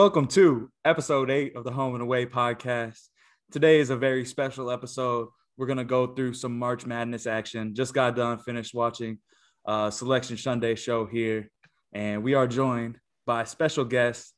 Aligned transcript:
Welcome 0.00 0.28
to 0.28 0.70
episode 0.82 1.30
eight 1.30 1.54
of 1.56 1.64
the 1.64 1.72
Home 1.72 1.92
and 1.92 2.02
Away 2.02 2.24
podcast. 2.24 3.08
Today 3.52 3.80
is 3.80 3.90
a 3.90 3.96
very 3.96 4.24
special 4.24 4.70
episode. 4.70 5.28
We're 5.58 5.66
going 5.66 5.76
to 5.76 5.84
go 5.84 6.06
through 6.06 6.32
some 6.32 6.58
March 6.58 6.86
Madness 6.86 7.26
action. 7.26 7.74
Just 7.74 7.92
got 7.92 8.16
done, 8.16 8.38
finished 8.38 8.72
watching 8.72 9.18
uh, 9.66 9.90
Selection 9.90 10.38
Sunday 10.38 10.74
show 10.74 11.04
here, 11.04 11.50
and 11.92 12.24
we 12.24 12.32
are 12.32 12.46
joined 12.46 12.96
by 13.26 13.44
special 13.44 13.84
guests 13.84 14.32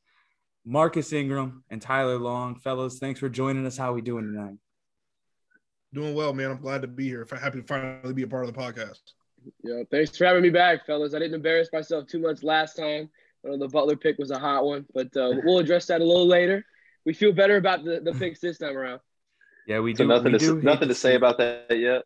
Marcus 0.65 1.13
Ingram 1.13 1.63
and 1.69 1.81
Tyler 1.81 2.17
Long. 2.17 2.59
Fellas, 2.59 2.99
thanks 2.99 3.21
for 3.21 3.29
joining 3.29 3.65
us. 3.65 3.77
How 3.77 3.93
we 3.93 4.01
doing 4.01 4.33
tonight? 4.33 4.57
Doing 5.93 6.13
well, 6.13 6.33
man. 6.33 6.51
I'm 6.51 6.59
glad 6.59 6.81
to 6.81 6.89
be 6.89 7.05
here. 7.05 7.25
Happy 7.39 7.61
to 7.61 7.65
finally 7.65 8.13
be 8.13 8.23
a 8.23 8.27
part 8.27 8.45
of 8.45 8.53
the 8.53 8.59
podcast. 8.59 8.99
Yeah, 9.63 9.83
thanks 9.89 10.17
for 10.17 10.25
having 10.25 10.43
me 10.43 10.49
back, 10.49 10.85
fellas. 10.85 11.13
I 11.13 11.19
didn't 11.19 11.35
embarrass 11.35 11.69
myself 11.71 12.07
too 12.07 12.19
much 12.19 12.43
last 12.43 12.73
time. 12.73 13.09
I 13.45 13.49
know 13.49 13.57
the 13.57 13.67
Butler 13.67 13.95
pick 13.95 14.17
was 14.17 14.31
a 14.31 14.39
hot 14.39 14.65
one, 14.65 14.85
but 14.93 15.15
uh, 15.17 15.33
we'll 15.43 15.59
address 15.59 15.87
that 15.87 16.01
a 16.01 16.05
little 16.05 16.27
later. 16.27 16.65
We 17.05 17.13
feel 17.13 17.33
better 17.33 17.57
about 17.57 17.83
the, 17.83 17.99
the 17.99 18.13
picks 18.13 18.39
this 18.39 18.57
time 18.57 18.77
around. 18.77 19.01
Yeah, 19.67 19.79
we 19.79 19.95
so 19.95 20.03
do. 20.03 20.07
Nothing 20.07 20.33
we 20.33 20.39
to 20.39 20.45
do 20.45 20.61
nothing 20.61 20.87
to 20.87 20.95
say 20.95 21.15
about 21.15 21.37
that 21.37 21.77
yet. 21.77 22.03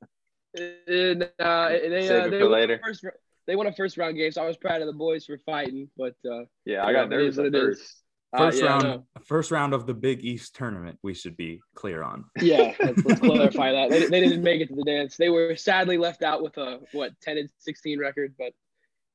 And, 0.55 1.29
uh, 1.39 1.69
they 1.69 2.07
Save 2.07 2.23
uh, 2.23 2.25
it 2.27 2.29
they 2.31 2.39
for 2.39 2.45
won 2.45 2.51
later. 2.51 2.79
First, 2.83 3.05
they 3.45 3.55
won 3.55 3.67
a 3.67 3.73
first 3.73 3.97
round 3.97 4.17
game, 4.17 4.31
so 4.31 4.43
I 4.43 4.47
was 4.47 4.57
proud 4.57 4.81
of 4.81 4.87
the 4.87 4.93
boys 4.93 5.25
for 5.25 5.37
fighting. 5.39 5.89
But 5.97 6.15
uh, 6.29 6.45
Yeah, 6.65 6.85
I 6.85 6.93
got 6.93 7.11
it 7.11 7.21
is 7.21 7.37
nervous 7.37 7.39
at 7.39 7.45
it 7.45 7.55
is. 7.55 7.77
first. 7.77 8.03
uh, 8.33 8.51
yeah, 8.53 8.65
round, 8.65 8.83
know. 8.83 9.03
first 9.23 9.51
round 9.51 9.73
of 9.73 9.85
the 9.85 9.93
Big 9.93 10.23
East 10.23 10.55
tournament. 10.55 10.97
We 11.03 11.13
should 11.13 11.37
be 11.37 11.61
clear 11.75 12.03
on. 12.03 12.25
Yeah, 12.41 12.73
let's, 12.79 13.05
let's 13.05 13.19
clarify 13.21 13.71
that. 13.71 13.89
They, 13.89 14.07
they 14.07 14.19
didn't 14.21 14.43
make 14.43 14.61
it 14.61 14.69
to 14.69 14.75
the 14.75 14.83
dance. 14.83 15.17
They 15.17 15.29
were 15.29 15.55
sadly 15.55 15.97
left 15.97 16.23
out 16.23 16.43
with 16.43 16.57
a 16.57 16.79
what 16.91 17.11
ten 17.21 17.37
and 17.37 17.49
sixteen 17.59 17.99
record, 17.99 18.35
but 18.37 18.53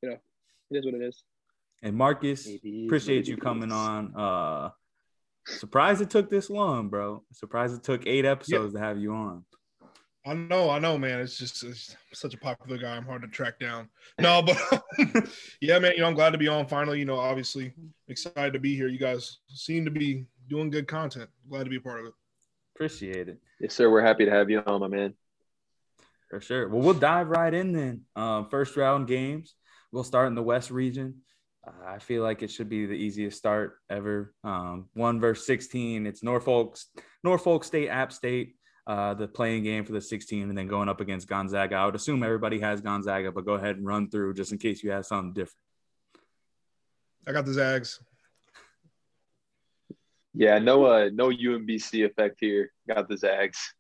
you 0.03 0.11
know, 0.11 0.17
it 0.71 0.77
is 0.77 0.85
what 0.85 0.95
it 0.95 1.03
is. 1.03 1.23
And 1.83 1.97
Marcus, 1.97 2.47
It 2.47 2.61
is 2.65 2.87
appreciate 2.87 3.19
what 3.19 3.27
you 3.29 3.37
coming 3.37 3.69
is. 3.69 3.75
on. 3.75 4.15
Uh, 4.17 4.71
surprised 5.47 6.01
it 6.01 6.11
took 6.11 6.31
this 6.31 6.49
long, 6.49 6.89
bro. 6.89 7.25
Surprised 7.33 7.75
it 7.75 7.83
took 7.83 8.07
eight 8.07 8.25
episodes 8.25 8.75
to 8.75 8.81
have 8.81 8.99
you 8.99 9.13
on. 9.13 9.45
I 10.25 10.35
know, 10.35 10.71
I 10.71 10.79
know, 10.79 10.97
man. 10.97 11.21
It's 11.21 11.37
just 11.37 11.65
it's 11.65 11.97
such 12.13 12.35
a 12.35 12.39
popular 12.39 12.79
guy. 12.79 12.97
I'm 12.97 13.05
hard 13.05 13.23
to 13.23 13.29
track 13.29 13.59
down. 13.59 13.89
No, 14.21 14.41
but 14.47 14.57
yeah, 15.61 15.81
man. 15.81 15.93
You 15.97 16.03
know, 16.03 16.07
I'm 16.07 16.15
glad 16.15 16.31
to 16.31 16.39
be 16.39 16.47
on 16.47 16.67
finally. 16.69 17.01
You 17.01 17.05
know, 17.05 17.19
obviously 17.19 17.73
excited 18.07 18.53
to 18.53 18.61
be 18.61 18.77
here. 18.77 18.87
You 18.87 19.01
guys 19.01 19.39
seem 19.49 19.85
to 19.85 19.91
be 19.91 20.27
doing 20.49 20.71
good 20.71 20.87
content. 20.87 21.29
Glad 21.51 21.65
to 21.65 21.71
be 21.71 21.77
a 21.77 21.81
part 21.81 21.99
of 21.99 22.07
it. 22.07 22.13
Appreciate 22.77 23.29
it. 23.29 23.39
Yes, 23.59 23.75
sir. 23.75 23.91
We're 23.91 24.03
happy 24.03 24.25
to 24.25 24.31
have 24.31 24.49
you 24.49 24.61
on, 24.65 24.81
my 24.81 24.87
man. 24.87 25.15
For 26.31 26.41
sure. 26.41 26.69
Well, 26.69 26.83
we'll 26.83 26.95
dive 26.95 27.29
right 27.29 27.53
in 27.53 27.73
then. 27.73 28.03
Um, 28.15 28.49
first 28.49 28.77
round 28.77 29.09
games. 29.09 29.55
We'll 29.91 30.05
start 30.05 30.29
in 30.29 30.37
the 30.37 30.43
West 30.43 30.71
region. 30.71 31.23
Uh, 31.67 31.87
I 31.87 31.99
feel 31.99 32.23
like 32.23 32.43
it 32.43 32.51
should 32.51 32.69
be 32.69 32.87
the 32.87 32.95
easiest 32.95 33.39
start 33.39 33.77
ever. 33.89 34.35
Um, 34.43 34.89
one 34.95 35.21
verse 35.21 35.47
16. 35.47 36.07
It's 36.07 36.23
Norfolk, 36.23 36.77
Norfolk 37.23 37.65
State, 37.65 37.89
App 37.89 38.13
State, 38.13 38.57
uh, 38.87 39.15
the 39.15 39.29
play-in 39.29 39.63
game 39.63 39.85
for 39.85 39.93
the 39.93 40.01
16, 40.01 40.49
and 40.49 40.59
then 40.59 40.67
going 40.67 40.89
up 40.89 41.01
against 41.01 41.29
Gonzaga. 41.29 41.77
I 41.77 41.87
would 41.87 41.95
assume 41.95 42.23
everybody 42.23 42.59
has 42.61 42.81
Gonzaga, 42.81 43.31
but 43.31 43.45
go 43.45 43.55
ahead 43.55 43.77
and 43.77 43.87
run 43.87 44.11
through 44.11 44.35
just 44.35 44.51
in 44.51 44.59
case 44.59 44.83
you 44.83 44.91
have 44.91 45.07
something 45.07 45.33
different. 45.33 45.57
I 47.27 47.33
got 47.33 47.47
the 47.47 47.53
Zags. 47.53 48.01
Yeah, 50.35 50.59
no, 50.59 50.87
uh, 50.87 51.11
no 51.13 51.29
UMBC 51.29 52.05
effect 52.05 52.39
here. 52.41 52.73
Got 52.89 53.09
the 53.09 53.17
Zags. 53.17 53.75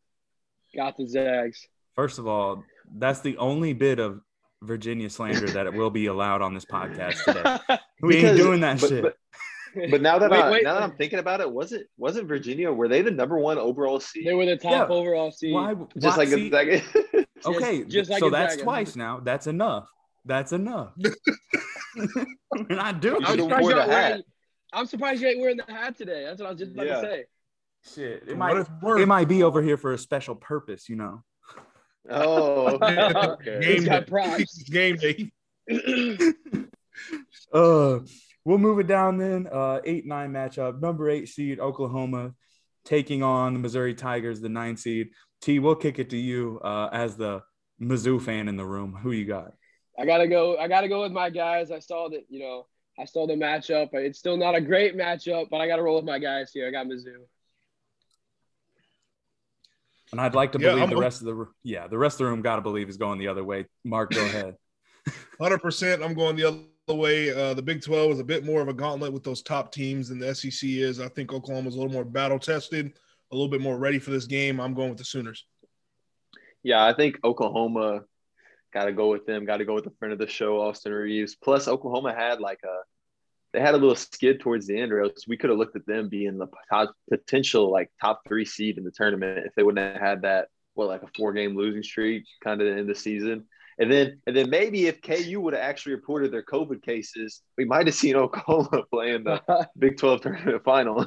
Got 0.76 0.96
the 0.96 1.08
Zags. 1.08 1.66
First 1.94 2.18
of 2.18 2.28
all, 2.28 2.62
that's 2.94 3.20
the 3.20 3.36
only 3.38 3.72
bit 3.72 3.98
of 3.98 4.20
Virginia 4.62 5.10
slander 5.10 5.46
that 5.50 5.66
it 5.66 5.74
will 5.74 5.90
be 5.90 6.06
allowed 6.06 6.40
on 6.42 6.54
this 6.54 6.64
podcast 6.64 7.22
today. 7.24 7.78
We 8.02 8.16
ain't 8.16 8.36
doing 8.36 8.60
that 8.60 8.80
but, 8.80 8.88
shit. 8.88 9.02
But, 9.02 9.16
but 9.90 10.02
now 10.02 10.18
that 10.18 10.30
Wait, 10.30 10.40
I, 10.40 10.50
wait. 10.50 10.64
now 10.64 10.74
that 10.74 10.82
I'm 10.82 10.96
thinking 10.96 11.18
about 11.20 11.40
it, 11.40 11.50
was 11.50 11.72
it 11.72 11.86
wasn't 11.96 12.26
Virginia? 12.26 12.72
Were 12.72 12.88
they 12.88 13.00
the 13.02 13.12
number 13.12 13.38
one 13.38 13.58
overall 13.58 14.00
seed? 14.00 14.26
they 14.26 14.34
were 14.34 14.44
the 14.44 14.56
top 14.56 14.88
Yeah. 14.88 14.94
overall 14.94 15.30
seed. 15.30 15.54
Why? 15.54 15.74
just 15.98 16.16
why- 16.18 16.24
like 16.24 16.28
see- 16.28 16.50
second. 16.50 16.82
Okay, 17.46 17.84
just 17.84 18.10
like 18.10 18.20
so 18.20 18.28
that's 18.30 18.54
Gonzaga. 18.56 18.62
twice 18.64 18.96
now. 18.96 19.20
That's 19.20 19.46
enough. 19.46 19.88
That's 20.24 20.52
enough. 20.52 20.92
We're 21.96 22.66
not 22.76 23.00
doing 23.00 23.24
I'm 23.24 23.38
it. 23.38 23.42
surprised, 23.42 23.68
you 23.68 23.74
the 23.74 23.86
wearing, 23.88 24.22
I'm 24.72 24.86
surprised 24.86 25.22
you 25.22 25.28
ain't 25.28 25.40
wearing 25.40 25.56
the 25.58 25.72
hat 25.72 25.96
today. 25.96 26.24
That's 26.24 26.40
what 26.40 26.46
I 26.48 26.50
was 26.52 26.58
just 26.60 26.72
about 26.72 26.86
Yeah. 26.86 26.94
to 26.96 27.00
say. 27.02 27.24
Shit, 27.94 28.22
it 28.28 28.36
What 28.36 28.68
might 28.82 29.00
it 29.00 29.06
might 29.06 29.28
be 29.28 29.42
over 29.42 29.60
here 29.62 29.76
for 29.76 29.92
a 29.92 29.98
special 29.98 30.34
purpose, 30.34 30.88
you 30.88 30.96
know. 30.96 31.22
Oh, 32.10 32.74
okay. 32.76 33.12
okay. 33.14 33.66
He's 33.66 33.84
Game 33.84 33.84
got 33.84 34.06
day. 34.06 34.10
props. 34.10 34.62
Game 34.70 34.96
day. 34.96 35.32
Uh, 37.52 38.00
we'll 38.44 38.58
move 38.58 38.78
it 38.78 38.86
down 38.86 39.18
then. 39.18 39.46
Uh, 39.50 39.80
eight 39.84 40.06
nine 40.06 40.32
matchup. 40.32 40.80
Number 40.80 41.10
eight 41.10 41.28
seed 41.28 41.60
Oklahoma 41.60 42.32
taking 42.84 43.22
on 43.22 43.52
the 43.52 43.58
Missouri 43.58 43.94
Tigers, 43.94 44.40
the 44.40 44.48
nine 44.48 44.76
seed. 44.76 45.10
T, 45.40 45.58
we'll 45.58 45.74
kick 45.74 45.98
it 45.98 46.10
to 46.10 46.16
you 46.16 46.60
uh, 46.62 46.88
as 46.92 47.16
the 47.16 47.42
Mizzou 47.80 48.20
fan 48.20 48.48
in 48.48 48.56
the 48.56 48.64
room. 48.64 48.98
Who 49.02 49.12
you 49.12 49.24
got? 49.26 49.52
I 49.98 50.06
gotta 50.06 50.28
go. 50.28 50.56
I 50.56 50.68
gotta 50.68 50.88
go 50.88 51.02
with 51.02 51.12
my 51.12 51.30
guys. 51.30 51.70
I 51.70 51.78
saw 51.80 52.08
that. 52.08 52.24
You 52.28 52.40
know, 52.40 52.66
I 52.98 53.04
saw 53.04 53.26
the 53.26 53.34
matchup. 53.34 53.90
It's 53.92 54.18
still 54.18 54.36
not 54.36 54.54
a 54.54 54.60
great 54.60 54.96
matchup, 54.96 55.50
but 55.50 55.60
I 55.60 55.66
gotta 55.66 55.82
roll 55.82 55.96
with 55.96 56.04
my 56.04 56.18
guys 56.18 56.52
here. 56.52 56.68
I 56.68 56.70
got 56.70 56.86
Mizzou. 56.86 57.24
And 60.12 60.20
I'd 60.20 60.34
like 60.34 60.52
to 60.52 60.58
believe 60.58 60.78
I'm- 60.82 60.90
the 60.90 60.96
rest 60.96 61.20
of 61.22 61.26
the 61.26 61.46
yeah 61.64 61.86
the 61.88 61.98
rest 61.98 62.14
of 62.14 62.18
the 62.18 62.24
room 62.26 62.42
got 62.42 62.56
to 62.56 62.62
believe 62.62 62.88
is 62.88 62.96
going 62.96 63.18
the 63.18 63.28
other 63.28 63.42
way. 63.44 63.66
Mark, 63.84 64.10
go 64.12 64.22
ahead. 64.24 64.56
Hundred 65.40 65.58
percent. 65.58 66.02
I'm 66.02 66.14
going 66.14 66.36
the 66.36 66.44
other 66.44 66.94
way. 66.94 67.30
Uh, 67.30 67.54
the 67.54 67.62
Big 67.62 67.82
Twelve 67.82 68.12
is 68.12 68.20
a 68.20 68.24
bit 68.24 68.44
more 68.44 68.60
of 68.60 68.68
a 68.68 68.74
gauntlet 68.74 69.12
with 69.12 69.24
those 69.24 69.42
top 69.42 69.72
teams 69.72 70.08
than 70.10 70.18
the 70.18 70.34
SEC 70.34 70.68
is. 70.68 71.00
I 71.00 71.08
think 71.08 71.32
Oklahoma's 71.32 71.74
a 71.74 71.78
little 71.78 71.92
more 71.92 72.04
battle 72.04 72.38
tested, 72.38 72.92
a 73.30 73.34
little 73.34 73.48
bit 73.50 73.60
more 73.60 73.78
ready 73.78 73.98
for 73.98 74.10
this 74.10 74.26
game. 74.26 74.60
I'm 74.60 74.74
going 74.74 74.90
with 74.90 74.98
the 74.98 75.04
Sooners. 75.04 75.46
Yeah, 76.62 76.84
I 76.84 76.92
think 76.92 77.18
Oklahoma 77.24 78.02
got 78.72 78.84
to 78.84 78.92
go 78.92 79.10
with 79.10 79.26
them. 79.26 79.44
Got 79.44 79.56
to 79.56 79.64
go 79.64 79.74
with 79.74 79.84
the 79.84 79.92
friend 79.98 80.12
of 80.12 80.18
the 80.18 80.28
show, 80.28 80.60
Austin 80.60 80.92
Reaves. 80.92 81.34
Plus, 81.34 81.66
Oklahoma 81.66 82.14
had 82.14 82.40
like 82.40 82.60
a 82.64 82.82
they 83.52 83.60
had 83.60 83.74
a 83.74 83.78
little 83.78 83.94
skid 83.94 84.40
towards 84.40 84.66
the 84.66 84.78
end, 84.78 84.92
or 84.92 85.02
else 85.02 85.26
we 85.28 85.36
could 85.36 85.50
have 85.50 85.58
looked 85.58 85.76
at 85.76 85.86
them 85.86 86.08
being 86.08 86.38
the 86.38 86.48
pot- 86.70 86.94
potential 87.08 87.70
like 87.70 87.90
top 88.00 88.22
three 88.26 88.44
seed 88.44 88.78
in 88.78 88.84
the 88.84 88.90
tournament 88.90 89.46
if 89.46 89.54
they 89.54 89.62
wouldn't 89.62 89.92
have 89.92 90.00
had 90.00 90.22
that 90.22 90.48
what 90.74 90.88
like 90.88 91.02
a 91.02 91.08
four 91.16 91.32
game 91.32 91.56
losing 91.56 91.82
streak 91.82 92.24
kind 92.42 92.60
of 92.60 92.76
in 92.76 92.86
the 92.86 92.94
season. 92.94 93.44
And 93.78 93.90
then 93.90 94.20
and 94.26 94.36
then 94.36 94.50
maybe 94.50 94.86
if 94.86 95.02
KU 95.02 95.40
would 95.40 95.54
have 95.54 95.62
actually 95.62 95.94
reported 95.94 96.32
their 96.32 96.42
COVID 96.42 96.82
cases, 96.82 97.42
we 97.56 97.64
might 97.64 97.86
have 97.86 97.94
seen 97.94 98.16
Oklahoma 98.16 98.84
playing 98.90 99.24
the 99.24 99.68
Big 99.78 99.98
Twelve 99.98 100.22
tournament 100.22 100.64
final. 100.64 101.06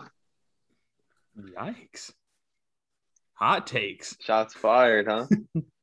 Yikes! 1.37 2.11
Hot 3.33 3.67
takes. 3.67 4.15
Shots 4.21 4.53
fired, 4.53 5.07
huh? 5.07 5.27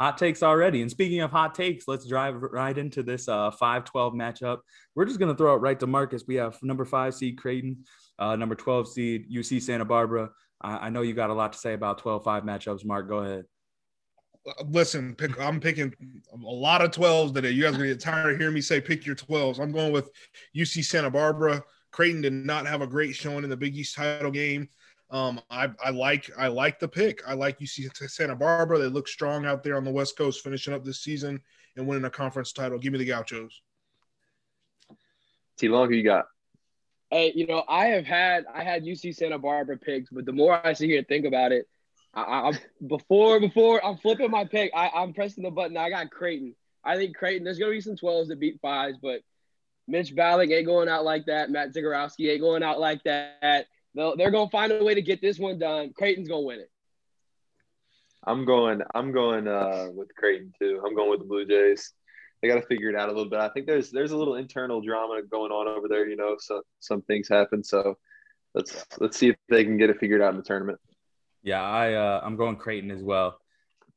hot 0.00 0.18
takes 0.18 0.42
already. 0.42 0.82
And 0.82 0.90
speaking 0.90 1.20
of 1.20 1.30
hot 1.30 1.54
takes, 1.54 1.86
let's 1.86 2.06
drive 2.06 2.36
right 2.40 2.76
into 2.76 3.02
this 3.02 3.28
uh 3.28 3.50
5-12 3.50 4.14
matchup. 4.14 4.58
We're 4.94 5.04
just 5.04 5.18
gonna 5.18 5.36
throw 5.36 5.54
it 5.54 5.58
right 5.58 5.78
to 5.80 5.86
Marcus. 5.86 6.24
We 6.26 6.36
have 6.36 6.58
number 6.62 6.84
five 6.84 7.14
seed 7.14 7.38
Creighton, 7.38 7.84
uh, 8.18 8.36
number 8.36 8.54
12 8.54 8.88
seed 8.88 9.30
UC 9.30 9.62
Santa 9.62 9.84
Barbara. 9.84 10.30
I, 10.60 10.86
I 10.86 10.90
know 10.90 11.02
you 11.02 11.14
got 11.14 11.30
a 11.30 11.34
lot 11.34 11.52
to 11.52 11.58
say 11.58 11.74
about 11.74 12.02
12-5 12.02 12.44
matchups, 12.44 12.84
Mark. 12.84 13.08
Go 13.08 13.18
ahead. 13.18 13.44
Listen, 14.66 15.14
pick, 15.14 15.40
I'm 15.40 15.58
picking 15.58 15.94
a 16.32 16.36
lot 16.36 16.82
of 16.82 16.90
12s 16.90 17.32
today. 17.32 17.50
You 17.50 17.62
guys 17.62 17.74
are 17.74 17.78
gonna 17.78 17.88
get 17.88 18.00
tired 18.00 18.34
of 18.34 18.38
hearing 18.38 18.54
me 18.54 18.60
say 18.60 18.80
pick 18.80 19.06
your 19.06 19.16
12s. 19.16 19.58
I'm 19.58 19.72
going 19.72 19.92
with 19.92 20.10
UC 20.56 20.84
Santa 20.84 21.10
Barbara. 21.10 21.62
Creighton 21.92 22.20
did 22.20 22.32
not 22.32 22.66
have 22.66 22.82
a 22.82 22.86
great 22.86 23.14
showing 23.14 23.44
in 23.44 23.50
the 23.50 23.56
Big 23.56 23.76
East 23.76 23.94
title 23.94 24.32
game. 24.32 24.68
Um, 25.14 25.40
I, 25.48 25.70
I 25.82 25.90
like 25.90 26.28
I 26.36 26.48
like 26.48 26.80
the 26.80 26.88
pick. 26.88 27.22
I 27.24 27.34
like 27.34 27.60
UC 27.60 28.10
Santa 28.10 28.34
Barbara. 28.34 28.80
They 28.80 28.86
look 28.86 29.06
strong 29.06 29.46
out 29.46 29.62
there 29.62 29.76
on 29.76 29.84
the 29.84 29.90
West 29.92 30.18
Coast, 30.18 30.42
finishing 30.42 30.74
up 30.74 30.84
this 30.84 31.02
season 31.02 31.40
and 31.76 31.86
winning 31.86 32.04
a 32.04 32.10
conference 32.10 32.52
title. 32.52 32.80
Give 32.80 32.92
me 32.92 32.98
the 32.98 33.04
Gauchos. 33.04 33.62
T 35.56 35.68
Long, 35.68 35.88
who 35.88 35.94
you 35.94 36.02
got? 36.02 36.26
Hey, 37.10 37.30
you 37.32 37.46
know, 37.46 37.62
I 37.68 37.86
have 37.86 38.04
had 38.04 38.44
I 38.52 38.64
had 38.64 38.82
UC 38.82 39.14
Santa 39.14 39.38
Barbara 39.38 39.76
picks, 39.76 40.10
but 40.10 40.26
the 40.26 40.32
more 40.32 40.66
I 40.66 40.72
sit 40.72 40.88
here 40.88 40.98
and 40.98 41.06
think 41.06 41.26
about 41.26 41.52
it, 41.52 41.68
I, 42.12 42.22
I, 42.22 42.48
I'm 42.48 42.58
before 42.84 43.38
before 43.38 43.86
I'm 43.86 43.98
flipping 43.98 44.32
my 44.32 44.44
pick. 44.44 44.72
I, 44.74 44.88
I'm 44.88 45.14
pressing 45.14 45.44
the 45.44 45.50
button. 45.52 45.76
I 45.76 45.90
got 45.90 46.10
Creighton. 46.10 46.56
I 46.82 46.96
think 46.96 47.14
Creighton. 47.14 47.44
There's 47.44 47.60
gonna 47.60 47.70
be 47.70 47.80
some 47.80 47.94
12s 47.94 48.26
that 48.28 48.40
beat 48.40 48.60
fives, 48.60 48.98
but 49.00 49.20
Mitch 49.86 50.12
Ballock 50.12 50.50
ain't 50.50 50.66
going 50.66 50.88
out 50.88 51.04
like 51.04 51.26
that. 51.26 51.52
Matt 51.52 51.72
Zegarowski 51.72 52.32
ain't 52.32 52.40
going 52.40 52.64
out 52.64 52.80
like 52.80 53.04
that. 53.04 53.66
They'll, 53.94 54.16
they're 54.16 54.30
gonna 54.30 54.50
find 54.50 54.72
a 54.72 54.82
way 54.82 54.94
to 54.94 55.02
get 55.02 55.20
this 55.20 55.38
one 55.38 55.58
done. 55.58 55.92
Creighton's 55.96 56.28
gonna 56.28 56.42
win 56.42 56.60
it. 56.60 56.70
I'm 58.26 58.44
going. 58.44 58.80
I'm 58.94 59.12
going 59.12 59.46
uh, 59.46 59.88
with 59.94 60.14
Creighton 60.16 60.52
too. 60.58 60.82
I'm 60.84 60.94
going 60.94 61.10
with 61.10 61.20
the 61.20 61.26
Blue 61.26 61.46
Jays. 61.46 61.92
They 62.40 62.48
got 62.48 62.56
to 62.56 62.66
figure 62.66 62.90
it 62.90 62.96
out 62.96 63.08
a 63.08 63.12
little 63.12 63.30
bit. 63.30 63.40
I 63.40 63.48
think 63.50 63.66
there's 63.66 63.90
there's 63.90 64.12
a 64.12 64.16
little 64.16 64.34
internal 64.34 64.80
drama 64.80 65.22
going 65.30 65.52
on 65.52 65.68
over 65.68 65.88
there. 65.88 66.08
You 66.08 66.16
know, 66.16 66.36
so 66.38 66.62
some 66.80 67.02
things 67.02 67.28
happen. 67.28 67.62
So 67.62 67.96
let's 68.54 68.84
let's 68.98 69.16
see 69.16 69.28
if 69.28 69.36
they 69.48 69.64
can 69.64 69.76
get 69.76 69.90
it 69.90 69.98
figured 69.98 70.22
out 70.22 70.30
in 70.30 70.36
the 70.36 70.42
tournament. 70.42 70.78
Yeah, 71.42 71.62
I 71.62 71.92
uh, 71.94 72.20
I'm 72.22 72.36
going 72.36 72.56
Creighton 72.56 72.90
as 72.90 73.02
well. 73.02 73.38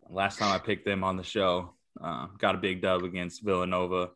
Last 0.10 0.40
time 0.40 0.54
I 0.54 0.60
picked 0.60 0.86
them 0.86 1.04
on 1.04 1.18
the 1.18 1.24
show, 1.24 1.74
uh, 2.02 2.28
got 2.38 2.56
a 2.56 2.58
big 2.58 2.82
dub 2.82 3.04
against 3.04 3.44
Villanova. 3.44 4.12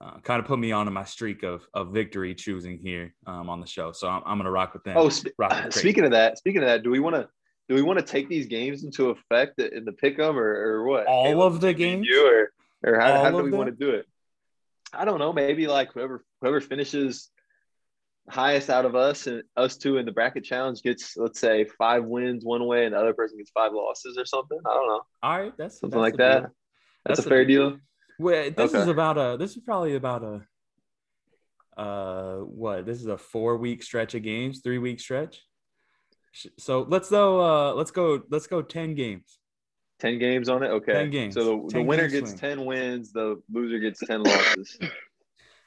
Uh, 0.00 0.18
kind 0.20 0.40
of 0.40 0.46
put 0.46 0.58
me 0.58 0.72
onto 0.72 0.92
my 0.92 1.04
streak 1.04 1.42
of 1.42 1.66
of 1.72 1.92
victory 1.92 2.34
choosing 2.34 2.78
here 2.78 3.14
um, 3.26 3.48
on 3.48 3.60
the 3.60 3.66
show. 3.66 3.92
So 3.92 4.08
I'm, 4.08 4.22
I'm 4.26 4.38
gonna 4.38 4.50
rock 4.50 4.74
with 4.74 4.84
them. 4.84 4.96
Oh, 4.96 5.08
sp- 5.08 5.32
speaking 5.70 6.04
of 6.04 6.10
that, 6.10 6.38
speaking 6.38 6.62
of 6.62 6.68
that, 6.68 6.82
do 6.82 6.90
we 6.90 7.00
want 7.00 7.16
to 7.16 7.28
do 7.68 7.74
we 7.74 7.82
want 7.82 7.98
to 7.98 8.04
take 8.04 8.28
these 8.28 8.46
games 8.46 8.84
into 8.84 9.10
effect 9.10 9.60
in 9.60 9.84
the 9.84 9.92
pick'em 9.92 10.34
or, 10.34 10.72
or 10.72 10.84
what? 10.84 11.06
All 11.06 11.24
Caleb, 11.24 11.54
of 11.54 11.60
the 11.60 11.72
games, 11.72 12.06
you 12.08 12.26
or 12.26 12.52
or 12.84 13.00
how, 13.00 13.24
how 13.24 13.30
do 13.30 13.42
we 13.42 13.50
want 13.50 13.70
to 13.70 13.76
do 13.76 13.90
it? 13.90 14.06
I 14.92 15.04
don't 15.04 15.18
know. 15.18 15.32
Maybe 15.32 15.66
like 15.66 15.92
whoever 15.92 16.24
whoever 16.40 16.60
finishes 16.60 17.30
highest 18.28 18.70
out 18.70 18.84
of 18.84 18.96
us 18.96 19.26
and 19.28 19.44
us 19.56 19.76
two 19.76 19.98
in 19.98 20.06
the 20.06 20.12
bracket 20.12 20.42
challenge 20.44 20.82
gets 20.82 21.16
let's 21.16 21.38
say 21.38 21.64
five 21.78 22.04
wins 22.04 22.44
one 22.44 22.66
way 22.66 22.84
and 22.84 22.92
the 22.92 22.98
other 22.98 23.14
person 23.14 23.38
gets 23.38 23.50
five 23.50 23.72
losses 23.72 24.18
or 24.18 24.26
something. 24.26 24.58
I 24.66 24.74
don't 24.74 24.88
know. 24.88 25.00
All 25.22 25.38
right, 25.38 25.52
that's 25.56 25.80
something 25.80 26.00
that's 26.00 26.12
like 26.12 26.18
that. 26.18 26.42
That's, 27.04 27.18
that's, 27.18 27.26
a 27.26 27.28
fair 27.28 27.44
deal. 27.44 27.70
deal. 27.70 27.78
Well, 28.18 28.50
this 28.50 28.74
okay. 28.74 28.82
is 28.82 28.88
about 28.88 29.18
a 29.18 29.36
this 29.38 29.56
is 29.56 29.62
probably 29.62 29.94
about 29.94 30.22
a 30.22 31.80
uh 31.80 32.36
what 32.38 32.86
this 32.86 33.00
is 33.00 33.06
a 33.06 33.18
four 33.18 33.56
week 33.56 33.82
stretch 33.82 34.14
of 34.14 34.22
games, 34.22 34.60
three 34.62 34.78
week 34.78 35.00
stretch. 35.00 35.42
So 36.58 36.86
let's 36.88 37.08
though 37.08 37.40
uh 37.40 37.74
let's 37.74 37.90
go 37.90 38.22
let's 38.30 38.46
go 38.46 38.62
10 38.62 38.94
games. 38.94 39.38
10 40.00 40.18
games 40.18 40.48
on 40.48 40.62
it? 40.62 40.68
Okay. 40.68 40.92
10 40.92 41.10
games. 41.10 41.34
So 41.34 41.66
the, 41.68 41.78
the 41.78 41.82
winner 41.82 42.08
gets 42.08 42.30
swing. 42.30 42.38
10 42.38 42.64
wins, 42.64 43.12
the 43.12 43.40
loser 43.52 43.78
gets 43.78 44.00
10 44.00 44.22
losses. 44.22 44.78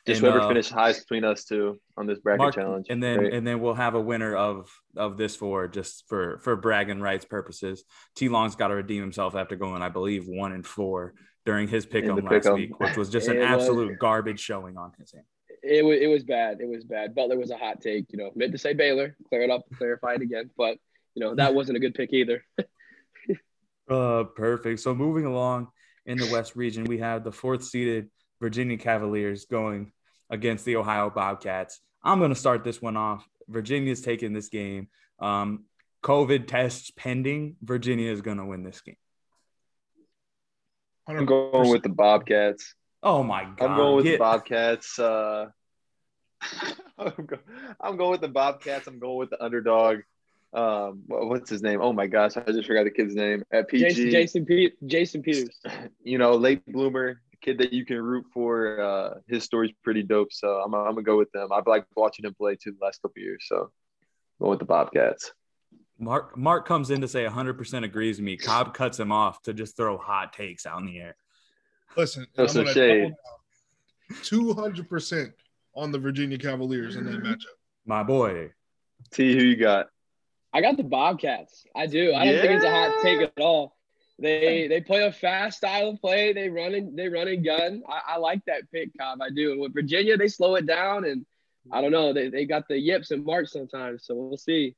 Just 0.08 0.22
and, 0.22 0.32
whoever 0.32 0.46
uh, 0.46 0.48
finished 0.48 0.72
highest 0.72 1.02
between 1.02 1.24
us 1.24 1.44
two 1.44 1.80
on 1.98 2.08
this 2.08 2.20
bracket 2.20 2.40
Mark, 2.40 2.56
challenge. 2.56 2.88
And 2.90 3.04
then 3.04 3.18
Great. 3.20 3.34
and 3.34 3.46
then 3.46 3.60
we'll 3.60 3.74
have 3.74 3.96
a 3.96 4.02
winner 4.02 4.36
of 4.36 4.72
of 4.96 5.18
this 5.18 5.36
four 5.36 5.68
just 5.68 6.06
for 6.08 6.40
for 6.40 6.56
bragging 6.56 7.02
rights 7.02 7.26
purposes. 7.26 7.84
T 8.16 8.30
Long's 8.30 8.56
got 8.56 8.70
to 8.70 8.76
redeem 8.76 9.02
himself 9.02 9.36
after 9.36 9.56
going, 9.56 9.82
I 9.82 9.90
believe, 9.90 10.26
one 10.26 10.54
and 10.54 10.66
four 10.66 11.14
during 11.46 11.68
his 11.68 11.86
pick 11.86 12.10
on 12.10 12.18
last 12.18 12.30
pick-em. 12.30 12.54
week, 12.54 12.80
which 12.80 12.98
was 12.98 13.10
just 13.10 13.28
an 13.28 13.38
absolute 13.42 13.90
was, 13.90 13.98
garbage 14.00 14.40
showing 14.40 14.78
on 14.78 14.92
his 15.00 15.14
end. 15.14 15.24
It 15.62 15.84
was 15.84 15.98
it 16.00 16.08
was 16.08 16.24
bad. 16.24 16.62
It 16.62 16.68
was 16.68 16.84
bad. 16.84 17.16
Butler 17.16 17.38
was 17.38 17.52
a 17.52 17.58
hot 17.58 17.82
take. 17.82 18.12
You 18.12 18.18
know, 18.18 18.32
meant 18.36 18.52
to 18.54 18.58
say 18.58 18.74
Baylor, 18.74 19.16
clear 19.28 19.42
it 19.42 19.50
up, 19.50 19.64
clarify 19.78 20.14
it 20.14 20.22
again, 20.22 20.50
but 20.58 20.78
you 21.16 21.24
know 21.24 21.36
that 21.36 21.54
wasn't 21.54 21.78
a 21.78 21.80
good 21.80 21.94
pick 21.94 22.14
either. 22.14 22.44
uh, 23.90 24.24
perfect. 24.36 24.80
So 24.80 24.96
moving 24.96 25.26
along 25.26 25.68
in 26.06 26.18
the 26.18 26.30
West 26.32 26.56
region, 26.56 26.86
we 26.86 27.00
have 27.00 27.24
the 27.24 27.32
fourth 27.32 27.64
seeded 27.64 28.10
Virginia 28.40 28.78
Cavaliers 28.78 29.46
going 29.46 29.92
against 30.30 30.66
the 30.66 30.78
Ohio 30.78 31.10
Bobcats. 31.10 31.80
I'm 32.04 32.20
going 32.20 32.34
to 32.34 32.40
start 32.40 32.64
this 32.64 32.82
one 32.82 32.96
off. 32.96 33.28
Virginia's 33.48 34.02
taking 34.02 34.32
this 34.32 34.50
game. 34.50 34.88
Um, 35.20 35.66
COVID 36.04 36.48
tests 36.48 36.92
pending. 36.96 37.58
Virginia 37.62 38.12
is 38.12 38.22
going 38.22 38.38
to 38.38 38.46
win 38.46 38.64
this 38.64 38.80
game. 38.82 38.96
I'm 41.18 41.26
going 41.26 41.70
with 41.70 41.84
the 41.84 41.90
Bobcats. 41.90 42.76
Oh 43.02 43.24
my 43.24 43.46
god! 43.46 43.62
I'm 43.62 43.78
going 43.78 43.96
with 43.96 44.06
Get... 44.06 44.12
the 44.14 44.18
Bobcats. 44.20 45.00
Uh, 45.00 45.48
I'm, 46.98 47.26
go- 47.26 47.40
I'm, 47.82 47.98
going 47.98 48.12
with 48.12 48.22
the 48.22 48.28
Bobcats. 48.28 48.88
I'm 48.88 49.00
going 49.00 49.18
with 49.18 49.30
the 49.30 49.44
underdog. 49.44 50.00
Um, 50.54 51.04
what's 51.08 51.50
his 51.50 51.62
name? 51.62 51.82
Oh 51.82 51.94
my 51.94 52.08
gosh, 52.08 52.38
I 52.38 52.42
just 52.52 52.68
forgot 52.68 52.84
the 52.84 52.92
kid's 52.92 53.16
name 53.16 53.44
at 53.52 53.68
PG. 53.68 53.84
Jason 53.84 54.12
Jason, 54.12 54.46
Pe- 54.46 54.72
Jason 54.86 55.22
Peters. 55.22 55.60
You 56.04 56.18
know, 56.18 56.36
late 56.36 56.66
bloomer, 56.66 57.22
kid 57.42 57.60
that 57.60 57.74
you 57.74 57.86
can 57.86 58.02
root 58.02 58.26
for. 58.34 58.82
Uh, 58.82 59.20
his 59.28 59.44
story's 59.44 59.72
pretty 59.84 60.04
dope, 60.04 60.32
so 60.32 60.62
I'm, 60.64 60.74
I'm 60.74 60.94
gonna 60.94 61.04
go 61.04 61.18
with 61.18 61.32
them. 61.32 61.52
I've 61.52 61.68
liked 61.68 61.88
watching 61.96 62.26
him 62.26 62.34
play 62.34 62.56
too 62.56 62.72
the 62.72 62.86
last 62.86 63.02
couple 63.02 63.22
years, 63.22 63.46
so 63.48 63.72
going 64.40 64.52
with 64.52 64.60
the 64.60 64.66
Bobcats. 64.66 65.34
Mark 66.00 66.38
Mark 66.38 66.66
comes 66.66 66.90
in 66.90 67.02
to 67.02 67.08
say 67.08 67.26
100% 67.26 67.84
agrees 67.84 68.18
with 68.18 68.26
me. 68.26 68.38
Cobb 68.38 68.74
cuts 68.74 69.00
him 69.00 69.12
off 69.12 69.42
to 69.44 69.54
just 69.54 69.76
throw 69.76 69.98
hot 69.98 70.34
takes 70.34 70.66
out 70.66 70.80
in 70.80 70.86
the 70.86 70.98
air. 70.98 71.16
Listen, 71.98 72.26
no 72.38 72.48
some 72.48 72.66
shade. 72.68 73.14
200% 74.12 75.34
on 75.76 75.92
the 75.92 76.00
Virginia 76.00 76.38
Cavaliers 76.38 76.96
in 76.96 77.06
that 77.06 77.22
matchup. 77.22 77.46
My 77.86 78.04
boy. 78.04 78.52
T, 79.12 79.36
who 79.36 79.44
you 79.44 79.56
got? 79.56 79.90
I 80.54 80.62
got 80.62 80.78
the 80.78 80.84
Bobcats. 80.84 81.66
I 81.76 81.86
do. 81.86 82.14
I 82.14 82.26
don't 82.26 82.36
yeah. 82.36 82.42
think 82.42 82.54
it's 82.54 82.66
a 82.66 82.72
hot 82.72 83.02
take 83.04 83.22
at 83.22 83.34
all. 83.40 83.76
They 84.18 84.68
they 84.68 84.82
play 84.82 85.06
a 85.06 85.12
fast 85.12 85.58
style 85.58 85.92
of 85.92 86.02
play. 86.02 86.34
They 86.34 86.50
run 86.50 86.74
and 86.74 86.98
they 86.98 87.08
run 87.08 87.28
and 87.28 87.44
gun. 87.44 87.84
I, 87.88 88.16
I 88.16 88.18
like 88.18 88.44
that 88.46 88.70
pick, 88.72 88.90
Cobb. 89.00 89.22
I 89.22 89.30
do. 89.30 89.52
And 89.54 89.62
with 89.62 89.74
Virginia, 89.74 90.18
they 90.18 90.28
slow 90.28 90.56
it 90.56 90.66
down, 90.66 91.06
and 91.06 91.26
I 91.72 91.82
don't 91.82 91.92
know. 91.92 92.12
They, 92.12 92.30
they 92.30 92.46
got 92.46 92.68
the 92.68 92.78
yips 92.78 93.12
and 93.12 93.24
March 93.24 93.48
sometimes, 93.50 94.06
so 94.06 94.16
we'll 94.16 94.38
see. 94.38 94.76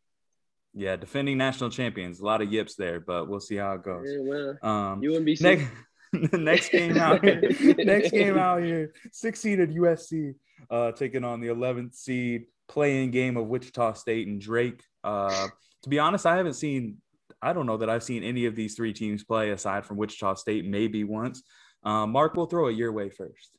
Yeah, 0.73 0.95
defending 0.95 1.37
national 1.37 1.69
champions. 1.69 2.19
A 2.19 2.25
lot 2.25 2.41
of 2.41 2.51
yips 2.51 2.75
there, 2.75 2.99
but 2.99 3.27
we'll 3.27 3.41
see 3.41 3.57
how 3.57 3.73
it 3.73 3.83
goes. 3.83 4.07
Yeah, 4.07 4.19
well, 4.21 4.49
um, 4.61 5.01
UMBC. 5.01 5.41
Next, 5.41 6.33
next 6.33 6.69
game 6.69 6.97
out 6.97 7.23
here. 7.23 7.41
next 7.79 8.11
game 8.11 8.37
out 8.37 8.63
here. 8.63 8.93
Six 9.11 9.41
seeded 9.41 9.71
USC 9.71 10.35
uh, 10.69 10.91
taking 10.93 11.23
on 11.23 11.41
the 11.41 11.47
11th 11.47 11.95
seed 11.95 12.45
play-in 12.69 13.11
game 13.11 13.35
of 13.35 13.47
Wichita 13.47 13.93
State 13.93 14.27
and 14.27 14.39
Drake. 14.39 14.81
Uh, 15.03 15.47
to 15.83 15.89
be 15.89 15.99
honest, 15.99 16.25
I 16.25 16.37
haven't 16.37 16.53
seen. 16.53 16.97
I 17.41 17.53
don't 17.53 17.65
know 17.65 17.77
that 17.77 17.89
I've 17.89 18.03
seen 18.03 18.23
any 18.23 18.45
of 18.45 18.55
these 18.55 18.75
three 18.75 18.93
teams 18.93 19.23
play 19.23 19.49
aside 19.49 19.85
from 19.85 19.97
Wichita 19.97 20.35
State, 20.35 20.65
maybe 20.65 21.03
once. 21.03 21.43
Uh, 21.83 22.05
Mark, 22.05 22.35
we'll 22.35 22.45
throw 22.45 22.67
it 22.67 22.77
your 22.77 22.91
way 22.91 23.09
first. 23.09 23.57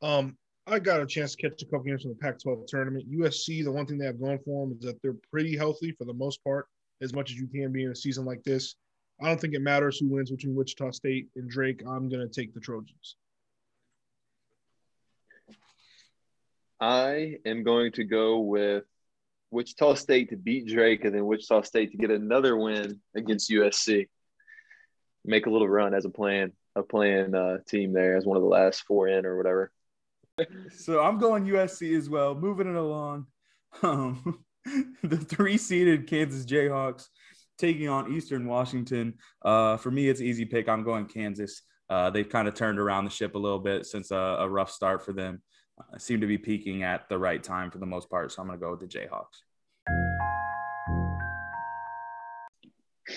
Um, 0.00 0.36
I 0.66 0.78
got 0.78 1.00
a 1.00 1.06
chance 1.06 1.34
to 1.34 1.48
catch 1.48 1.60
a 1.62 1.64
couple 1.64 1.80
games 1.80 2.02
from 2.02 2.12
the 2.12 2.18
Pac-12 2.18 2.66
tournament. 2.68 3.10
USC, 3.10 3.64
the 3.64 3.72
one 3.72 3.84
thing 3.84 3.98
they 3.98 4.06
have 4.06 4.20
going 4.20 4.38
for 4.44 4.66
them 4.66 4.76
is 4.78 4.84
that 4.86 5.02
they're 5.02 5.16
pretty 5.30 5.56
healthy 5.56 5.92
for 5.92 6.04
the 6.04 6.14
most 6.14 6.42
part, 6.44 6.68
as 7.00 7.12
much 7.12 7.30
as 7.30 7.36
you 7.36 7.48
can 7.48 7.72
be 7.72 7.84
in 7.84 7.90
a 7.90 7.96
season 7.96 8.24
like 8.24 8.44
this. 8.44 8.76
I 9.20 9.26
don't 9.26 9.40
think 9.40 9.54
it 9.54 9.62
matters 9.62 9.98
who 9.98 10.08
wins 10.08 10.30
between 10.30 10.54
Wichita 10.54 10.92
State 10.92 11.28
and 11.34 11.50
Drake. 11.50 11.82
I'm 11.86 12.08
going 12.08 12.26
to 12.26 12.28
take 12.28 12.54
the 12.54 12.60
Trojans. 12.60 13.16
I 16.80 17.36
am 17.44 17.64
going 17.64 17.92
to 17.92 18.04
go 18.04 18.40
with 18.40 18.84
Wichita 19.50 19.94
State 19.94 20.30
to 20.30 20.36
beat 20.36 20.68
Drake 20.68 21.04
and 21.04 21.14
then 21.14 21.26
Wichita 21.26 21.62
State 21.62 21.90
to 21.90 21.96
get 21.96 22.10
another 22.10 22.56
win 22.56 23.00
against 23.16 23.50
USC. 23.50 24.08
Make 25.24 25.46
a 25.46 25.50
little 25.50 25.68
run 25.68 25.92
as 25.92 26.04
a 26.04 26.10
plan, 26.10 26.52
a 26.76 26.82
play-in 26.82 27.34
uh, 27.34 27.58
team 27.68 27.92
there 27.92 28.16
as 28.16 28.24
one 28.24 28.36
of 28.36 28.42
the 28.42 28.48
last 28.48 28.84
four 28.86 29.08
in 29.08 29.26
or 29.26 29.36
whatever 29.36 29.72
so 30.76 31.00
I'm 31.00 31.18
going 31.18 31.44
USC 31.46 31.96
as 31.96 32.08
well. 32.08 32.34
Moving 32.34 32.68
it 32.68 32.76
along. 32.76 33.26
Um, 33.82 34.44
the 35.02 35.16
three 35.16 35.56
seeded 35.56 36.06
Kansas 36.06 36.44
Jayhawks 36.44 37.06
taking 37.58 37.88
on 37.88 38.12
Eastern 38.12 38.46
Washington. 38.46 39.14
Uh, 39.44 39.76
for 39.76 39.90
me, 39.90 40.08
it's 40.08 40.20
easy 40.20 40.44
pick. 40.44 40.68
I'm 40.68 40.84
going 40.84 41.06
Kansas. 41.06 41.62
Uh, 41.88 42.10
they've 42.10 42.28
kind 42.28 42.48
of 42.48 42.54
turned 42.54 42.78
around 42.78 43.04
the 43.04 43.10
ship 43.10 43.34
a 43.34 43.38
little 43.38 43.58
bit 43.58 43.86
since 43.86 44.10
a, 44.10 44.36
a 44.40 44.48
rough 44.48 44.70
start 44.70 45.04
for 45.04 45.12
them. 45.12 45.42
Uh, 45.78 45.98
seem 45.98 46.20
to 46.20 46.26
be 46.26 46.38
peaking 46.38 46.82
at 46.82 47.08
the 47.08 47.18
right 47.18 47.42
time 47.42 47.70
for 47.70 47.78
the 47.78 47.86
most 47.86 48.10
part. 48.10 48.32
So 48.32 48.42
I'm 48.42 48.48
going 48.48 48.58
to 48.58 48.64
go 48.64 48.70
with 48.72 48.80
the 48.80 48.86
Jayhawks. 48.86 49.42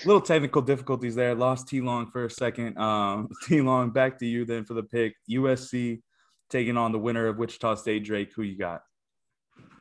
Little 0.04 0.20
technical 0.20 0.62
difficulties 0.62 1.14
there. 1.14 1.34
Lost 1.34 1.68
T 1.68 1.80
Long 1.80 2.10
for 2.10 2.24
a 2.24 2.30
second. 2.30 2.76
Um, 2.76 3.28
T 3.46 3.60
Long, 3.60 3.90
back 3.90 4.18
to 4.18 4.26
you 4.26 4.44
then 4.44 4.64
for 4.64 4.74
the 4.74 4.82
pick. 4.82 5.14
USC 5.30 6.02
taking 6.50 6.76
on 6.76 6.92
the 6.92 6.98
winner 6.98 7.26
of 7.26 7.38
Wichita 7.38 7.76
State 7.76 8.04
Drake. 8.04 8.32
Who 8.34 8.42
you 8.42 8.58
got? 8.58 8.82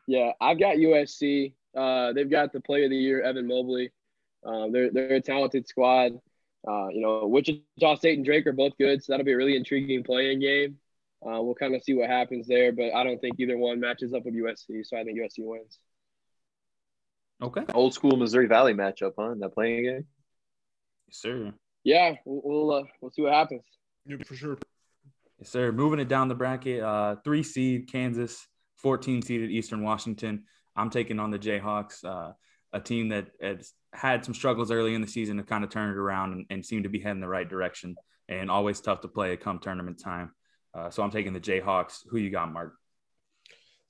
Yeah, 0.07 0.31
I've 0.39 0.59
got 0.59 0.77
USC. 0.77 1.53
Uh, 1.75 2.13
they've 2.13 2.29
got 2.29 2.53
the 2.53 2.61
Player 2.61 2.85
of 2.85 2.91
the 2.91 2.97
Year 2.97 3.21
Evan 3.21 3.47
Mobley. 3.47 3.91
Uh, 4.45 4.67
they're 4.71 4.91
they're 4.91 5.15
a 5.15 5.21
talented 5.21 5.67
squad. 5.67 6.13
Uh, 6.67 6.87
you 6.89 7.01
know, 7.01 7.27
Wichita 7.27 7.95
State 7.95 8.17
and 8.17 8.25
Drake 8.25 8.47
are 8.47 8.53
both 8.53 8.77
good, 8.77 9.03
so 9.03 9.13
that'll 9.13 9.25
be 9.25 9.33
a 9.33 9.37
really 9.37 9.55
intriguing 9.55 10.03
play-in 10.03 10.39
game. 10.39 10.77
Uh, 11.25 11.41
we'll 11.41 11.55
kind 11.55 11.75
of 11.75 11.83
see 11.83 11.93
what 11.93 12.09
happens 12.09 12.47
there, 12.47 12.71
but 12.71 12.93
I 12.93 13.03
don't 13.03 13.19
think 13.19 13.35
either 13.39 13.57
one 13.57 13.79
matches 13.79 14.13
up 14.13 14.25
with 14.25 14.35
USC, 14.35 14.85
so 14.85 14.97
I 14.97 15.03
think 15.03 15.19
USC 15.19 15.39
wins. 15.39 15.79
Okay. 17.41 17.63
Old 17.73 17.93
school 17.93 18.17
Missouri 18.17 18.47
Valley 18.47 18.73
matchup, 18.73 19.13
huh? 19.17 19.31
In 19.31 19.39
that 19.39 19.53
play-in 19.53 19.83
game. 19.83 20.05
Yes, 21.07 21.17
sir. 21.17 21.53
Yeah, 21.83 22.15
we'll 22.25 22.41
we'll, 22.43 22.71
uh, 22.71 22.83
we'll 23.01 23.11
see 23.11 23.21
what 23.21 23.33
happens. 23.33 23.63
Yeah, 24.05 24.17
for 24.25 24.35
sure. 24.35 24.57
Yes, 25.39 25.49
sir. 25.49 25.71
Moving 25.71 25.99
it 25.99 26.07
down 26.07 26.27
the 26.27 26.35
bracket, 26.35 26.81
uh, 26.81 27.17
three 27.23 27.43
seed 27.43 27.91
Kansas, 27.91 28.47
14 28.77 29.21
seeded 29.21 29.51
Eastern 29.51 29.83
Washington. 29.83 30.43
I'm 30.75 30.89
taking 30.89 31.19
on 31.19 31.31
the 31.31 31.39
Jayhawks, 31.39 32.03
uh, 32.03 32.33
a 32.73 32.79
team 32.79 33.09
that 33.09 33.27
has 33.41 33.73
had 33.93 34.25
some 34.25 34.33
struggles 34.33 34.71
early 34.71 34.93
in 34.93 35.01
the 35.01 35.07
season 35.07 35.37
to 35.37 35.43
kind 35.43 35.63
of 35.63 35.69
turn 35.69 35.89
it 35.89 35.97
around 35.97 36.33
and, 36.33 36.45
and 36.49 36.65
seem 36.65 36.83
to 36.83 36.89
be 36.89 36.99
heading 36.99 37.21
the 37.21 37.27
right 37.27 37.47
direction 37.47 37.95
and 38.27 38.49
always 38.49 38.81
tough 38.81 39.01
to 39.01 39.07
play 39.07 39.35
come 39.37 39.59
tournament 39.59 39.99
time. 40.03 40.31
Uh, 40.73 40.89
so 40.89 41.03
I'm 41.03 41.11
taking 41.11 41.33
the 41.33 41.39
Jayhawks. 41.39 41.99
Who 42.09 42.17
you 42.17 42.29
got, 42.29 42.51
Mark? 42.51 42.73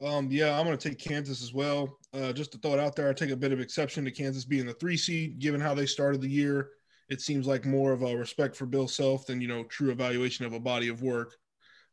Um, 0.03 0.27
yeah, 0.29 0.57
I'm 0.57 0.65
going 0.65 0.77
to 0.77 0.89
take 0.89 0.99
Kansas 0.99 1.41
as 1.41 1.53
well. 1.53 1.97
Uh, 2.13 2.33
just 2.33 2.51
to 2.51 2.57
throw 2.57 2.73
it 2.73 2.79
out 2.79 2.95
there, 2.95 3.09
I 3.09 3.13
take 3.13 3.31
a 3.31 3.35
bit 3.35 3.53
of 3.53 3.59
exception 3.59 4.03
to 4.05 4.11
Kansas 4.11 4.45
being 4.45 4.65
the 4.65 4.73
three 4.73 4.97
seed, 4.97 5.39
given 5.39 5.61
how 5.61 5.73
they 5.73 5.85
started 5.85 6.21
the 6.21 6.29
year 6.29 6.69
it 7.09 7.21
seems 7.21 7.47
like 7.47 7.65
more 7.65 7.91
of 7.91 8.01
a 8.01 8.15
respect 8.15 8.55
for 8.55 8.65
Bill 8.65 8.87
Self 8.87 9.25
than 9.25 9.41
you 9.41 9.47
know 9.47 9.63
true 9.63 9.91
evaluation 9.91 10.45
of 10.45 10.53
a 10.53 10.59
body 10.59 10.87
of 10.87 11.01
work. 11.01 11.35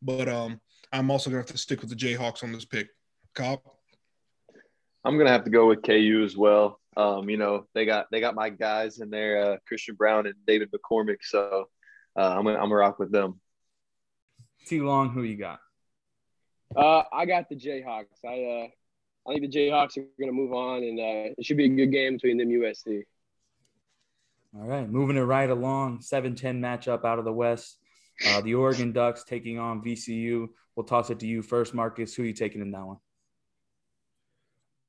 But 0.00 0.28
um, 0.28 0.60
I'm 0.92 1.10
also 1.10 1.30
gonna 1.30 1.40
have 1.40 1.46
to 1.46 1.58
stick 1.58 1.80
with 1.80 1.90
the 1.90 1.96
Jayhawks 1.96 2.42
on 2.42 2.52
this 2.52 2.64
pick. 2.64 2.88
Cop. 3.34 3.62
I'm 5.04 5.18
gonna 5.18 5.30
have 5.30 5.44
to 5.44 5.50
go 5.50 5.68
with 5.68 5.82
KU 5.82 6.22
as 6.24 6.36
well. 6.36 6.78
Um, 6.96 7.28
you 7.30 7.36
know 7.36 7.66
they 7.74 7.86
got 7.86 8.06
they 8.10 8.20
got 8.20 8.34
my 8.34 8.50
guys 8.50 8.98
in 8.98 9.10
there, 9.10 9.52
uh, 9.52 9.56
Christian 9.66 9.94
Braun 9.94 10.26
and 10.26 10.34
David 10.46 10.70
McCormack. 10.72 11.18
So 11.22 11.68
uh, 12.16 12.20
I'm 12.20 12.44
gonna 12.44 12.56
I'm 12.56 12.64
gonna 12.64 12.76
rock 12.76 12.98
with 12.98 13.12
them. 13.12 13.40
T 14.66 14.80
Long, 14.80 15.10
who 15.10 15.22
you 15.22 15.36
got? 15.36 15.58
Uh, 16.76 17.02
I 17.12 17.26
got 17.26 17.48
the 17.48 17.56
Jayhawks. 17.56 18.24
I 18.24 18.64
uh, 18.64 18.68
I 19.26 19.34
think 19.34 19.50
the 19.50 19.58
Jayhawks 19.58 19.96
are 19.98 20.04
going 20.18 20.30
to 20.30 20.32
move 20.32 20.52
on, 20.52 20.82
and 20.82 20.98
uh, 20.98 21.34
it 21.38 21.44
should 21.44 21.56
be 21.56 21.66
a 21.66 21.68
good 21.68 21.92
game 21.92 22.14
between 22.14 22.38
them 22.38 22.48
USC. 22.48 23.02
All 24.54 24.66
right, 24.66 24.88
moving 24.88 25.16
it 25.16 25.22
right 25.22 25.48
along. 25.48 26.00
7-10 26.00 26.58
matchup 26.60 27.04
out 27.04 27.18
of 27.18 27.24
the 27.24 27.32
West. 27.32 27.78
Uh, 28.26 28.40
the 28.42 28.54
Oregon 28.54 28.92
Ducks 28.92 29.24
taking 29.24 29.58
on 29.58 29.82
VCU. 29.82 30.48
We'll 30.76 30.84
toss 30.84 31.10
it 31.10 31.18
to 31.20 31.26
you 31.26 31.42
first, 31.42 31.74
Marcus. 31.74 32.14
Who 32.14 32.22
are 32.22 32.26
you 32.26 32.34
taking 32.34 32.60
in 32.60 32.70
that 32.72 32.86
one? 32.86 32.98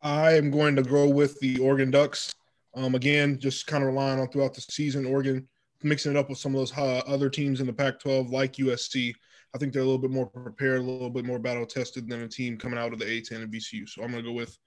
I 0.01 0.33
am 0.33 0.51
going 0.51 0.75
to 0.75 0.83
go 0.83 1.07
with 1.07 1.39
the 1.39 1.59
Oregon 1.59 1.91
Ducks. 1.91 2.33
Um, 2.75 2.95
again, 2.95 3.39
just 3.39 3.67
kind 3.67 3.83
of 3.83 3.89
relying 3.89 4.19
on 4.19 4.27
throughout 4.29 4.53
the 4.53 4.61
season, 4.61 5.05
Oregon 5.05 5.47
mixing 5.81 6.11
it 6.11 6.17
up 6.17 6.29
with 6.29 6.39
some 6.39 6.53
of 6.53 6.59
those 6.59 6.77
uh, 6.77 7.01
other 7.07 7.29
teams 7.29 7.59
in 7.61 7.67
the 7.67 7.73
Pac-12 7.73 8.31
like 8.31 8.53
USC. 8.53 9.13
I 9.53 9.57
think 9.57 9.71
they're 9.71 9.81
a 9.81 9.85
little 9.85 9.99
bit 9.99 10.11
more 10.11 10.25
prepared, 10.25 10.79
a 10.79 10.83
little 10.83 11.09
bit 11.09 11.25
more 11.25 11.39
battle 11.39 11.65
tested 11.65 12.09
than 12.09 12.21
a 12.21 12.27
team 12.27 12.57
coming 12.57 12.79
out 12.79 12.93
of 12.93 12.99
the 12.99 13.05
A10 13.05 13.43
and 13.43 13.53
VCU. 13.53 13.87
So 13.87 14.03
I'm 14.03 14.11
going 14.11 14.23
to 14.23 14.29
go 14.29 14.35
with 14.35 14.57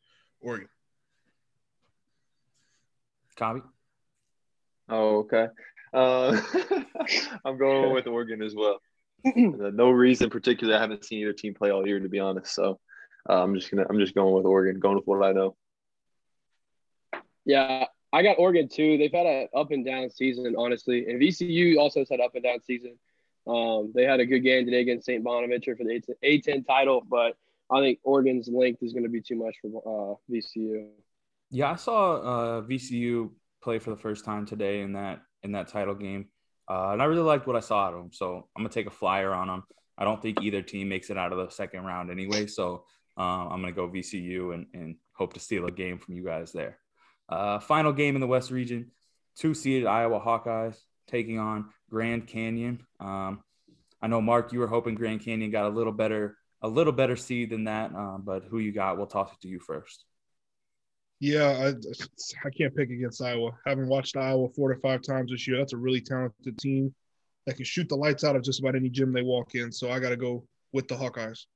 Oregon. 0.40 0.68
Copy. 3.36 3.60
Oh, 4.88 5.18
okay. 5.18 5.48
Uh, 5.92 6.40
I'm 7.44 7.58
going 7.58 7.92
with 7.92 8.06
Oregon 8.06 8.42
as 8.42 8.54
well. 8.54 8.80
no 9.24 9.90
reason 9.90 10.30
particular. 10.30 10.76
I 10.76 10.80
haven't 10.80 11.04
seen 11.04 11.20
either 11.20 11.32
team 11.32 11.54
play 11.54 11.70
all 11.70 11.86
year, 11.86 12.00
to 12.00 12.08
be 12.08 12.20
honest. 12.20 12.54
So 12.54 12.78
uh, 13.28 13.42
I'm 13.42 13.54
just 13.54 13.70
gonna 13.70 13.86
I'm 13.88 13.98
just 13.98 14.14
going 14.14 14.34
with 14.34 14.46
Oregon, 14.46 14.80
going 14.80 14.96
with 14.96 15.06
what 15.06 15.22
I 15.22 15.32
know. 15.32 15.56
Yeah, 17.44 17.86
I 18.12 18.22
got 18.22 18.38
Oregon 18.38 18.68
too. 18.68 18.98
They've 18.98 19.12
had 19.12 19.26
an 19.26 19.48
up 19.54 19.70
and 19.70 19.84
down 19.84 20.10
season, 20.10 20.54
honestly, 20.58 21.06
and 21.08 21.20
VCU 21.20 21.78
also 21.78 22.00
has 22.00 22.08
had 22.08 22.20
up 22.20 22.34
and 22.34 22.44
down 22.44 22.60
season. 22.62 22.98
Um, 23.46 23.92
they 23.94 24.04
had 24.04 24.20
a 24.20 24.26
good 24.26 24.40
game 24.40 24.64
today 24.64 24.80
against 24.80 25.06
St. 25.06 25.22
Bonaventure 25.22 25.76
for 25.76 25.84
the 25.84 26.02
A10 26.24 26.66
title, 26.66 27.02
but 27.08 27.36
I 27.70 27.80
think 27.80 28.00
Oregon's 28.02 28.48
length 28.48 28.82
is 28.82 28.92
going 28.92 29.04
to 29.04 29.08
be 29.08 29.20
too 29.20 29.36
much 29.36 29.54
for 29.62 29.68
uh, 29.86 30.32
VCU. 30.32 30.88
Yeah, 31.50 31.72
I 31.72 31.76
saw 31.76 32.16
uh, 32.16 32.62
VCU 32.62 33.30
play 33.66 33.80
for 33.80 33.90
the 33.90 33.96
first 33.96 34.24
time 34.24 34.46
today 34.46 34.80
in 34.80 34.92
that 34.92 35.22
in 35.42 35.52
that 35.52 35.66
title 35.66 35.96
game, 35.96 36.28
uh, 36.70 36.90
and 36.92 37.02
I 37.02 37.06
really 37.06 37.22
liked 37.22 37.48
what 37.48 37.56
I 37.56 37.60
saw 37.60 37.86
out 37.86 37.94
of 37.94 38.00
them. 38.00 38.12
So 38.12 38.48
I'm 38.56 38.62
gonna 38.62 38.68
take 38.68 38.86
a 38.86 38.90
flyer 38.90 39.34
on 39.34 39.48
them. 39.48 39.64
I 39.98 40.04
don't 40.04 40.22
think 40.22 40.40
either 40.40 40.62
team 40.62 40.88
makes 40.88 41.10
it 41.10 41.18
out 41.18 41.32
of 41.32 41.38
the 41.38 41.52
second 41.52 41.84
round 41.84 42.12
anyway. 42.12 42.46
So 42.46 42.84
um, 43.16 43.48
I'm 43.50 43.60
gonna 43.60 43.72
go 43.72 43.88
VCU 43.88 44.54
and, 44.54 44.66
and 44.72 44.96
hope 45.14 45.34
to 45.34 45.40
steal 45.40 45.66
a 45.66 45.72
game 45.72 45.98
from 45.98 46.14
you 46.14 46.24
guys 46.24 46.52
there. 46.52 46.78
Uh, 47.28 47.58
final 47.58 47.92
game 47.92 48.14
in 48.14 48.20
the 48.20 48.26
West 48.28 48.52
region, 48.52 48.92
two 49.36 49.52
seeded 49.52 49.86
Iowa 49.86 50.20
Hawkeyes 50.20 50.76
taking 51.08 51.40
on 51.40 51.70
Grand 51.90 52.28
Canyon. 52.28 52.86
Um, 53.00 53.42
I 54.00 54.06
know 54.06 54.20
Mark, 54.20 54.52
you 54.52 54.60
were 54.60 54.68
hoping 54.68 54.94
Grand 54.94 55.24
Canyon 55.24 55.50
got 55.50 55.66
a 55.66 55.74
little 55.74 55.92
better, 55.92 56.36
a 56.62 56.68
little 56.68 56.92
better 56.92 57.16
seed 57.16 57.50
than 57.50 57.64
that. 57.64 57.92
Um, 57.94 58.22
but 58.24 58.44
who 58.44 58.58
you 58.58 58.72
got? 58.72 58.96
We'll 58.96 59.06
toss 59.06 59.32
it 59.32 59.40
to 59.42 59.48
you 59.48 59.58
first. 59.58 60.04
Yeah, 61.20 61.48
I, 61.48 61.68
I 62.44 62.50
can't 62.50 62.74
pick 62.74 62.90
against 62.90 63.22
Iowa. 63.22 63.52
Having 63.66 63.88
watched 63.88 64.16
Iowa 64.16 64.48
four 64.50 64.72
to 64.72 64.80
five 64.80 65.02
times 65.02 65.30
this 65.30 65.46
year, 65.46 65.58
that's 65.58 65.72
a 65.72 65.78
really 65.78 66.00
talented 66.00 66.58
team 66.58 66.94
that 67.46 67.56
can 67.56 67.64
shoot 67.64 67.88
the 67.88 67.96
lights 67.96 68.24
out 68.24 68.36
of 68.36 68.42
just 68.42 68.60
about 68.60 68.74
any 68.74 68.88
gym 68.88 69.12
they 69.12 69.22
walk 69.22 69.54
in. 69.54 69.70
So 69.72 69.90
I 69.90 70.00
got 70.00 70.10
to 70.10 70.16
go 70.16 70.44
with 70.72 70.88
the 70.88 70.96
Hawkeyes. 70.96 71.46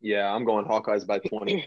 Yeah, 0.00 0.32
I'm 0.32 0.44
going 0.44 0.64
Hawkeyes 0.64 1.06
by 1.06 1.18
20. 1.18 1.66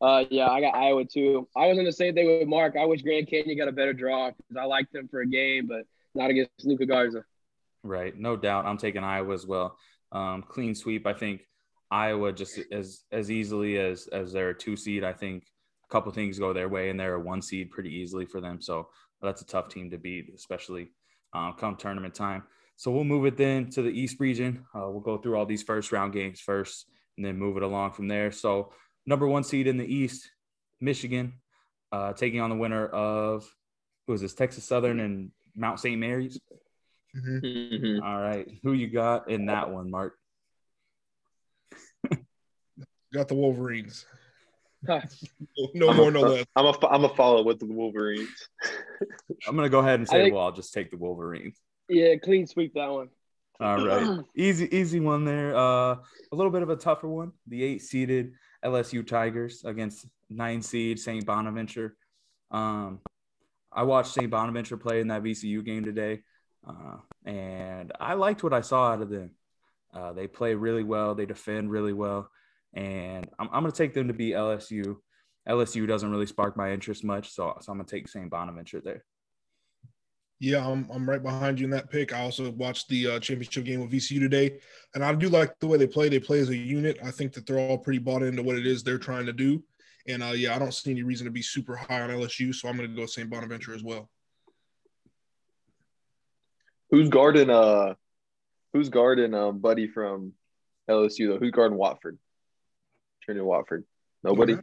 Uh, 0.00 0.24
yeah, 0.30 0.48
I 0.48 0.60
got 0.60 0.74
Iowa 0.74 1.04
too. 1.06 1.48
I 1.56 1.66
was 1.66 1.78
in 1.78 1.84
the 1.84 1.92
same 1.92 2.14
thing 2.14 2.26
with 2.26 2.46
Mark. 2.46 2.76
I 2.78 2.84
wish 2.84 3.00
Grand 3.00 3.26
Canyon 3.26 3.56
got 3.56 3.68
a 3.68 3.72
better 3.72 3.94
draw 3.94 4.30
because 4.30 4.56
I 4.60 4.64
liked 4.66 4.92
them 4.92 5.08
for 5.08 5.22
a 5.22 5.26
game, 5.26 5.66
but 5.66 5.86
not 6.14 6.30
against 6.30 6.50
Luka 6.62 6.84
Garza. 6.84 7.24
Right, 7.82 8.16
no 8.16 8.36
doubt. 8.36 8.66
I'm 8.66 8.76
taking 8.76 9.02
Iowa 9.02 9.32
as 9.32 9.46
well. 9.46 9.78
Um, 10.12 10.44
clean 10.46 10.74
sweep. 10.74 11.06
I 11.06 11.14
think 11.14 11.46
Iowa 11.94 12.32
just 12.32 12.58
as 12.72 13.04
as 13.12 13.30
easily 13.30 13.78
as 13.78 14.08
as 14.08 14.32
they're 14.32 14.50
a 14.50 14.58
two 14.58 14.76
seed. 14.76 15.04
I 15.04 15.12
think 15.12 15.44
a 15.84 15.92
couple 15.92 16.10
things 16.10 16.40
go 16.40 16.52
their 16.52 16.68
way, 16.68 16.90
and 16.90 16.98
they're 16.98 17.14
a 17.14 17.20
one 17.20 17.40
seed 17.40 17.70
pretty 17.70 17.90
easily 17.90 18.26
for 18.26 18.40
them. 18.40 18.60
So 18.60 18.88
that's 19.22 19.42
a 19.42 19.46
tough 19.46 19.68
team 19.68 19.90
to 19.90 19.98
beat, 19.98 20.32
especially 20.34 20.90
um, 21.32 21.54
come 21.56 21.76
tournament 21.76 22.14
time. 22.14 22.42
So 22.76 22.90
we'll 22.90 23.04
move 23.04 23.26
it 23.26 23.36
then 23.36 23.70
to 23.70 23.82
the 23.82 23.90
East 23.90 24.18
region. 24.18 24.64
Uh, 24.74 24.90
we'll 24.90 25.00
go 25.00 25.18
through 25.18 25.36
all 25.36 25.46
these 25.46 25.62
first 25.62 25.92
round 25.92 26.12
games 26.12 26.40
first, 26.40 26.86
and 27.16 27.24
then 27.24 27.38
move 27.38 27.56
it 27.56 27.62
along 27.62 27.92
from 27.92 28.08
there. 28.08 28.32
So 28.32 28.72
number 29.06 29.28
one 29.28 29.44
seed 29.44 29.68
in 29.68 29.76
the 29.76 29.86
East, 29.86 30.28
Michigan, 30.80 31.34
uh, 31.92 32.12
taking 32.12 32.40
on 32.40 32.50
the 32.50 32.56
winner 32.56 32.88
of 32.88 33.48
who 34.08 34.14
is 34.14 34.20
this? 34.20 34.34
Texas 34.34 34.64
Southern 34.64 34.98
and 34.98 35.30
Mount 35.54 35.78
St. 35.78 35.98
Mary's. 35.98 36.40
Mm-hmm. 37.16 37.46
Mm-hmm. 37.46 38.02
All 38.04 38.20
right, 38.20 38.50
who 38.64 38.72
you 38.72 38.88
got 38.88 39.30
in 39.30 39.46
that 39.46 39.70
one, 39.70 39.88
Mark? 39.88 40.14
Got 43.14 43.28
the 43.28 43.34
Wolverines. 43.34 44.04
Huh. 44.86 45.00
No 45.72 45.88
I'm 45.88 45.96
more, 45.96 46.08
a, 46.08 46.12
no 46.12 46.20
less. 46.20 46.46
I'm 46.56 46.66
a, 46.66 46.86
I'm 46.88 47.04
a 47.04 47.08
follow 47.08 47.42
with 47.42 47.58
the 47.58 47.66
Wolverines. 47.66 48.28
I'm 49.48 49.56
gonna 49.56 49.70
go 49.70 49.78
ahead 49.78 49.98
and 50.00 50.08
say, 50.08 50.24
think- 50.24 50.34
well, 50.34 50.44
I'll 50.44 50.52
just 50.52 50.74
take 50.74 50.90
the 50.90 50.98
Wolverines. 50.98 51.56
Yeah, 51.88 52.16
clean 52.16 52.46
sweep 52.46 52.74
that 52.74 52.90
one. 52.90 53.08
All 53.60 53.86
right, 53.86 54.20
easy, 54.36 54.74
easy 54.76 55.00
one 55.00 55.24
there. 55.24 55.56
Uh, 55.56 55.94
a 55.94 56.32
little 56.32 56.50
bit 56.50 56.62
of 56.62 56.70
a 56.70 56.76
tougher 56.76 57.08
one. 57.08 57.32
The 57.46 57.62
eight 57.62 57.82
seeded 57.82 58.32
LSU 58.64 59.06
Tigers 59.06 59.62
against 59.64 60.06
nine 60.28 60.60
seed 60.60 60.98
St. 60.98 61.24
Bonaventure. 61.24 61.96
Um, 62.50 63.00
I 63.72 63.84
watched 63.84 64.12
St. 64.12 64.30
Bonaventure 64.30 64.76
play 64.76 65.00
in 65.00 65.08
that 65.08 65.22
VCU 65.22 65.64
game 65.64 65.84
today, 65.84 66.22
uh, 66.66 66.96
and 67.24 67.92
I 67.98 68.14
liked 68.14 68.42
what 68.42 68.52
I 68.52 68.60
saw 68.60 68.92
out 68.92 69.02
of 69.02 69.08
them. 69.08 69.30
Uh, 69.92 70.12
they 70.12 70.26
play 70.26 70.54
really 70.54 70.82
well. 70.82 71.14
They 71.14 71.26
defend 71.26 71.70
really 71.70 71.92
well, 71.92 72.28
and 72.74 73.28
I'm, 73.38 73.48
I'm 73.52 73.62
going 73.62 73.72
to 73.72 73.78
take 73.78 73.94
them 73.94 74.08
to 74.08 74.14
be 74.14 74.30
LSU. 74.30 74.96
LSU 75.48 75.86
doesn't 75.86 76.10
really 76.10 76.26
spark 76.26 76.56
my 76.56 76.72
interest 76.72 77.04
much, 77.04 77.30
so, 77.30 77.56
so 77.60 77.72
I'm 77.72 77.78
going 77.78 77.86
to 77.86 77.94
take 77.94 78.08
St. 78.08 78.30
Bonaventure 78.30 78.80
there. 78.80 79.04
Yeah, 80.40 80.66
I'm, 80.66 80.88
I'm 80.92 81.08
right 81.08 81.22
behind 81.22 81.60
you 81.60 81.64
in 81.64 81.70
that 81.70 81.90
pick. 81.90 82.12
I 82.12 82.20
also 82.20 82.50
watched 82.50 82.88
the 82.88 83.12
uh, 83.12 83.20
championship 83.20 83.64
game 83.64 83.80
with 83.80 83.92
VCU 83.92 84.18
today, 84.18 84.58
and 84.94 85.04
I 85.04 85.14
do 85.14 85.28
like 85.28 85.58
the 85.60 85.66
way 85.66 85.78
they 85.78 85.86
play. 85.86 86.08
They 86.08 86.18
play 86.18 86.40
as 86.40 86.48
a 86.48 86.56
unit. 86.56 86.98
I 87.02 87.10
think 87.10 87.32
that 87.34 87.46
they're 87.46 87.58
all 87.58 87.78
pretty 87.78 87.98
bought 88.00 88.22
into 88.22 88.42
what 88.42 88.56
it 88.56 88.66
is 88.66 88.82
they're 88.82 88.98
trying 88.98 89.26
to 89.26 89.32
do. 89.32 89.62
And 90.06 90.22
uh, 90.22 90.32
yeah, 90.34 90.54
I 90.54 90.58
don't 90.58 90.74
see 90.74 90.90
any 90.90 91.02
reason 91.02 91.24
to 91.26 91.30
be 91.30 91.40
super 91.40 91.76
high 91.76 92.02
on 92.02 92.10
LSU, 92.10 92.54
so 92.54 92.68
I'm 92.68 92.76
going 92.76 92.90
to 92.90 92.96
go 92.96 93.06
St. 93.06 93.30
Bonaventure 93.30 93.74
as 93.74 93.82
well. 93.82 94.10
Who's 96.90 97.08
guarding 97.08 97.50
uh 97.50 97.94
who's 98.72 98.88
guarding 98.88 99.34
um 99.34 99.58
buddy 99.58 99.88
from 99.88 100.32
LSU 100.88 101.28
though? 101.28 101.38
Who's 101.38 101.50
guarding 101.50 101.78
Watford? 101.78 102.18
Trinity 103.24 103.44
Watford. 103.44 103.84
Nobody? 104.22 104.56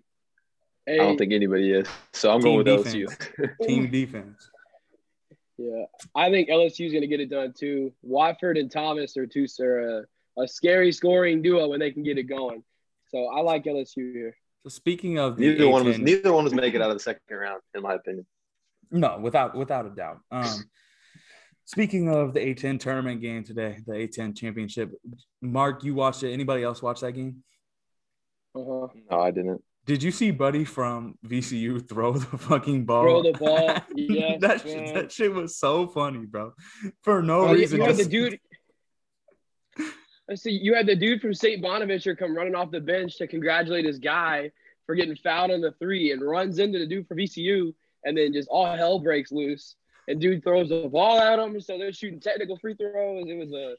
Hey, 0.85 0.95
I 0.99 1.03
don't 1.03 1.17
think 1.17 1.33
anybody 1.33 1.71
is. 1.71 1.87
So 2.13 2.31
I'm 2.31 2.41
Team 2.41 2.63
going 2.63 2.79
with 2.79 2.85
defense. 2.85 3.17
LSU. 3.39 3.49
Team 3.67 3.91
defense. 3.91 4.49
Yeah, 5.57 5.85
I 6.15 6.31
think 6.31 6.49
LSU 6.49 6.87
is 6.87 6.91
going 6.91 7.01
to 7.01 7.07
get 7.07 7.19
it 7.19 7.29
done 7.29 7.53
too. 7.57 7.93
Watford 8.01 8.57
and 8.57 8.71
Thomas 8.71 9.15
are 9.17 9.27
two 9.27 9.45
are 9.59 9.99
a, 9.99 10.41
a 10.41 10.47
scary 10.47 10.91
scoring 10.91 11.41
duo 11.41 11.67
when 11.67 11.79
they 11.79 11.91
can 11.91 12.03
get 12.03 12.17
it 12.17 12.23
going. 12.23 12.63
So 13.09 13.27
I 13.27 13.41
like 13.41 13.65
LSU 13.65 14.11
here. 14.13 14.35
So 14.63 14.69
speaking 14.69 15.19
of 15.19 15.37
the 15.37 15.49
neither 15.49 15.69
one 15.69 15.85
was 15.85 15.99
neither 15.99 16.33
one 16.33 16.43
was 16.43 16.53
make 16.53 16.73
it 16.73 16.81
out 16.81 16.89
of 16.89 16.95
the 16.95 17.03
second 17.03 17.21
round, 17.29 17.61
in 17.75 17.81
my 17.81 17.95
opinion. 17.95 18.25
No, 18.89 19.19
without 19.19 19.55
without 19.55 19.85
a 19.85 19.89
doubt. 19.89 20.19
Um, 20.31 20.63
speaking 21.65 22.09
of 22.09 22.33
the 22.33 22.39
A10 22.39 22.79
tournament 22.79 23.21
game 23.21 23.43
today, 23.43 23.79
the 23.85 23.93
A10 23.93 24.35
championship, 24.35 24.91
Mark, 25.41 25.83
you 25.83 25.93
watched 25.93 26.23
it. 26.23 26.33
Anybody 26.33 26.63
else 26.63 26.81
watch 26.81 27.01
that 27.01 27.13
game? 27.13 27.43
Uh-huh. 28.55 28.87
No, 29.09 29.19
I 29.19 29.31
didn't. 29.31 29.63
Did 29.85 30.03
you 30.03 30.11
see 30.11 30.31
Buddy 30.31 30.63
from 30.63 31.17
VCU 31.25 31.87
throw 31.89 32.13
the 32.13 32.37
fucking 32.37 32.85
ball? 32.85 33.03
Throw 33.03 33.23
the 33.23 33.37
ball. 33.37 33.77
Yes, 33.95 34.39
that, 34.41 34.65
man. 34.65 34.85
shit, 34.85 34.93
that 34.93 35.11
shit 35.11 35.33
was 35.33 35.57
so 35.57 35.87
funny, 35.87 36.25
bro. 36.25 36.53
For 37.01 37.21
no 37.21 37.41
Oh, 37.47 37.53
reason. 37.53 37.79
you 37.79 37.83
had 37.85 37.95
the 37.95 37.99
just- 37.99 38.09
dude. 38.11 38.39
I 40.29 40.35
see. 40.35 40.51
You 40.51 40.75
had 40.75 40.85
the 40.85 40.95
dude 40.95 41.21
from 41.21 41.33
St. 41.33 41.61
Bonaventure 41.61 42.15
come 42.15 42.35
running 42.35 42.55
off 42.55 42.71
the 42.71 42.79
bench 42.81 43.17
to 43.17 43.27
congratulate 43.27 43.85
his 43.85 43.99
guy 43.99 44.51
for 44.85 44.95
getting 44.95 45.15
fouled 45.15 45.51
on 45.51 45.61
the 45.61 45.71
three, 45.79 46.11
and 46.11 46.21
runs 46.21 46.59
into 46.59 46.79
the 46.79 46.85
dude 46.87 47.07
for 47.07 47.15
VCU, 47.15 47.73
and 48.03 48.17
then 48.17 48.33
just 48.33 48.49
all 48.49 48.75
hell 48.75 48.99
breaks 48.99 49.31
loose. 49.31 49.75
And 50.07 50.19
dude 50.19 50.43
throws 50.43 50.69
the 50.69 50.89
ball 50.89 51.19
at 51.19 51.39
him, 51.39 51.59
so 51.61 51.77
they're 51.77 51.93
shooting 51.93 52.19
technical 52.19 52.57
free 52.57 52.73
throws. 52.75 53.25
It 53.27 53.37
was 53.37 53.51
a 53.53 53.75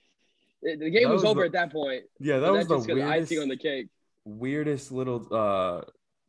it- 0.63 0.79
the 0.81 0.91
game 0.91 1.09
was, 1.11 1.23
was 1.23 1.31
over 1.31 1.41
the- 1.41 1.47
at 1.47 1.53
that 1.53 1.73
point. 1.73 2.05
yeah, 2.21 2.39
that 2.39 2.47
But 2.47 2.53
was 2.53 2.59
that's 2.61 2.69
the 2.69 2.75
just 2.77 2.89
'cause 2.89 2.95
weirdest, 2.97 3.33
icing 3.33 3.39
on 3.43 3.49
the 3.49 3.57
cake. 3.57 3.89
Weirdest 4.25 4.93
little 4.93 5.27
uh 5.31 5.83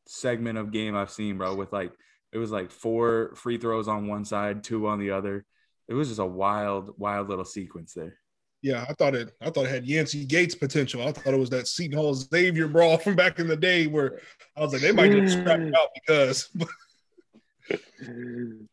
segment 0.06 0.58
of 0.58 0.72
game 0.72 0.96
I've 0.96 1.12
seen, 1.12 1.38
bro. 1.38 1.56
With 1.56 1.72
like 1.72 1.92
it 2.32 2.38
was 2.38 2.52
like 2.52 2.72
four 2.72 3.34
free 3.36 3.58
throws 3.58 3.88
on 3.88 4.08
one 4.08 4.26
side, 4.26 4.64
two 4.64 4.88
on 4.88 5.00
the 5.00 5.12
other. 5.12 5.46
It 5.88 5.94
was 5.94 6.08
just 6.08 6.20
a 6.20 6.26
wild, 6.26 6.92
wild 6.98 7.30
little 7.30 7.46
sequence 7.46 7.94
there. 7.94 8.18
Yeah, 8.62 8.86
I 8.88 8.94
thought 8.94 9.14
it. 9.14 9.32
I 9.42 9.50
thought 9.50 9.66
it 9.66 9.72
had 9.72 9.86
Yancey 9.86 10.26
Gates 10.26 10.56
potential. 10.56 11.06
I 11.06 11.12
thought 11.12 11.34
it 11.34 11.40
was 11.40 11.50
that 11.50 11.68
Seton 11.68 11.98
Hall 11.98 12.14
Xavier 12.14 12.68
brawl 12.68 12.98
from 13.00 13.16
back 13.16 13.40
in 13.40 13.48
the 13.48 13.58
day 13.58 13.88
where 13.88 14.20
I 14.56 14.62
was 14.62 14.72
like, 14.72 14.82
they 14.82 14.94
might 14.94 15.10
get 15.10 15.30
scrapped 15.30 15.76
out 15.76 15.90
because. 15.94 16.50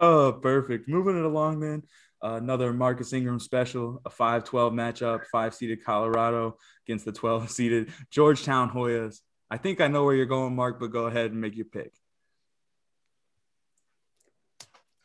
Oh, 0.00 0.32
perfect. 0.32 0.88
Moving 0.88 1.18
it 1.18 1.24
along 1.24 1.60
then. 1.60 1.82
Another 2.22 2.72
Marcus 2.72 3.12
Ingram 3.12 3.40
special, 3.40 4.02
a 4.04 4.10
5 4.10 4.44
12 4.44 4.72
matchup, 4.72 5.26
five 5.32 5.54
seeded 5.54 5.84
Colorado 5.84 6.56
against 6.86 7.04
the 7.04 7.12
12 7.12 7.50
seeded 7.50 7.92
Georgetown 8.10 8.70
Hoyas. 8.70 9.20
I 9.50 9.56
think 9.56 9.80
I 9.80 9.88
know 9.88 10.04
where 10.04 10.14
you're 10.14 10.26
going, 10.26 10.54
Mark, 10.54 10.78
but 10.78 10.92
go 10.92 11.06
ahead 11.06 11.32
and 11.32 11.40
make 11.40 11.56
your 11.56 11.64
pick. 11.64 11.92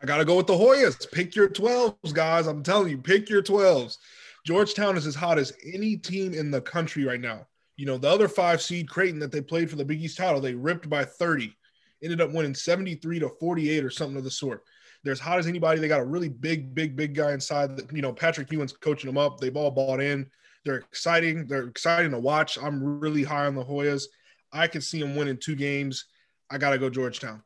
I 0.01 0.05
got 0.05 0.17
to 0.17 0.25
go 0.25 0.38
with 0.38 0.48
the 0.48 0.53
Hoyas. 0.53 1.12
Pick 1.12 1.36
your 1.36 1.50
12s, 1.50 2.13
guys. 2.13 2.48
I'm 2.48 2.63
telling 2.63 2.89
you, 2.89 2.98
pick 2.98 3.29
your 3.29 3.41
12s. 3.41 3.98
Georgetown 4.45 4.98
is 4.98 5.07
as 5.07 5.15
hot 5.15 5.39
as 5.39 5.53
any 5.74 5.98
team 5.98 6.34
in 6.34 6.51
the 6.51 6.62
country 6.62 7.05
right 7.05 7.19
now. 7.19 7.48
You 7.77 7.86
know, 7.86 7.98
the 7.98 8.10
other 8.10 8.27
five 8.27 8.62
seed 8.62 8.88
Creighton 8.88 9.19
that 9.19 9.31
they 9.31 9.41
played 9.41 9.69
for 9.69 9.77
the 9.77 9.86
Big 9.86 10.03
East 10.03 10.17
title, 10.17 10.39
they 10.39 10.53
ripped 10.53 10.89
by 10.89 11.05
30, 11.05 11.51
ended 12.03 12.22
up 12.22 12.31
winning 12.31 12.53
73 12.53 13.19
to 13.19 13.29
48 13.39 13.84
or 13.84 13.89
something 13.89 14.17
of 14.17 14.24
the 14.24 14.31
sort. 14.31 14.63
They're 15.05 15.12
as 15.12 15.19
hot 15.19 15.38
as 15.38 15.45
anybody. 15.45 15.79
They 15.79 15.88
got 15.88 16.01
a 16.01 16.05
really 16.05 16.29
big, 16.29 16.74
big, 16.74 16.95
big 16.95 17.13
guy 17.13 17.31
inside. 17.31 17.77
That, 17.77 17.93
you 17.93 18.01
know, 18.01 18.12
Patrick 18.12 18.51
Ewing's 18.51 18.74
coaching 18.74 19.07
them 19.07 19.19
up. 19.19 19.39
They've 19.39 19.55
all 19.55 19.69
bought 19.69 20.01
in. 20.01 20.25
They're 20.65 20.77
exciting. 20.77 21.45
They're 21.45 21.67
exciting 21.67 22.09
to 22.09 22.19
watch. 22.19 22.57
I'm 22.57 23.00
really 23.00 23.24
high 23.24 23.45
on 23.45 23.53
the 23.53 23.63
Hoyas. 23.63 24.05
I 24.51 24.65
can 24.67 24.81
see 24.81 25.00
them 25.00 25.15
winning 25.15 25.38
two 25.38 25.55
games. 25.55 26.05
I 26.50 26.57
got 26.57 26.71
to 26.71 26.79
go 26.79 26.89
Georgetown. 26.89 27.43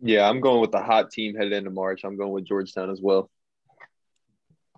Yeah, 0.00 0.28
I'm 0.28 0.40
going 0.40 0.60
with 0.60 0.72
the 0.72 0.82
hot 0.82 1.12
team 1.12 1.36
headed 1.36 1.52
into 1.52 1.70
March. 1.70 2.00
I'm 2.02 2.16
going 2.16 2.32
with 2.32 2.44
Georgetown 2.44 2.90
as 2.90 3.00
well. 3.00 3.30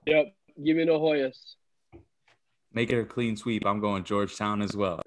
Yep. 0.07 0.35
Give 0.62 0.77
me 0.77 0.85
the 0.85 0.93
Hoyas. 0.93 1.55
Make 2.75 2.91
it 2.91 3.01
a 3.01 3.05
clean 3.07 3.39
sweep. 3.39 3.65
I'm 3.65 3.81
going 3.81 4.05
Georgetown 4.05 4.61
as 4.61 4.77
well. 4.77 5.01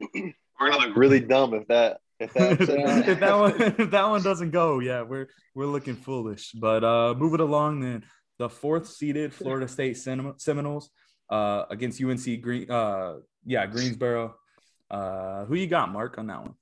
We're 0.00 0.32
gonna 0.58 0.78
look 0.78 0.96
really 0.96 1.20
dumb 1.20 1.54
if 1.54 1.68
that 1.68 2.00
if 2.20 2.32
that 2.34 2.60
if 3.08 3.20
that 3.20 3.38
one 3.38 3.62
if 3.78 3.90
that 3.90 4.08
one 4.08 4.22
doesn't 4.22 4.50
go. 4.50 4.78
Yeah, 4.78 5.02
we're 5.02 5.28
we're 5.54 5.66
looking 5.66 5.96
foolish. 5.96 6.52
But 6.52 6.84
uh 6.84 7.14
move 7.16 7.34
it 7.34 7.40
along 7.40 7.80
then. 7.80 8.04
The 8.38 8.48
fourth 8.48 8.86
seeded 8.86 9.34
Florida 9.34 9.68
State 9.68 9.96
Seminoles 9.96 10.90
uh 11.28 11.64
against 11.70 12.02
UNC 12.02 12.40
Green 12.40 12.70
uh 12.70 13.16
yeah, 13.44 13.66
Greensboro. 13.66 14.36
Uh 14.90 15.44
who 15.46 15.54
you 15.54 15.66
got, 15.66 15.90
Mark, 15.90 16.18
on 16.18 16.26
that 16.28 16.40
one? 16.40 16.54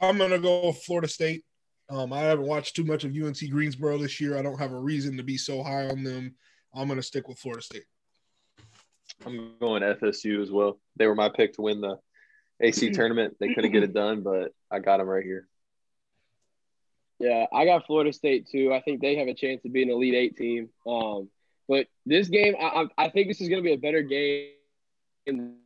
I'm 0.00 0.18
gonna 0.18 0.38
go 0.38 0.72
Florida 0.72 1.08
State. 1.08 1.44
Um, 1.88 2.12
I 2.12 2.20
haven't 2.20 2.46
watched 2.46 2.74
too 2.74 2.84
much 2.84 3.04
of 3.04 3.14
UNC 3.14 3.48
Greensboro 3.50 3.98
this 3.98 4.20
year. 4.20 4.36
I 4.36 4.42
don't 4.42 4.58
have 4.58 4.72
a 4.72 4.80
reason 4.80 5.16
to 5.16 5.22
be 5.22 5.36
so 5.36 5.62
high 5.62 5.88
on 5.88 6.02
them. 6.02 6.34
I'm 6.74 6.88
going 6.88 6.98
to 6.98 7.02
stick 7.02 7.28
with 7.28 7.38
Florida 7.38 7.62
State. 7.62 7.84
I'm 9.24 9.54
going 9.60 9.82
FSU 9.82 10.42
as 10.42 10.50
well. 10.50 10.80
They 10.96 11.06
were 11.06 11.14
my 11.14 11.28
pick 11.28 11.54
to 11.54 11.62
win 11.62 11.80
the 11.80 11.98
AC 12.60 12.90
tournament. 12.90 13.36
They 13.38 13.54
couldn't 13.54 13.72
get 13.72 13.82
it 13.82 13.92
done, 13.92 14.22
but 14.22 14.52
I 14.70 14.78
got 14.78 14.98
them 14.98 15.08
right 15.08 15.24
here. 15.24 15.46
Yeah, 17.18 17.46
I 17.52 17.64
got 17.64 17.86
Florida 17.86 18.12
State 18.12 18.48
too. 18.50 18.72
I 18.72 18.80
think 18.80 19.00
they 19.00 19.16
have 19.16 19.28
a 19.28 19.34
chance 19.34 19.62
to 19.62 19.70
be 19.70 19.82
an 19.82 19.90
Elite 19.90 20.14
Eight 20.14 20.36
team. 20.36 20.68
Um, 20.86 21.30
but 21.68 21.86
this 22.04 22.28
game, 22.28 22.54
I, 22.60 22.86
I 22.96 23.08
think 23.08 23.28
this 23.28 23.40
is 23.40 23.48
going 23.48 23.62
to 23.62 23.66
be 23.66 23.72
a 23.72 23.78
better 23.78 24.02
game 24.02 24.50
than 25.26 25.56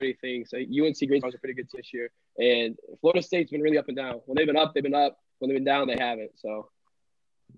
anything. 0.00 0.46
So 0.46 0.56
UNC 0.56 0.96
Greensboro's 1.06 1.34
a 1.34 1.38
pretty 1.38 1.54
good 1.54 1.70
team 1.70 1.80
this 1.80 1.92
year, 1.92 2.10
and 2.38 2.76
Florida 3.00 3.22
State's 3.22 3.50
been 3.50 3.60
really 3.60 3.78
up 3.78 3.88
and 3.88 3.96
down. 3.96 4.20
When 4.26 4.36
they've 4.36 4.46
been 4.46 4.56
up, 4.56 4.72
they've 4.74 4.82
been 4.82 4.94
up. 4.94 5.18
When 5.38 5.50
they've 5.50 5.58
been 5.58 5.64
down, 5.64 5.86
they 5.86 5.96
haven't. 5.98 6.32
So, 6.36 6.70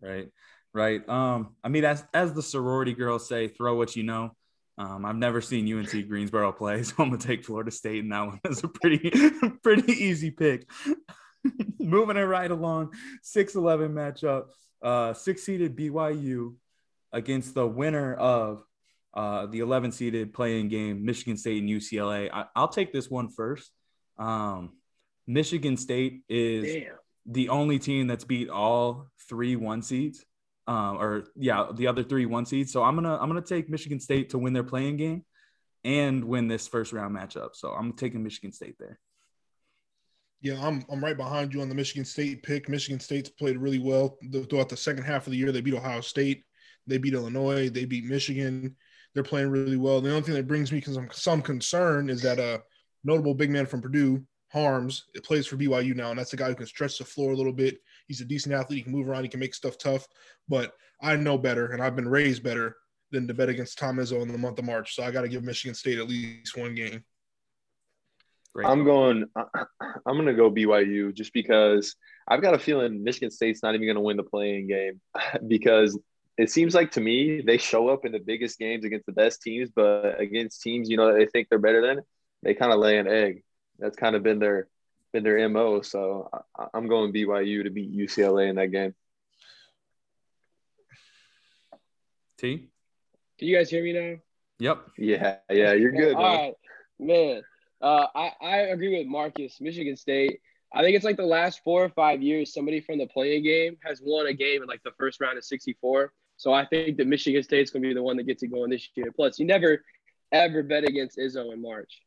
right 0.00 0.28
right? 0.72 1.06
Um, 1.08 1.56
I 1.62 1.68
mean, 1.68 1.84
as 1.84 2.04
as 2.14 2.32
the 2.32 2.42
sorority 2.42 2.94
girls 2.94 3.28
say, 3.28 3.48
throw 3.48 3.76
what 3.76 3.96
you 3.96 4.02
know. 4.02 4.34
Um, 4.80 5.04
I've 5.04 5.16
never 5.16 5.42
seen 5.42 5.70
UNC 5.70 6.08
Greensboro 6.08 6.52
play, 6.52 6.82
so 6.84 6.94
I'm 6.98 7.10
gonna 7.10 7.18
take 7.18 7.44
Florida 7.44 7.70
State, 7.70 8.02
and 8.02 8.12
that 8.12 8.26
one 8.26 8.40
is 8.48 8.64
a 8.64 8.68
pretty 8.68 9.10
pretty 9.62 9.92
easy 9.92 10.30
pick. 10.30 10.68
Moving 11.78 12.16
it 12.16 12.22
right 12.22 12.50
along, 12.50 12.94
6-11 13.24 13.92
matchup, 13.92 14.44
uh, 14.82 15.14
six-seeded 15.14 15.76
BYU 15.76 16.54
against 17.12 17.54
the 17.54 17.66
winner 17.66 18.14
of 18.14 18.62
uh, 19.14 19.46
the 19.46 19.60
11 19.60 19.92
seeded 19.92 20.32
play-in 20.34 20.68
game, 20.68 21.04
Michigan 21.04 21.36
State 21.38 21.62
and 21.62 21.70
UCLA. 21.70 22.30
I, 22.30 22.46
will 22.60 22.68
take 22.68 22.92
this 22.92 23.08
one 23.08 23.30
first. 23.30 23.70
Um, 24.18 24.76
Michigan 25.26 25.78
State 25.78 26.22
is 26.28 26.74
Damn. 26.74 26.94
the 27.24 27.48
only 27.48 27.78
team 27.78 28.06
that's 28.06 28.24
beat 28.24 28.50
all 28.50 29.08
three 29.28 29.56
one 29.56 29.80
seeds 29.82 30.24
um, 30.70 30.98
or 30.98 31.24
yeah, 31.34 31.66
the 31.74 31.88
other 31.88 32.04
three 32.04 32.26
one 32.26 32.46
seeds. 32.46 32.72
So 32.72 32.84
I'm 32.84 32.94
gonna 32.94 33.16
I'm 33.16 33.28
gonna 33.28 33.42
take 33.42 33.68
Michigan 33.68 33.98
State 33.98 34.30
to 34.30 34.38
win 34.38 34.52
their 34.52 34.62
play-in 34.62 34.96
game 34.96 35.24
and 35.82 36.24
win 36.24 36.46
this 36.46 36.68
first 36.68 36.92
round 36.92 37.16
matchup. 37.16 37.56
So 37.56 37.72
I'm 37.72 37.92
taking 37.94 38.22
Michigan 38.22 38.52
State 38.52 38.76
there. 38.78 39.00
Yeah, 40.40 40.64
I'm 40.64 40.84
I'm 40.88 41.02
right 41.02 41.16
behind 41.16 41.52
you 41.52 41.60
on 41.60 41.68
the 41.68 41.74
Michigan 41.74 42.04
State 42.04 42.44
pick. 42.44 42.68
Michigan 42.68 43.00
State's 43.00 43.30
played 43.30 43.58
really 43.58 43.80
well 43.80 44.16
throughout 44.48 44.68
the 44.68 44.76
second 44.76 45.02
half 45.02 45.26
of 45.26 45.32
the 45.32 45.38
year. 45.38 45.50
They 45.50 45.60
beat 45.60 45.74
Ohio 45.74 46.02
State, 46.02 46.44
they 46.86 46.98
beat 46.98 47.14
Illinois, 47.14 47.68
they 47.68 47.84
beat 47.84 48.04
Michigan. 48.04 48.76
They're 49.12 49.24
playing 49.24 49.50
really 49.50 49.76
well. 49.76 50.00
The 50.00 50.10
only 50.10 50.22
thing 50.22 50.36
that 50.36 50.46
brings 50.46 50.70
me 50.70 50.80
some 50.82 51.08
some 51.10 51.42
concern 51.42 52.08
is 52.08 52.22
that 52.22 52.38
a 52.38 52.62
notable 53.02 53.34
big 53.34 53.50
man 53.50 53.66
from 53.66 53.82
Purdue, 53.82 54.24
Haarms, 54.54 55.02
it 55.14 55.24
plays 55.24 55.48
for 55.48 55.56
BYU 55.56 55.96
now, 55.96 56.10
and 56.10 56.18
that's 56.18 56.30
the 56.30 56.36
guy 56.36 56.46
who 56.46 56.54
can 56.54 56.66
stretch 56.66 56.98
the 56.98 57.04
floor 57.04 57.32
a 57.32 57.36
little 57.36 57.52
bit. 57.52 57.78
He's 58.10 58.20
a 58.20 58.24
decent 58.24 58.52
athlete. 58.52 58.78
He 58.78 58.82
can 58.82 58.90
move 58.90 59.08
around. 59.08 59.22
He 59.22 59.28
can 59.28 59.38
make 59.38 59.54
stuff 59.54 59.78
tough. 59.78 60.08
But 60.48 60.72
I 61.00 61.14
know 61.14 61.38
better, 61.38 61.70
and 61.70 61.80
I've 61.80 61.94
been 61.94 62.08
raised 62.08 62.42
better 62.42 62.74
than 63.12 63.28
to 63.28 63.34
bet 63.34 63.48
against 63.48 63.78
Tom 63.78 63.98
Izzo 63.98 64.20
in 64.20 64.26
the 64.26 64.36
month 64.36 64.58
of 64.58 64.64
March. 64.64 64.96
So 64.96 65.04
I 65.04 65.12
got 65.12 65.22
to 65.22 65.28
give 65.28 65.44
Michigan 65.44 65.76
State 65.76 66.00
at 66.00 66.08
least 66.08 66.56
one 66.56 66.74
game. 66.74 67.04
Great. 68.52 68.66
I'm 68.66 68.82
going. 68.82 69.26
I'm 69.36 70.16
going 70.16 70.26
to 70.26 70.34
go 70.34 70.50
BYU 70.50 71.14
just 71.14 71.32
because 71.32 71.94
I've 72.26 72.42
got 72.42 72.54
a 72.54 72.58
feeling 72.58 73.04
Michigan 73.04 73.30
State's 73.30 73.62
not 73.62 73.76
even 73.76 73.86
going 73.86 73.94
to 73.94 74.00
win 74.00 74.16
the 74.16 74.24
play-in 74.24 74.66
game 74.66 75.00
because 75.46 75.96
it 76.36 76.50
seems 76.50 76.74
like 76.74 76.90
to 76.92 77.00
me 77.00 77.42
they 77.42 77.58
show 77.58 77.88
up 77.90 78.04
in 78.04 78.10
the 78.10 78.18
biggest 78.18 78.58
games 78.58 78.84
against 78.84 79.06
the 79.06 79.12
best 79.12 79.40
teams, 79.40 79.70
but 79.70 80.20
against 80.20 80.62
teams 80.62 80.90
you 80.90 80.96
know 80.96 81.14
they 81.14 81.26
think 81.26 81.48
they're 81.48 81.60
better 81.60 81.80
than, 81.80 82.00
they 82.42 82.54
kind 82.54 82.72
of 82.72 82.80
lay 82.80 82.98
an 82.98 83.06
egg. 83.06 83.44
That's 83.78 83.96
kind 83.96 84.16
of 84.16 84.24
been 84.24 84.40
their 84.40 84.66
been 85.12 85.24
their 85.24 85.48
mo. 85.48 85.82
So 85.82 86.28
I, 86.56 86.66
am 86.76 86.88
going 86.88 87.12
BYU 87.12 87.64
to 87.64 87.70
beat 87.70 87.96
UCLA 87.96 88.48
in 88.48 88.56
that 88.56 88.68
game. 88.68 88.94
T. 92.38 92.68
Can 93.38 93.48
you 93.48 93.56
guys 93.56 93.70
hear 93.70 93.82
me 93.82 93.92
now? 93.92 94.16
Yep. 94.58 94.86
Yeah, 94.98 95.36
yeah, 95.50 95.72
you're 95.72 95.92
good. 95.92 96.14
All 96.14 96.22
man. 96.22 96.38
right, 96.38 96.54
man. 96.98 97.42
Uh, 97.80 98.06
I 98.14 98.32
I 98.42 98.56
agree 98.68 98.98
with 98.98 99.06
Marcus. 99.06 99.60
Michigan 99.60 99.96
State. 99.96 100.40
I 100.72 100.82
think 100.82 100.94
it's 100.94 101.04
like 101.04 101.16
the 101.16 101.24
last 101.24 101.62
four 101.64 101.82
or 101.82 101.88
five 101.88 102.22
years, 102.22 102.54
somebody 102.54 102.80
from 102.80 102.98
the 102.98 103.06
play-in 103.06 103.42
game 103.42 103.76
has 103.82 104.00
won 104.04 104.26
a 104.26 104.32
game 104.32 104.62
in 104.62 104.68
like 104.68 104.82
the 104.84 104.92
first 104.98 105.20
round 105.20 105.36
of 105.36 105.44
64. 105.44 106.12
So 106.36 106.52
I 106.52 106.64
think 106.64 106.96
that 106.98 107.08
Michigan 107.08 107.42
State's 107.42 107.72
going 107.72 107.82
to 107.82 107.88
be 107.88 107.94
the 107.94 108.02
one 108.02 108.16
that 108.18 108.26
gets 108.26 108.44
it 108.44 108.52
going 108.52 108.70
this 108.70 108.88
year. 108.94 109.10
Plus, 109.14 109.38
you 109.38 109.46
never 109.46 109.82
ever 110.30 110.62
bet 110.62 110.84
against 110.84 111.18
Izzo 111.18 111.52
in 111.52 111.60
March. 111.60 112.02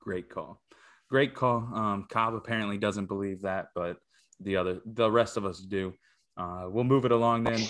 Great 0.00 0.28
call 0.28 0.60
great 1.08 1.34
call. 1.34 1.68
Um, 1.74 2.06
Cobb 2.08 2.34
apparently 2.34 2.78
doesn't 2.78 3.06
believe 3.06 3.42
that, 3.42 3.68
but 3.74 3.96
the 4.40 4.56
other, 4.56 4.80
the 4.84 5.10
rest 5.10 5.36
of 5.36 5.44
us 5.44 5.60
do. 5.60 5.94
Uh, 6.36 6.66
we'll 6.68 6.84
move 6.84 7.04
it 7.04 7.12
along 7.12 7.44
then. 7.44 7.60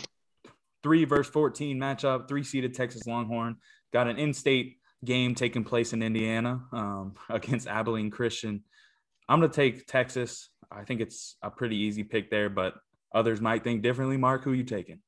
Three 0.82 1.04
verse 1.04 1.28
14 1.28 1.78
matchup, 1.78 2.28
three 2.28 2.44
seeded 2.44 2.74
Texas 2.74 3.06
Longhorn. 3.06 3.56
Got 3.92 4.08
an 4.08 4.18
in 4.18 4.32
state 4.32 4.76
game 5.04 5.34
taking 5.34 5.64
place 5.64 5.92
in 5.92 6.02
Indiana 6.02 6.62
um, 6.72 7.14
against 7.28 7.66
Abilene 7.66 8.10
Christian. 8.10 8.62
I'm 9.28 9.40
going 9.40 9.50
to 9.50 9.56
take 9.56 9.86
Texas. 9.86 10.50
I 10.70 10.84
think 10.84 11.00
it's 11.00 11.36
a 11.42 11.50
pretty 11.50 11.76
easy 11.76 12.04
pick 12.04 12.30
there, 12.30 12.48
but 12.50 12.74
others 13.14 13.40
might 13.40 13.64
think 13.64 13.82
differently. 13.82 14.16
Mark, 14.16 14.44
who 14.44 14.52
you 14.52 14.64
taking? 14.64 15.00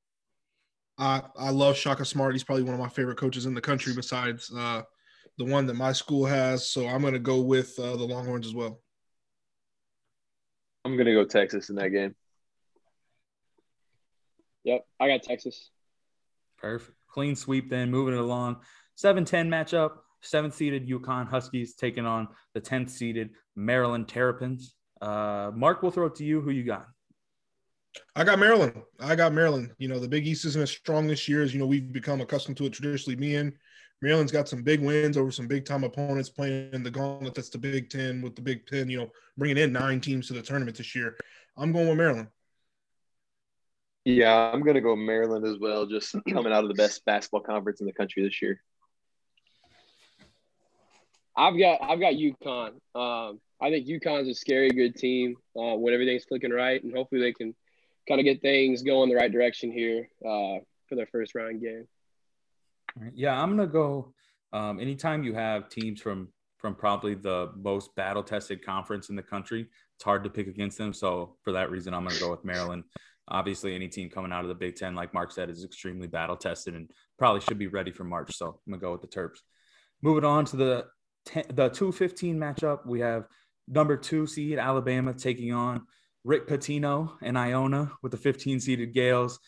I 0.99 1.23
I 1.39 1.51
love 1.51 1.77
Shaka 1.77 2.05
Smart. 2.05 2.35
He's 2.35 2.45
probably 2.45 2.65
one 2.65 2.75
of 2.75 2.81
my 2.81 2.89
favorite 2.89 3.17
coaches 3.17 3.47
in 3.47 3.55
the 3.55 3.61
country 3.61 3.95
besides 3.95 4.53
uh, 4.57 4.83
the 5.41 5.51
one 5.51 5.67
that 5.67 5.75
my 5.75 5.91
school 5.93 6.27
has. 6.27 6.69
So 6.69 6.87
I'm 6.87 7.01
going 7.01 7.15
to 7.15 7.19
go 7.19 7.41
with 7.41 7.79
uh, 7.79 7.97
the 7.97 8.05
Longhorns 8.05 8.47
as 8.47 8.55
well. 8.55 8.79
I'm 10.85 10.97
going 10.97 11.07
to 11.07 11.15
go 11.15 11.25
Texas 11.25 11.71
in 11.71 11.77
that 11.77 11.89
game. 11.89 12.15
Yep, 14.65 14.85
I 15.01 15.09
got 15.09 15.23
Texas. 15.23 15.71
Perfect. 16.59 16.97
Clean 17.09 17.35
sweep 17.35 17.71
then. 17.71 17.91
Moving 17.91 18.15
it 18.15 18.21
along. 18.21 18.59
7 18.97 19.25
10 19.25 19.49
matchup. 19.49 19.93
Seventh 20.23 20.55
seeded 20.55 20.87
UConn 20.87 21.27
Huskies 21.27 21.75
taking 21.75 22.05
on 22.05 22.29
the 22.53 22.61
10th 22.61 22.91
seeded 22.91 23.31
Maryland 23.57 24.07
Terrapins. 24.07 24.75
Uh, 25.01 25.51
Mark, 25.55 25.81
we'll 25.81 25.91
throw 25.91 26.09
it 26.09 26.17
to 26.17 26.25
you. 26.25 26.43
Who 26.43 26.51
you 26.51 26.65
got? 26.65 26.87
I 28.15 28.25
got 28.25 28.39
Maryland. 28.39 28.83
I 29.01 29.17
got 29.17 29.33
Maryland. 29.33 29.73
You 29.79 29.89
know, 29.89 29.99
the 29.99 30.09
Big 30.09 30.27
East 30.27 30.45
isn't 30.45 30.61
as 30.61 30.71
strong 30.71 31.07
this 31.07 31.27
year 31.27 31.43
as, 31.43 31.55
you 31.55 31.59
know, 31.59 31.67
we've 31.67 31.91
become 31.91 32.21
accustomed 32.21 32.59
to 32.59 32.67
it 32.67 32.75
traditionally 32.75 33.17
being. 33.17 33.55
Maryland's 34.03 34.33
got 34.33 34.49
some 34.49 34.63
big 34.63 34.81
wins 34.81 35.17
over 35.17 35.31
some 35.31 35.47
big 35.47 35.65
time 35.65 35.85
opponents 35.85 36.31
playing 36.31 36.73
in 36.73 36.83
the 36.83 36.91
gauntlet. 36.91 37.35
That's 37.35 37.51
the 37.51 37.59
Big 37.59 37.91
Ten 37.91 38.23
with 38.23 38.35
the 38.35 38.43
Big 38.43 38.67
Ten, 38.67 38.89
you 38.89 38.99
know, 38.99 39.11
bringing 39.37 39.59
in 39.59 39.73
nine 39.73 40.01
teams 40.01 40.29
to 40.29 40.33
the 40.33 40.43
tournament 40.43 40.77
this 40.77 40.95
year. 40.95 41.17
I'm 41.57 41.73
going 41.73 41.89
with 41.89 41.99
Maryland. 41.99 42.29
Yeah, 44.05 44.35
I'm 44.35 44.63
going 44.63 44.77
to 44.77 44.81
go 44.81 44.97
Maryland 44.97 45.47
as 45.47 45.59
well, 45.59 45.87
just 45.87 46.17
coming 46.33 46.53
out 46.53 46.65
of 46.65 46.69
the 46.69 46.75
best 46.75 47.05
basketball 47.05 47.43
conference 47.43 47.81
in 47.81 47.87
the 47.87 47.93
country 47.93 48.23
this 48.23 48.41
year. 48.41 48.63
I've 51.37 51.59
got 51.59 51.83
I've 51.83 52.01
got 52.01 52.15
UConn. 52.15 52.73
Um, 52.95 53.41
I 53.61 53.71
think 53.71 53.87
UConn's 53.87 54.29
a 54.29 54.35
scary 54.35 54.71
good 54.71 54.97
team 54.97 55.37
uh, 55.57 55.77
when 55.77 55.93
everything's 55.93 56.25
clicking 56.25 56.51
right, 56.51 56.83
and 56.83 56.95
hopefully 56.95 57.21
they 57.21 57.33
can 57.33 57.55
kind 58.09 58.21
of 58.21 58.25
get 58.25 58.41
things 58.41 58.83
going 58.83 59.11
the 59.11 59.17
right 59.17 59.31
direction 59.31 59.71
here 59.71 60.09
uh, 60.25 60.59
for 60.89 60.97
their 60.97 61.07
first 61.07 61.35
round 61.35 61.61
game. 61.61 61.87
Yeah, 63.15 63.41
I'm 63.41 63.51
gonna 63.51 63.67
go. 63.67 64.13
Um, 64.53 64.81
anytime 64.81 65.23
you 65.23 65.35
have 65.35 65.69
teams 65.69 66.01
from 66.01 66.29
from 66.59 66.75
probably 66.75 67.15
the 67.15 67.53
most 67.57 67.95
battle 67.95 68.23
tested 68.23 68.65
conference 68.65 69.09
in 69.09 69.17
the 69.17 69.23
country, 69.23 69.67
it's 69.97 70.05
hard 70.05 70.25
to 70.25 70.31
pick 70.31 70.47
against 70.47 70.77
them. 70.79 70.93
So 70.93 71.37
for 71.43 71.53
that 71.53 71.71
reason, 71.71 71.95
I'm 71.95 72.05
gonna 72.05 72.19
go 72.19 72.31
with 72.31 72.45
Maryland. 72.45 72.85
Obviously, 73.29 73.75
any 73.75 73.89
team 73.89 74.11
coming 74.11 74.33
out 74.33 74.43
of 74.43 74.49
the 74.49 74.55
Big 74.55 74.77
Ten, 74.77 74.95
like 74.95 75.15
Mark 75.15 75.31
said, 75.31 75.51
is 75.51 75.65
extremely 75.65 76.09
battle 76.09 76.37
tested 76.37 76.75
and 76.75 76.91
probably 77.19 77.41
should 77.41 77.59
be 77.59 77.69
ready 77.69 77.93
for 77.93 78.05
March. 78.05 78.37
So 78.37 78.47
I'm 78.47 78.73
gonna 78.73 78.81
go 78.81 78.93
with 78.93 79.03
the 79.03 79.09
Terps. 79.09 79.39
Moving 80.03 80.25
on 80.25 80.45
to 80.47 80.57
the 80.57 80.87
10, 81.27 81.45
the 81.49 81.69
215 81.69 82.39
matchup, 82.39 82.87
we 82.87 83.01
have 83.01 83.27
number 83.69 83.97
two 83.97 84.27
seed 84.27 84.59
Alabama 84.59 85.15
taking 85.15 85.53
on 85.53 85.87
Rick 86.25 86.49
Pitino 86.49 87.13
and 87.23 87.39
Iona 87.39 87.93
with 88.03 88.13
the 88.13 88.19
15 88.19 88.61
seeded 88.61 88.95
Gaels. 88.95 89.39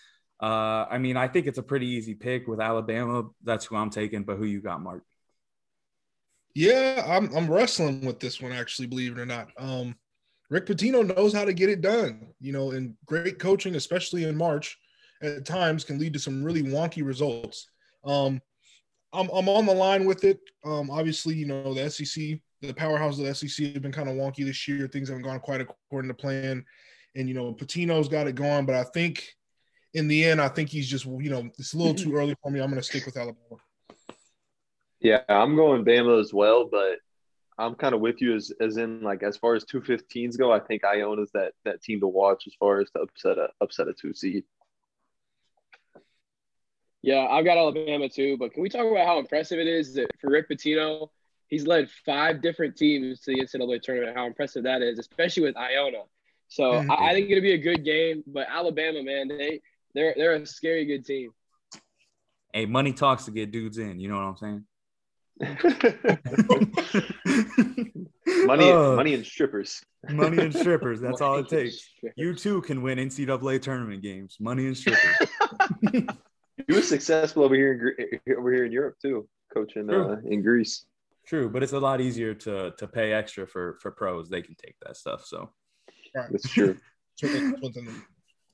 Uh, 0.42 0.86
I 0.90 0.98
mean, 0.98 1.16
I 1.16 1.28
think 1.28 1.46
it's 1.46 1.58
a 1.58 1.62
pretty 1.62 1.86
easy 1.86 2.14
pick 2.14 2.48
with 2.48 2.60
Alabama. 2.60 3.28
That's 3.44 3.64
who 3.64 3.76
I'm 3.76 3.90
taking, 3.90 4.24
but 4.24 4.36
who 4.36 4.44
you 4.44 4.60
got, 4.60 4.82
Mark? 4.82 5.04
Yeah, 6.54 7.04
I'm 7.06 7.34
I'm 7.34 7.50
wrestling 7.50 8.04
with 8.04 8.20
this 8.20 8.42
one 8.42 8.52
actually, 8.52 8.88
believe 8.88 9.16
it 9.16 9.20
or 9.20 9.26
not. 9.26 9.48
Um, 9.56 9.94
Rick 10.50 10.66
Pitino 10.66 11.16
knows 11.16 11.32
how 11.32 11.44
to 11.44 11.52
get 11.52 11.70
it 11.70 11.80
done, 11.80 12.34
you 12.40 12.52
know, 12.52 12.72
and 12.72 12.94
great 13.06 13.38
coaching, 13.38 13.76
especially 13.76 14.24
in 14.24 14.36
March, 14.36 14.76
at 15.22 15.46
times 15.46 15.84
can 15.84 15.98
lead 15.98 16.12
to 16.12 16.18
some 16.18 16.44
really 16.44 16.62
wonky 16.62 17.02
results. 17.02 17.68
Um, 18.04 18.40
I'm, 19.14 19.30
I'm 19.30 19.48
on 19.48 19.64
the 19.64 19.72
line 19.72 20.04
with 20.04 20.24
it. 20.24 20.40
Um, 20.64 20.90
obviously, 20.90 21.34
you 21.34 21.46
know, 21.46 21.72
the 21.72 21.88
SEC, 21.88 22.40
the 22.60 22.74
powerhouse 22.74 23.18
of 23.18 23.24
the 23.24 23.34
SEC 23.34 23.72
have 23.72 23.82
been 23.82 23.92
kind 23.92 24.08
of 24.08 24.16
wonky 24.16 24.44
this 24.44 24.66
year. 24.68 24.88
Things 24.88 25.08
haven't 25.08 25.24
gone 25.24 25.40
quite 25.40 25.60
according 25.60 26.08
to 26.08 26.14
plan. 26.14 26.64
And, 27.14 27.28
you 27.28 27.34
know, 27.34 27.54
Pitino's 27.54 28.08
got 28.08 28.26
it 28.26 28.34
going, 28.34 28.66
but 28.66 28.74
I 28.74 28.84
think 28.84 29.34
in 29.94 30.08
the 30.08 30.24
end, 30.24 30.40
I 30.40 30.48
think 30.48 30.70
he's 30.70 30.88
just, 30.88 31.04
you 31.04 31.30
know, 31.30 31.50
it's 31.58 31.74
a 31.74 31.78
little 31.78 31.94
too 31.94 32.14
early 32.16 32.34
for 32.42 32.50
me. 32.50 32.60
I'm 32.60 32.70
going 32.70 32.80
to 32.80 32.86
stick 32.86 33.06
with 33.06 33.16
Alabama. 33.16 33.60
Yeah, 35.00 35.20
I'm 35.28 35.56
going 35.56 35.84
Bama 35.84 36.20
as 36.20 36.32
well, 36.32 36.68
but 36.70 36.98
I'm 37.58 37.74
kind 37.74 37.94
of 37.94 38.00
with 38.00 38.20
you 38.20 38.34
as, 38.34 38.52
as 38.60 38.76
in 38.76 39.02
like 39.02 39.22
as 39.22 39.36
far 39.36 39.54
as 39.54 39.64
two 39.64 39.80
15s 39.80 40.38
go, 40.38 40.52
I 40.52 40.60
think 40.60 40.84
Iona's 40.84 41.30
that 41.32 41.52
that 41.64 41.82
team 41.82 42.00
to 42.00 42.06
watch 42.06 42.44
as 42.46 42.54
far 42.54 42.80
as 42.80 42.90
to 42.92 43.00
upset 43.00 43.38
a 43.38 43.48
upset 43.60 43.88
a 43.88 43.92
two 43.92 44.14
seed. 44.14 44.44
Yeah, 47.02 47.26
I've 47.28 47.44
got 47.44 47.58
Alabama 47.58 48.08
too, 48.08 48.36
but 48.38 48.52
can 48.52 48.62
we 48.62 48.68
talk 48.68 48.86
about 48.86 49.06
how 49.06 49.18
impressive 49.18 49.58
it 49.58 49.66
is 49.66 49.94
that 49.94 50.06
for 50.20 50.30
Rick 50.30 50.48
Pitino, 50.48 51.08
he's 51.48 51.66
led 51.66 51.90
five 52.06 52.40
different 52.40 52.76
teams 52.76 53.20
to 53.22 53.32
the 53.32 53.40
NCAA 53.40 53.82
tournament. 53.82 54.16
How 54.16 54.26
impressive 54.26 54.62
that 54.62 54.82
is, 54.82 55.00
especially 55.00 55.42
with 55.42 55.56
Iona. 55.56 56.04
So 56.46 56.72
mm-hmm. 56.72 56.90
I, 56.92 57.10
I, 57.10 57.12
think 57.12 57.28
it'll 57.28 57.42
be 57.42 57.54
a 57.54 57.58
good 57.58 57.84
game. 57.84 58.22
But 58.26 58.46
Alabama, 58.48 59.02
man, 59.02 59.28
they 59.28 59.60
they're 59.94 60.14
they're 60.16 60.34
a 60.34 60.46
scary 60.46 60.84
good 60.84 61.04
team. 61.04 61.30
Hey, 62.52 62.66
money 62.66 62.92
talks 62.92 63.24
to 63.26 63.30
get 63.30 63.50
dudes 63.50 63.78
in. 63.78 63.98
You 63.98 64.08
know 64.08 64.16
what 64.16 64.22
I'm 64.22 64.36
saying? 64.36 64.64
money, 68.46 68.70
uh, 68.70 68.94
money 68.94 69.14
and 69.14 69.24
strippers. 69.24 69.82
Money 70.10 70.42
and 70.42 70.54
strippers. 70.54 71.00
That's 71.00 71.20
all 71.20 71.38
it 71.38 71.48
takes. 71.48 71.88
You 72.16 72.34
too 72.34 72.60
can 72.62 72.82
win 72.82 72.98
NCAA 72.98 73.62
tournament 73.62 74.02
games. 74.02 74.36
Money 74.38 74.66
and 74.66 74.76
strippers. 74.76 75.28
you 75.92 76.74
were 76.74 76.82
successful 76.82 77.44
over 77.44 77.54
here 77.54 77.96
in 77.98 78.36
over 78.36 78.52
here 78.52 78.66
in 78.66 78.72
Europe 78.72 78.96
too, 79.00 79.28
coaching 79.52 79.90
uh, 79.90 80.16
in 80.26 80.42
Greece. 80.42 80.84
True, 81.26 81.48
but 81.48 81.62
it's 81.62 81.72
a 81.72 81.80
lot 81.80 82.00
easier 82.00 82.34
to 82.34 82.72
to 82.76 82.86
pay 82.86 83.12
extra 83.12 83.46
for 83.46 83.78
for 83.80 83.90
pros. 83.90 84.28
They 84.28 84.42
can 84.42 84.54
take 84.54 84.76
that 84.84 84.96
stuff. 84.96 85.24
So 85.24 85.50
that's 86.14 86.48
true. 86.50 86.76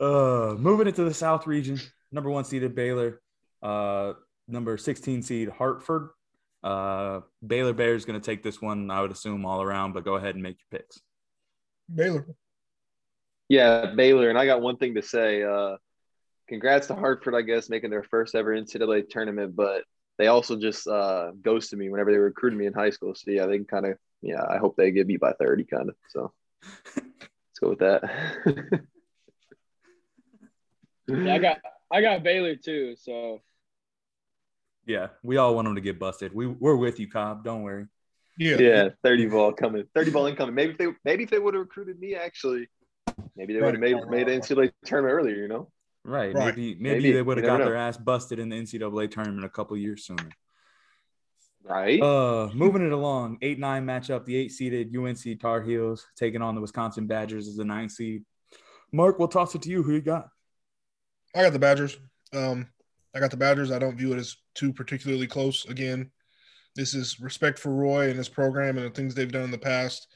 Uh, 0.01 0.55
moving 0.59 0.87
into 0.87 1.05
the 1.05 1.15
South 1.15 1.47
region, 1.47 1.81
number 2.13 2.31
one 2.31 2.45
seeded 2.45 2.75
Baylor, 2.75 3.21
uh, 3.63 4.15
number 4.47 4.77
sixteen 4.77 5.23
seed 5.23 5.49
Hartford. 5.49 6.11
Uh, 6.63 7.21
Baylor 7.47 7.73
Bears 7.73 8.05
going 8.05 8.21
to 8.21 8.25
take 8.25 8.43
this 8.43 8.61
one, 8.61 8.91
I 8.91 9.01
would 9.01 9.13
assume, 9.13 9.47
all 9.47 9.63
around. 9.63 9.93
But 9.93 10.05
go 10.05 10.17
ahead 10.17 10.35
and 10.35 10.43
make 10.43 10.59
your 10.59 10.81
picks. 10.81 11.01
Baylor. 11.93 12.27
Yeah, 13.49 13.95
Baylor. 13.95 14.29
And 14.29 14.39
I 14.39 14.47
got 14.47 14.61
one 14.61 14.77
thing 14.77 14.95
to 14.95 15.03
say. 15.03 15.43
Uh, 15.43 15.77
congrats 16.49 16.89
to 16.89 16.95
Hartford, 16.95 17.35
I 17.35 17.43
guess, 17.43 17.71
making 17.71 17.91
their 17.91 18.03
first 18.03 18.35
ever 18.35 18.55
NCAA 18.55 19.09
tournament. 19.09 19.57
But 19.57 19.85
they 20.19 20.27
also 20.27 20.57
just 20.57 20.87
uh, 20.87 21.31
ghosted 21.43 21.79
me 21.79 21.89
whenever 21.89 22.13
they 22.13 22.19
recruited 22.19 22.59
me 22.59 22.67
in 22.67 22.73
high 22.73 22.91
school. 22.91 23.15
So 23.15 23.31
yeah, 23.31 23.47
they 23.47 23.57
can 23.57 23.67
kind 23.67 23.87
of 23.87 23.99
yeah. 24.21 24.45
I 24.49 24.59
hope 24.59 24.77
they 24.77 24.91
get 24.91 25.07
beat 25.07 25.21
by 25.21 25.33
thirty, 25.33 25.65
kind 25.65 25.89
of. 25.89 25.97
So 26.11 26.33
let's 26.97 27.61
go 27.61 27.71
with 27.71 27.79
that. 27.79 28.83
yeah, 31.09 31.35
I 31.35 31.39
got 31.39 31.59
I 31.91 32.01
got 32.01 32.23
Baylor 32.23 32.57
too. 32.57 32.95
So 32.97 33.41
yeah, 34.87 35.09
we 35.23 35.37
all 35.37 35.55
want 35.55 35.67
them 35.67 35.75
to 35.75 35.81
get 35.81 35.99
busted. 35.99 36.35
We 36.35 36.47
we're 36.47 36.77
with 36.77 37.01
you, 37.01 37.09
Cobb. 37.09 37.45
Don't 37.45 37.63
worry. 37.63 37.87
Yeah, 38.39 38.57
yeah, 38.59 38.89
thirty 39.03 39.27
ball 39.27 39.53
coming, 39.53 39.85
thirty 39.95 40.11
ball 40.11 40.27
incoming. 40.27 40.55
Maybe 40.55 40.73
if 40.73 40.79
they 40.79 40.87
maybe 41.05 41.25
if 41.25 41.31
they 41.31 41.39
would 41.39 41.55
have 41.55 41.63
recruited 41.63 41.99
me, 41.99 42.15
actually, 42.15 42.69
maybe 43.37 43.55
they 43.55 43.61
would 43.61 43.75
have 43.75 43.81
made 43.81 43.97
made 44.09 44.29
the 44.29 44.33
NCAA 44.33 44.73
tournament 44.85 45.15
earlier. 45.15 45.37
You 45.37 45.49
know. 45.49 45.71
Right. 46.05 46.35
right. 46.35 46.57
Maybe, 46.57 46.75
maybe, 46.77 46.95
maybe 46.95 47.13
they 47.13 47.23
would 47.23 47.37
have 47.37 47.45
got 47.45 47.59
know. 47.59 47.67
their 47.67 47.77
ass 47.77 47.99
busted 47.99 48.39
in 48.39 48.49
the 48.49 48.57
NCAA 48.57 49.11
tournament 49.11 49.45
a 49.45 49.51
couple 49.51 49.77
years 49.77 50.07
sooner. 50.07 50.31
Right. 51.63 52.01
Uh, 52.01 52.49
moving 52.55 52.87
it 52.87 52.93
along, 52.93 53.39
eight 53.43 53.59
nine 53.59 53.85
matchup. 53.85 54.25
The 54.25 54.37
eight 54.37 54.53
seeded 54.53 54.97
UNC 54.97 55.39
Tar 55.39 55.61
Heels 55.61 56.07
taking 56.17 56.41
on 56.41 56.55
the 56.55 56.63
Wisconsin 56.63 57.07
Badgers 57.07 57.47
as 57.47 57.57
the 57.57 57.65
nine 57.65 57.91
seed. 57.91 58.25
Mark, 58.91 59.19
we'll 59.19 59.29
toss 59.29 59.55
it 59.55 59.63
to 59.63 59.69
you. 59.69 59.83
Who 59.83 59.93
you 59.93 60.01
got? 60.01 60.29
I 61.35 61.43
got 61.43 61.53
the 61.53 61.59
Badgers. 61.59 61.99
Um, 62.33 62.69
I 63.15 63.21
got 63.21 63.31
the 63.31 63.37
Badgers. 63.37 63.71
I 63.71 63.79
don't 63.79 63.97
view 63.97 64.13
it 64.13 64.19
as 64.19 64.37
too 64.55 64.73
particularly 64.73 65.27
close. 65.27 65.67
Again, 65.67 66.11
this 66.75 66.95
is 66.95 67.21
respect 67.21 67.59
for 67.59 67.71
Roy 67.71 68.09
and 68.09 68.19
his 68.19 68.29
program 68.29 68.79
and 68.79 68.87
the 68.87 68.91
things 68.91 69.15
they've 69.15 69.31
done 69.31 69.45
in 69.45 69.51
the 69.51 69.59
past. 69.59 70.09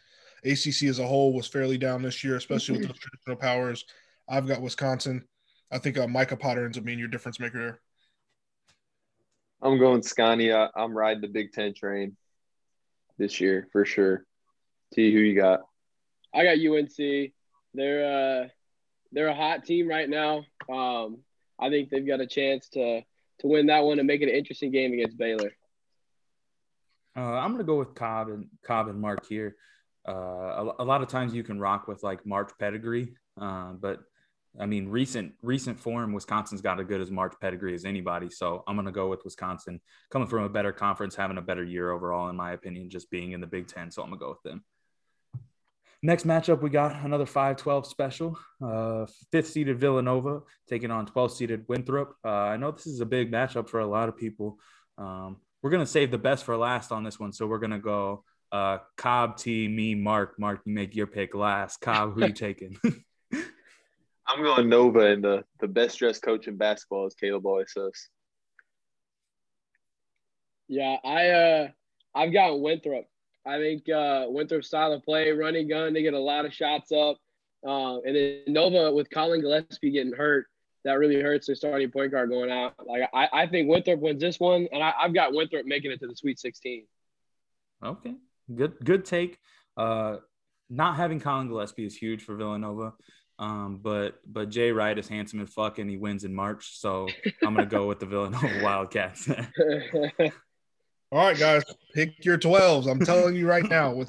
ACC 0.44 0.85
as 0.85 0.98
a 0.98 1.07
whole 1.07 1.33
was 1.33 1.46
fairly 1.46 1.79
down 1.79 2.03
this 2.03 2.25
year, 2.25 2.37
especially 2.37 2.79
with 2.79 2.88
those 2.88 2.98
traditional 2.98 3.37
powers. 3.37 3.85
I've 4.29 4.46
got 4.46 4.61
Wisconsin. 4.61 5.25
I 5.70 5.79
think 5.79 5.96
uh, 5.98 6.07
Micah 6.07 6.37
Potter 6.37 6.64
ends 6.64 6.77
up 6.77 6.85
being 6.85 6.98
your 6.98 7.09
difference 7.09 7.40
maker 7.40 7.59
there. 7.59 7.81
I'm 9.62 9.79
going 9.79 10.03
Scotty. 10.03 10.53
I, 10.53 10.68
am 10.77 10.96
riding 10.96 11.20
the 11.20 11.29
Big 11.29 11.53
Ten 11.53 11.72
train 11.72 12.16
this 13.18 13.40
year 13.40 13.68
for 13.70 13.85
sure. 13.85 14.25
T, 14.92 15.12
who 15.12 15.20
you 15.20 15.37
got? 15.37 15.61
I 16.35 16.44
got 16.44 16.59
UNC. 16.59 17.33
They're 17.75 18.42
uh, 18.44 18.48
they're 19.12 19.29
a 19.29 19.35
hot 19.35 19.64
team 19.64 19.88
right 19.88 20.09
now. 20.09 20.44
Um, 20.72 21.18
I 21.61 21.68
think 21.68 21.90
they've 21.90 22.07
got 22.07 22.20
a 22.20 22.27
chance 22.27 22.68
to 22.70 23.03
to 23.40 23.46
win 23.46 23.66
that 23.66 23.85
one 23.85 23.98
and 23.98 24.07
make 24.07 24.20
it 24.20 24.29
an 24.29 24.35
interesting 24.35 24.70
game 24.70 24.92
against 24.92 25.18
Baylor. 25.18 25.53
Uh, 27.16 27.20
I'm 27.20 27.53
gonna 27.53 27.64
go 27.64 27.79
with 27.79 27.94
Cobb 27.94 28.29
and 28.29 28.46
Cobb 28.64 28.88
and 28.88 29.01
Mark 29.01 29.27
here. 29.27 29.57
Uh, 30.09 30.12
a, 30.12 30.75
a, 30.81 30.85
lot 30.85 31.03
of 31.03 31.09
times 31.09 31.33
you 31.33 31.44
can 31.44 31.61
rock 31.61 31.87
with 31.87 32.03
like 32.03 32.27
March 32.27 32.51
pedigree, 32.59 33.14
uh, 33.40 33.72
but 33.72 34.01
I 34.59 34.66
mean, 34.66 34.88
recent 34.88 35.35
recent 35.42 35.79
form, 35.79 36.12
Wisconsin's 36.12 36.61
got 36.61 36.81
as 36.81 36.87
good 36.87 37.01
as 37.01 37.11
March 37.11 37.35
pedigree 37.40 37.75
as 37.75 37.85
anybody. 37.85 38.29
So 38.31 38.64
I'm 38.66 38.77
to 38.85 38.92
go 38.92 39.09
with 39.09 39.25
Wisconsin, 39.25 39.81
coming 40.11 40.29
from 40.29 40.44
a 40.44 40.48
better 40.48 40.72
conference, 40.72 41.14
having 41.14 41.38
a 41.38 41.42
better 41.42 41.64
year 41.64 41.90
overall, 41.90 42.29
in 42.29 42.37
my 42.37 42.53
opinion, 42.53 42.90
just 42.90 43.11
being 43.11 43.33
in 43.33 43.40
the 43.40 43.46
Big 43.46 43.68
Ten. 43.68 43.90
So 43.90 44.03
I'm 44.03 44.11
to 44.11 44.16
go 44.16 44.31
with 44.31 44.42
them. 44.42 44.64
Next 46.05 46.27
matchup, 46.27 46.62
we 46.62 46.71
got 46.71 47.05
another 47.05 47.27
5 47.27 47.57
12 47.57 47.87
special. 47.87 48.37
Uh, 48.61 49.07
fifth 49.31 49.49
seeded 49.49 49.79
Villanova 49.79 50.41
taking 50.69 50.91
on 50.91 51.07
12 51.07 51.33
seeded 51.33 51.65
Winthrop. 51.69 52.17
Uh, 52.25 52.29
I 52.29 52.57
know 52.57 52.73
this 52.73 52.88
is 52.88 53.01
a 53.01 53.07
big 53.07 53.31
matchup 53.31 53.69
for 53.69 53.79
a 53.79 53.87
lot 53.87 54.09
of 54.09 54.17
people. 54.17 54.59
Um, 54.99 55.37
we're 55.62 55.71
going 55.71 55.85
to 55.85 55.91
save 55.91 56.11
the 56.11 56.19
best 56.19 56.45
for 56.45 56.57
last 56.57 56.91
on 56.91 57.05
this 57.05 57.21
one. 57.21 57.33
So 57.33 57.47
we're 57.47 57.61
going 57.61 57.71
to 57.71 57.79
go 57.79 58.25
uh, 58.51 58.79
Cobb, 58.97 59.37
T, 59.37 59.69
me, 59.69 59.95
Mark. 59.95 60.41
Mark, 60.41 60.62
you 60.65 60.75
make 60.75 60.97
your 60.97 61.07
pick 61.07 61.37
last. 61.37 61.81
Cobb, 61.81 62.15
who 62.15 62.27
you 62.27 62.33
taking? 62.33 62.77
I'm 64.27 64.43
going 64.43 64.69
Nova, 64.69 65.07
and 65.07 65.23
the, 65.23 65.45
the 65.61 65.69
best 65.69 65.99
dressed 65.99 66.23
coach 66.23 66.49
in 66.49 66.57
basketball 66.57 67.07
is 67.07 67.15
Caleb 67.15 67.47
always 67.47 67.73
says. 67.73 68.09
Yeah, 70.69 70.97
I 71.05 71.29
uh, 71.29 71.69
I've 72.15 72.33
got 72.33 72.61
Winthrop. 72.61 73.05
I 73.44 73.59
think 73.59 73.88
uh, 73.88 74.26
Winthrop 74.28 74.64
style 74.64 74.92
of 74.92 75.05
play, 75.05 75.31
running 75.33 75.68
gun, 75.68 75.92
they 75.92 76.02
get 76.02 76.14
a 76.14 76.18
lot 76.18 76.44
of 76.44 76.55
shots 76.55 76.92
up, 76.92 77.16
uh, 77.66 77.98
and 78.00 78.14
then 78.14 78.42
Nova 78.46 78.92
with 78.92 79.11
Collin 79.11 79.40
Gillespie 79.40 79.90
getting 79.90 80.12
hurt, 80.12 80.46
that 80.85 80.94
really 80.94 81.20
hurts 81.20 81.46
their 81.46 81.57
starting 81.57 81.90
point 81.90 82.11
guard 82.11 82.31
going 82.31 82.50
out. 82.50 82.74
Like 82.87 83.09
I, 83.12 83.28
I 83.33 83.46
think 83.46 83.68
Winthrop 83.68 84.00
wins 84.00 84.20
this 84.20 84.38
one, 84.38 84.68
and 84.72 84.83
I, 84.83 84.92
have 84.98 85.14
got 85.14 85.33
Winthrop 85.33 85.66
making 85.66 85.90
it 85.90 86.00
to 86.00 86.07
the 86.07 86.16
Sweet 86.16 86.38
16. 86.38 86.85
Okay, 87.85 88.14
good 88.55 88.74
good 88.83 89.05
take. 89.05 89.38
Uh, 89.76 90.16
not 90.70 90.96
having 90.96 91.20
Collin 91.20 91.48
Gillespie 91.48 91.87
is 91.87 91.96
huge 91.96 92.22
for 92.22 92.37
Villanova. 92.37 92.94
Um, 93.38 93.81
but 93.83 94.20
but 94.26 94.50
Jay 94.50 94.70
Wright 94.70 94.96
is 94.96 95.09
handsome 95.09 95.40
and 95.40 95.50
fuck, 95.50 95.78
and 95.78 95.90
he 95.90 95.96
wins 95.96 96.24
in 96.24 96.35
March. 96.35 96.78
So 96.78 97.09
I'm 97.42 97.55
gonna 97.55 97.66
go 97.66 97.88
with 97.88 97.98
the 97.98 98.07
Villanova 98.07 98.61
Wildcats. 98.62 99.28
All 101.12 101.18
right, 101.18 101.38
guys, 101.38 101.62
pick 101.94 102.25
your 102.25 102.38
12s. 102.38 102.90
I'm 102.90 102.98
telling 102.98 103.37
you 103.37 103.46
right 103.46 103.68
now, 103.68 103.92
with 103.92 104.09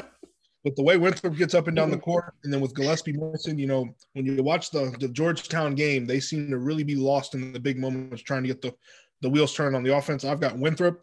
with 0.63 0.77
the 0.77 0.83
way 0.83 0.95
Winthrop 0.95 1.35
gets 1.35 1.53
up 1.53 1.67
and 1.67 1.75
down 1.75 1.91
the 1.91 1.97
court, 1.97 2.33
and 2.45 2.53
then 2.53 2.61
with 2.61 2.73
Gillespie 2.73 3.11
missing, 3.11 3.59
you 3.59 3.67
know, 3.67 3.93
when 4.13 4.25
you 4.25 4.41
watch 4.41 4.71
the, 4.71 4.95
the 5.01 5.09
Georgetown 5.09 5.75
game, 5.75 6.05
they 6.05 6.21
seem 6.21 6.49
to 6.49 6.57
really 6.57 6.85
be 6.85 6.95
lost 6.95 7.35
in 7.35 7.51
the 7.51 7.59
big 7.59 7.77
moments 7.77 8.23
trying 8.23 8.43
to 8.43 8.47
get 8.47 8.61
the, 8.61 8.73
the 9.21 9.27
wheels 9.27 9.53
turned 9.53 9.75
on 9.75 9.83
the 9.83 9.93
offense. 9.93 10.23
I've 10.23 10.39
got 10.39 10.57
Winthrop, 10.57 11.01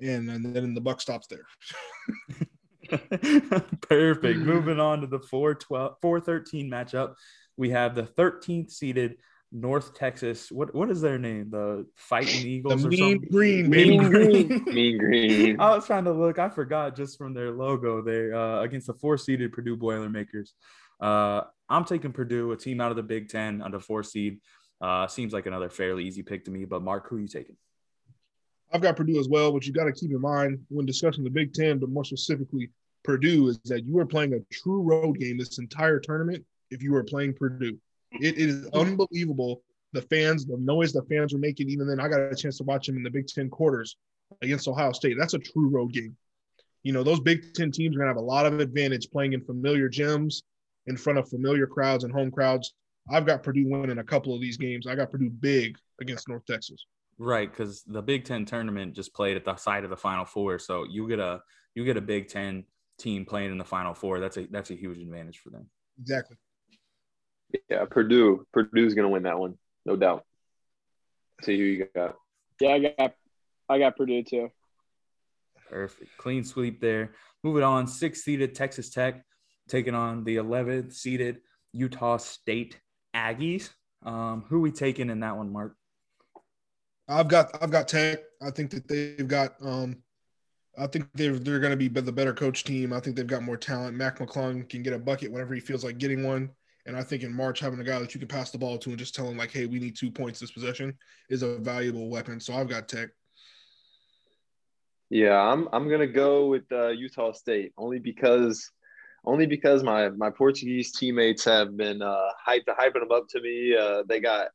and, 0.00 0.30
and 0.30 0.54
then 0.54 0.74
the 0.74 0.80
buck 0.80 1.00
stops 1.00 1.26
there. 1.26 1.44
Perfect. 3.80 4.38
Moving 4.38 4.78
on 4.78 5.00
to 5.00 5.08
the 5.08 5.18
412 5.18 5.96
413 6.00 6.70
matchup. 6.70 7.14
We 7.56 7.70
have 7.70 7.96
the 7.96 8.04
13th 8.04 8.70
seeded 8.70 9.16
North 9.54 9.94
Texas. 9.94 10.50
What 10.50 10.74
what 10.74 10.90
is 10.90 11.00
their 11.00 11.18
name? 11.18 11.48
The 11.50 11.86
Fighting 11.94 12.46
Eagles 12.46 12.82
The 12.82 12.88
or 12.88 12.90
mean 12.90 12.98
something? 12.98 13.30
green, 13.30 13.70
baby. 13.70 13.98
Mean 13.98 14.10
Green. 14.10 14.64
Mean 14.66 14.98
Green. 14.98 15.60
I 15.60 15.76
was 15.76 15.86
trying 15.86 16.04
to 16.04 16.12
look. 16.12 16.40
I 16.40 16.48
forgot 16.48 16.96
just 16.96 17.16
from 17.16 17.34
their 17.34 17.52
logo 17.52 18.02
there 18.02 18.34
uh, 18.34 18.62
against 18.62 18.88
the 18.88 18.94
four 18.94 19.16
seeded 19.16 19.52
Purdue 19.52 19.76
Boilermakers. 19.76 20.54
Uh, 21.00 21.42
I'm 21.68 21.84
taking 21.84 22.12
Purdue, 22.12 22.50
a 22.50 22.56
team 22.56 22.80
out 22.80 22.90
of 22.90 22.96
the 22.96 23.02
Big 23.04 23.28
Ten 23.28 23.62
under 23.62 23.78
four 23.78 24.02
seed. 24.02 24.40
Uh, 24.80 25.06
seems 25.06 25.32
like 25.32 25.46
another 25.46 25.70
fairly 25.70 26.04
easy 26.04 26.22
pick 26.22 26.44
to 26.46 26.50
me. 26.50 26.64
But 26.64 26.82
Mark, 26.82 27.08
who 27.08 27.16
are 27.16 27.20
you 27.20 27.28
taking? 27.28 27.56
I've 28.72 28.82
got 28.82 28.96
Purdue 28.96 29.20
as 29.20 29.28
well, 29.28 29.52
but 29.52 29.64
you 29.64 29.72
got 29.72 29.84
to 29.84 29.92
keep 29.92 30.10
in 30.10 30.20
mind 30.20 30.58
when 30.68 30.84
discussing 30.84 31.22
the 31.22 31.30
Big 31.30 31.54
Ten, 31.54 31.78
but 31.78 31.90
more 31.90 32.04
specifically 32.04 32.70
Purdue, 33.04 33.48
is 33.48 33.60
that 33.66 33.84
you 33.84 33.96
are 34.00 34.06
playing 34.06 34.34
a 34.34 34.40
true 34.52 34.82
road 34.82 35.18
game 35.20 35.38
this 35.38 35.58
entire 35.58 36.00
tournament 36.00 36.44
if 36.72 36.82
you 36.82 36.92
are 36.96 37.04
playing 37.04 37.34
Purdue. 37.34 37.78
It 38.20 38.36
is 38.36 38.66
unbelievable 38.74 39.62
the 39.92 40.02
fans, 40.02 40.44
the 40.44 40.58
noise 40.58 40.92
the 40.92 41.02
fans 41.02 41.32
were 41.32 41.38
making. 41.38 41.70
Even 41.70 41.86
then, 41.86 42.00
I 42.00 42.08
got 42.08 42.20
a 42.20 42.34
chance 42.34 42.58
to 42.58 42.64
watch 42.64 42.86
them 42.86 42.96
in 42.96 43.02
the 43.02 43.10
Big 43.10 43.26
Ten 43.26 43.48
quarters 43.48 43.96
against 44.42 44.68
Ohio 44.68 44.92
State. 44.92 45.16
That's 45.18 45.34
a 45.34 45.38
true 45.38 45.68
road 45.68 45.92
game. 45.92 46.16
You 46.82 46.92
know, 46.92 47.02
those 47.02 47.20
Big 47.20 47.54
Ten 47.54 47.70
teams 47.70 47.96
are 47.96 48.00
going 48.00 48.08
to 48.08 48.14
have 48.14 48.22
a 48.22 48.26
lot 48.26 48.44
of 48.44 48.60
advantage 48.60 49.10
playing 49.10 49.32
in 49.32 49.40
familiar 49.44 49.88
gyms 49.88 50.42
in 50.86 50.96
front 50.96 51.18
of 51.18 51.28
familiar 51.28 51.66
crowds 51.66 52.04
and 52.04 52.12
home 52.12 52.30
crowds. 52.30 52.74
I've 53.10 53.24
got 53.24 53.42
Purdue 53.42 53.66
winning 53.68 53.98
a 53.98 54.04
couple 54.04 54.34
of 54.34 54.40
these 54.40 54.56
games. 54.56 54.86
I 54.86 54.94
got 54.94 55.10
Purdue 55.10 55.30
big 55.30 55.76
against 56.00 56.28
North 56.28 56.44
Texas. 56.46 56.86
Right, 57.16 57.50
because 57.50 57.84
the 57.86 58.02
Big 58.02 58.24
Ten 58.24 58.44
tournament 58.44 58.94
just 58.94 59.14
played 59.14 59.36
at 59.36 59.44
the 59.44 59.56
side 59.56 59.84
of 59.84 59.90
the 59.90 59.96
Final 59.96 60.24
Four, 60.24 60.58
so 60.58 60.84
you 60.84 61.08
get 61.08 61.20
a 61.20 61.40
you 61.74 61.84
get 61.84 61.96
a 61.96 62.00
Big 62.00 62.28
Ten 62.28 62.64
team 62.98 63.24
playing 63.24 63.52
in 63.52 63.58
the 63.58 63.64
Final 63.64 63.94
Four. 63.94 64.18
That's 64.18 64.36
a 64.36 64.46
that's 64.50 64.70
a 64.70 64.74
huge 64.74 64.98
advantage 64.98 65.38
for 65.38 65.50
them. 65.50 65.68
Exactly. 66.00 66.36
Yeah, 67.68 67.84
Purdue. 67.86 68.46
Purdue's 68.52 68.94
gonna 68.94 69.08
win 69.08 69.24
that 69.24 69.38
one, 69.38 69.56
no 69.84 69.96
doubt. 69.96 70.24
See 71.42 71.58
who 71.58 71.64
you 71.64 71.88
got. 71.94 72.16
Yeah, 72.60 72.70
I 72.70 72.78
got 72.78 73.14
I 73.68 73.78
got 73.78 73.96
Purdue 73.96 74.22
too. 74.22 74.50
Perfect, 75.70 76.16
clean 76.18 76.44
sweep 76.44 76.80
there. 76.80 77.12
Moving 77.42 77.62
on, 77.62 77.86
six 77.86 78.22
seeded 78.22 78.54
Texas 78.54 78.90
Tech 78.90 79.24
taking 79.68 79.94
on 79.94 80.24
the 80.24 80.36
11th 80.36 80.92
seeded 80.92 81.38
Utah 81.72 82.18
State 82.18 82.78
Aggies. 83.14 83.70
Um, 84.04 84.44
who 84.48 84.60
we 84.60 84.70
taking 84.70 85.10
in 85.10 85.20
that 85.20 85.36
one, 85.36 85.50
Mark? 85.52 85.74
I've 87.08 87.28
got 87.28 87.62
I've 87.62 87.70
got 87.70 87.88
Tech. 87.88 88.20
I 88.42 88.50
think 88.50 88.70
that 88.70 88.88
they've 88.88 89.28
got 89.28 89.54
um 89.62 89.96
I 90.76 90.86
think 90.86 91.08
they're 91.14 91.38
they're 91.38 91.60
going 91.60 91.70
to 91.70 91.76
be 91.76 91.88
the 91.88 92.12
better 92.12 92.34
coach 92.34 92.64
team. 92.64 92.92
I 92.92 93.00
think 93.00 93.16
they've 93.16 93.26
got 93.26 93.42
more 93.42 93.56
talent. 93.56 93.96
Mac 93.96 94.18
McClung 94.18 94.68
can 94.68 94.82
get 94.82 94.92
a 94.92 94.98
bucket 94.98 95.30
whenever 95.30 95.54
he 95.54 95.60
feels 95.60 95.84
like 95.84 95.98
getting 95.98 96.24
one. 96.24 96.50
And 96.86 96.96
I 96.96 97.02
think 97.02 97.22
in 97.22 97.34
March 97.34 97.60
having 97.60 97.80
a 97.80 97.84
guy 97.84 97.98
that 97.98 98.14
you 98.14 98.18
can 98.18 98.28
pass 98.28 98.50
the 98.50 98.58
ball 98.58 98.76
to 98.78 98.90
and 98.90 98.98
just 98.98 99.14
tell 99.14 99.28
him 99.28 99.38
like, 99.38 99.50
"Hey, 99.50 99.66
we 99.66 99.78
need 99.78 99.96
two 99.96 100.10
points 100.10 100.38
this 100.38 100.50
possession," 100.50 100.96
is 101.30 101.42
a 101.42 101.58
valuable 101.58 102.10
weapon. 102.10 102.40
So 102.40 102.54
I've 102.54 102.68
got 102.68 102.88
Tech. 102.88 103.10
Yeah, 105.10 105.38
I'm 105.38 105.68
I'm 105.72 105.88
gonna 105.88 106.06
go 106.06 106.46
with 106.48 106.64
uh, 106.72 106.88
Utah 106.88 107.32
State 107.32 107.72
only 107.78 107.98
because 107.98 108.70
only 109.24 109.46
because 109.46 109.82
my 109.82 110.10
my 110.10 110.30
Portuguese 110.30 110.92
teammates 110.92 111.44
have 111.44 111.76
been 111.76 112.02
uh, 112.02 112.28
hyped 112.46 112.66
hyping 112.66 113.00
them 113.00 113.12
up 113.12 113.28
to 113.30 113.40
me. 113.40 113.76
Uh, 113.76 114.02
they 114.08 114.20
got 114.20 114.48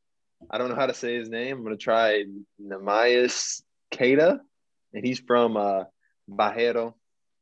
I 0.50 0.58
don't 0.58 0.68
know 0.68 0.74
how 0.74 0.86
to 0.86 0.94
say 0.94 1.16
his 1.16 1.28
name. 1.28 1.58
I'm 1.58 1.64
gonna 1.64 1.76
try 1.76 2.24
Neemias 2.62 3.62
Queta, 3.90 4.40
and 4.94 5.04
he's 5.04 5.20
from 5.20 5.56
uh, 5.56 5.84
Barreiro, 6.28 6.94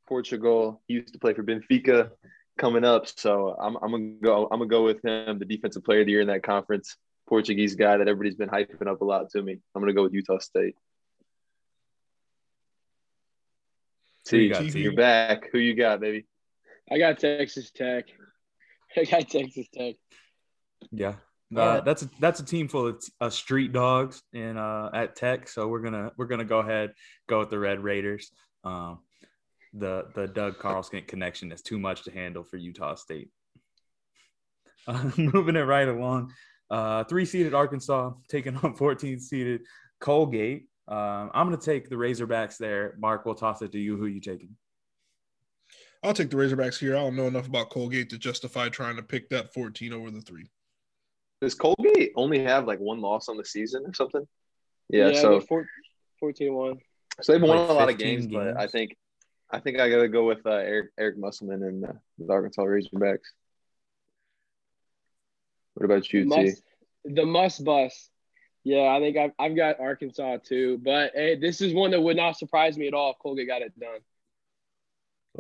Portugal. 0.07 0.83
He 0.87 0.95
used 0.95 1.13
to 1.13 1.19
play 1.19 1.35
for 1.35 1.43
Benfica 1.43 2.11
coming 2.59 2.85
up, 2.85 3.07
so 3.07 3.57
I'm 3.59 3.77
I'm 3.77 3.91
gonna 3.91 4.13
go 4.23 4.49
I'm 4.51 4.59
gonna 4.59 4.67
go 4.67 4.85
with 4.85 5.05
him, 5.05 5.39
the 5.39 5.45
defensive 5.45 5.85
player 5.85 6.01
of 6.01 6.07
the 6.07 6.13
year 6.13 6.21
in 6.21 6.29
that 6.29 6.43
conference. 6.43 6.97
Portuguese 7.29 7.75
guy 7.75 7.99
that 7.99 8.09
everybody's 8.09 8.37
been 8.37 8.49
hyping 8.49 8.89
up 8.89 9.01
a 9.03 9.05
lot 9.05 9.31
to 9.31 9.43
me. 9.43 9.59
I'm 9.75 9.83
gonna 9.83 9.93
go 9.93 10.03
with 10.03 10.15
Utah 10.15 10.39
State. 10.39 10.75
Who 14.31 14.37
you 14.37 14.53
got, 14.53 14.63
T, 14.63 14.81
you're 14.81 14.93
back. 14.93 15.49
Who 15.53 15.59
you 15.59 15.75
got, 15.75 16.01
baby? 16.01 16.27
I 16.91 16.99
got 16.99 17.19
Texas 17.19 17.71
Tech. 17.71 18.07
I 18.97 19.05
got 19.05 19.29
Texas 19.29 19.67
Tech. 19.73 19.95
Yeah, 20.91 21.15
uh, 21.57 21.61
right. 21.61 21.85
that's 21.85 22.03
a, 22.03 22.11
that's 22.21 22.41
a 22.41 22.45
team 22.45 22.69
full 22.69 22.89
of 22.89 23.05
uh, 23.21 23.31
street 23.31 23.73
dogs 23.73 24.23
in 24.33 24.57
uh, 24.57 24.91
at 24.93 25.17
Tech. 25.17 25.49
So 25.49 25.69
we're 25.69 25.81
gonna 25.81 26.13
we're 26.17 26.27
gonna 26.27 26.45
go 26.45 26.59
ahead 26.59 26.93
go 27.29 27.41
with 27.41 27.51
the 27.51 27.59
Red 27.59 27.83
Raiders. 27.83 28.31
Um, 28.65 28.99
the 29.75 30.07
the 30.15 30.27
Doug 30.27 30.59
Carlson 30.59 31.03
connection 31.07 31.53
is 31.53 31.63
too 31.63 31.79
much 31.79 32.05
to 32.05 32.11
handle 32.11 32.45
for 32.45 32.57
Utah 32.57 32.95
State. 32.95 33.31
Uh, 34.87 35.11
moving 35.19 35.55
it 35.57 35.65
right 35.65 35.87
along, 35.87 36.33
uh, 36.71 37.05
three 37.05 37.27
seeded 37.27 37.53
Arkansas 37.53 38.11
taking 38.27 38.57
on 38.57 38.73
14 38.77 39.21
seeded 39.21 39.61
Colgate. 40.01 40.67
Um, 40.87 41.31
I'm 41.35 41.47
gonna 41.47 41.59
take 41.59 41.91
the 41.91 41.97
Razorbacks 41.97 42.57
there. 42.57 42.95
Mark, 42.99 43.27
we'll 43.27 43.35
toss 43.35 43.61
it 43.61 43.71
to 43.73 43.79
you. 43.79 43.99
Who 43.99 44.07
you 44.07 44.21
taking? 44.21 44.57
I'll 46.03 46.15
take 46.15 46.31
the 46.31 46.37
Razorbacks 46.37 46.79
here. 46.79 46.97
I 46.97 47.01
don't 47.01 47.17
know 47.17 47.27
enough 47.27 47.49
about 47.49 47.69
Colgate 47.69 48.09
to 48.11 48.19
justify 48.19 48.71
trying 48.71 48.97
to 48.97 49.03
pick 49.03 49.29
that 49.29 49.53
14 49.53 49.93
over 49.93 50.11
the 50.11 50.23
three. 50.23 50.47
Does 51.41 51.55
Colgate 51.55 52.13
only 52.17 52.39
have 52.41 52.67
like 52.67 52.79
one 52.79 53.01
loss 53.01 53.29
on 53.29 53.37
the 53.37 53.45
season 53.45 53.85
or 53.87 53.93
something? 53.93 54.27
Yeah, 54.89 55.05
they're 55.07 55.15
so 55.21 55.41
four, 55.41 55.67
14-1. 56.23 56.79
so 57.21 57.33
they've 57.33 57.43
won 57.43 57.59
Like 57.59 57.69
a 57.69 57.73
lot 57.73 57.83
of 57.91 57.97
15 57.97 58.07
games, 58.07 58.27
but 58.27 58.57
I 58.57 58.67
think 58.67 58.97
I 59.51 59.61
think 59.61 59.81
I 59.81 59.89
gotta 59.89 60.09
go 60.09 60.27
with 60.27 60.45
uh, 60.47 60.51
Eric 60.51 60.91
Eric 60.99 61.19
Musselman 61.19 61.63
and 61.63 61.85
uh, 61.85 61.93
the 62.19 62.33
Arkansas 62.33 62.63
Razorbacks. 62.63 63.33
What 65.75 65.85
about 65.85 66.13
you, 66.13 66.25
T? 66.25 66.29
Must, 66.29 66.63
the 67.05 67.25
must 67.25 67.65
bus. 67.65 68.11
Yeah, 68.65 68.89
I 68.89 69.01
think 69.01 69.17
I've, 69.17 69.31
I've 69.39 69.57
got 69.57 69.81
Arkansas 69.81 70.39
too. 70.45 70.79
But 70.83 71.13
hey, 71.15 71.37
this 71.37 71.61
is 71.61 71.73
one 71.73 71.93
that 71.93 72.01
would 72.01 72.17
not 72.17 72.37
surprise 72.37 72.77
me 72.77 72.89
at 72.89 72.95
all 72.95 73.13
if 73.13 73.19
Colgate 73.23 73.47
got 73.47 73.63
it 73.63 73.79
done. 73.79 74.01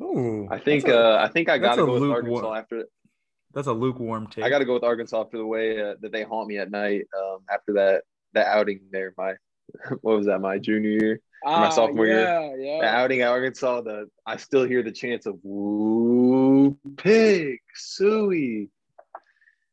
Oh, 0.00 0.48
I 0.50 0.58
think 0.58 0.88
uh, 0.88 1.18
I 1.20 1.28
think 1.28 1.48
I 1.48 1.58
gotta 1.58 1.82
a 1.82 1.86
go 1.86 1.92
with 1.94 2.02
lukewarm- 2.02 2.26
Arkansas 2.26 2.54
after 2.54 2.84
that's 3.52 3.66
a 3.66 3.72
lukewarm 3.72 4.28
take. 4.28 4.44
I 4.44 4.48
gotta 4.48 4.64
go 4.64 4.74
with 4.74 4.84
Arkansas 4.84 5.24
for 5.24 5.36
the 5.36 5.46
way 5.46 5.80
uh, 5.80 5.94
that 6.00 6.12
they 6.12 6.22
haunt 6.22 6.48
me 6.48 6.58
at 6.58 6.70
night 6.70 7.06
um, 7.18 7.40
after 7.52 7.74
that 7.74 8.04
that 8.32 8.46
outing 8.46 8.80
there. 8.90 9.12
My 9.18 9.34
what 10.00 10.16
was 10.16 10.26
that? 10.26 10.38
My 10.38 10.58
junior 10.58 10.90
year. 10.90 11.20
Ah, 11.44 11.68
sophomore 11.68 12.06
year. 12.06 12.24
yeah, 12.24 12.56
The 12.56 12.84
Yeah, 12.84 13.00
outing 13.00 13.20
at 13.22 13.28
Arkansas. 13.28 13.82
The 13.82 14.08
I 14.26 14.36
still 14.36 14.64
hear 14.64 14.82
the 14.82 14.92
chants 14.92 15.26
of 15.26 15.38
"Woo 15.42 16.76
pig 16.96 17.60
sooie" 17.76 18.68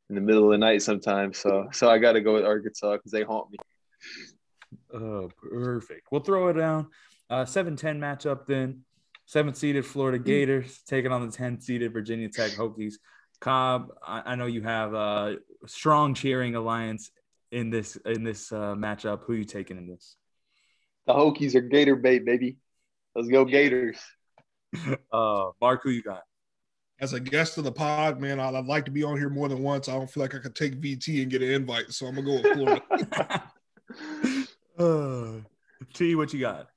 in 0.10 0.16
the 0.16 0.22
middle 0.22 0.46
of 0.46 0.52
the 0.52 0.58
night 0.58 0.82
sometimes. 0.82 1.38
So 1.40 1.68
so 1.72 1.90
I 1.90 1.98
gotta 1.98 2.22
go 2.22 2.34
with 2.36 2.46
Arkansas 2.46 2.94
because 2.94 3.12
they 3.12 3.24
haunt 3.24 3.52
me. 3.52 3.58
Oh, 4.94 5.30
perfect. 5.52 6.08
We'll 6.12 6.22
throw 6.22 6.48
it 6.50 6.54
down. 6.54 6.88
Uh, 7.30 7.46
7 7.46 7.76
10 7.76 8.00
matchup 8.00 8.46
then. 8.46 8.82
Seventh 9.26 9.58
seeded 9.58 9.86
Florida 9.86 10.20
Gators 10.20 10.82
taking 10.88 11.12
on 11.12 11.28
the 11.28 11.36
10th 11.36 11.64
seeded 11.64 11.92
Virginia 11.92 12.30
Tech 12.30 12.52
Hokies. 12.52 12.96
Cobb, 13.42 13.90
I, 14.06 14.22
I 14.34 14.36
know 14.36 14.46
you 14.46 14.62
have 14.62 14.94
a 14.94 15.38
strong 15.66 16.14
cheering 16.14 16.56
alliance 16.56 17.10
in 17.52 17.72
this 17.72 17.96
in 18.06 18.24
this 18.24 18.52
uh, 18.52 18.76
matchup. 18.76 19.22
Who 19.24 19.34
you 19.34 19.44
taking 19.44 19.78
in 19.78 19.88
this? 19.88 20.16
The 21.08 21.14
Hokies 21.14 21.56
are 21.56 21.62
Gator 21.62 21.96
bait, 21.96 22.26
baby. 22.26 22.58
Let's 23.16 23.28
go 23.28 23.46
Gators. 23.46 24.00
Uh, 25.12 25.52
Mark, 25.62 25.84
who 25.84 25.90
you 25.90 26.02
got? 26.04 26.24
As 27.00 27.14
a 27.14 27.20
guest 27.20 27.58
of 27.58 27.64
the 27.64 27.72
pod, 27.72 28.20
man, 28.20 28.40
I'd, 28.40 28.56
I'd 28.56 28.66
like 28.66 28.86
to 28.86 28.92
be 28.92 29.04
on 29.04 29.18
here 29.18 29.30
more 29.30 29.48
than 29.48 29.62
once. 29.62 29.88
I 29.88 29.94
don't 29.94 30.10
feel 30.10 30.22
like 30.22 30.36
I 30.36 30.40
could 30.40 30.56
take 30.56 30.82
VT 30.82 31.22
and 31.22 31.32
get 31.32 31.42
an 31.42 31.50
invite, 31.50 31.92
so 31.92 32.08
I'm 32.08 32.16
gonna 32.16 32.28
go 32.28 32.36
with 32.36 32.54
Florida. 32.54 33.44
uh, 34.80 35.42
T, 35.94 36.16
what 36.16 36.34
you 36.34 36.40
got? 36.40 36.70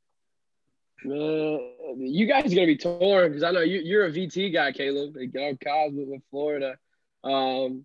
Man, 1.04 1.60
you 1.98 2.26
guys 2.26 2.52
are 2.52 2.54
gonna 2.54 2.66
be 2.66 2.76
torn 2.76 3.28
because 3.28 3.42
I 3.42 3.52
know 3.52 3.60
you, 3.60 3.80
you're 3.80 4.06
a 4.06 4.10
VT 4.10 4.52
guy, 4.52 4.72
Caleb. 4.72 5.16
Like, 5.16 5.32
Go 5.32 5.56
Cubs 5.62 5.94
with, 5.94 6.08
with 6.08 6.22
Florida. 6.30 6.76
Um, 7.22 7.84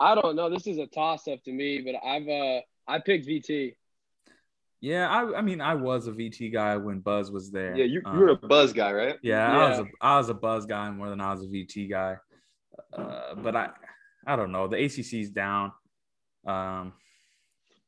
I 0.00 0.14
don't 0.14 0.34
know. 0.34 0.50
This 0.50 0.66
is 0.66 0.78
a 0.78 0.86
toss 0.86 1.28
up 1.28 1.42
to 1.44 1.52
me, 1.52 1.80
but 1.80 1.94
I've 2.04 2.28
uh 2.28 2.60
I 2.86 2.98
picked 2.98 3.26
VT. 3.26 3.76
Yeah, 4.84 5.08
I, 5.08 5.38
I 5.38 5.40
mean, 5.40 5.62
I 5.62 5.74
was 5.74 6.08
a 6.08 6.12
VT 6.12 6.52
guy 6.52 6.76
when 6.76 7.00
Buzz 7.00 7.30
was 7.30 7.50
there. 7.50 7.74
Yeah, 7.74 7.86
you, 7.86 8.02
Um, 8.04 8.18
you're 8.18 8.28
a 8.28 8.36
buzz 8.36 8.74
guy, 8.74 8.92
right? 8.92 9.16
Yeah, 9.22 9.50
I 9.50 9.70
was 9.70 9.78
a 9.78 9.86
I 9.98 10.16
was 10.18 10.28
a 10.28 10.34
buzz 10.34 10.66
guy 10.66 10.90
more 10.90 11.08
than 11.08 11.22
I 11.22 11.32
was 11.32 11.42
a 11.42 11.46
VT 11.46 11.88
guy. 11.88 12.18
Uh, 12.92 13.34
but 13.34 13.56
I 13.56 13.70
I 14.26 14.36
don't 14.36 14.52
know. 14.52 14.68
The 14.68 14.76
ACC's 14.76 15.30
down. 15.30 15.72
Um, 16.46 16.92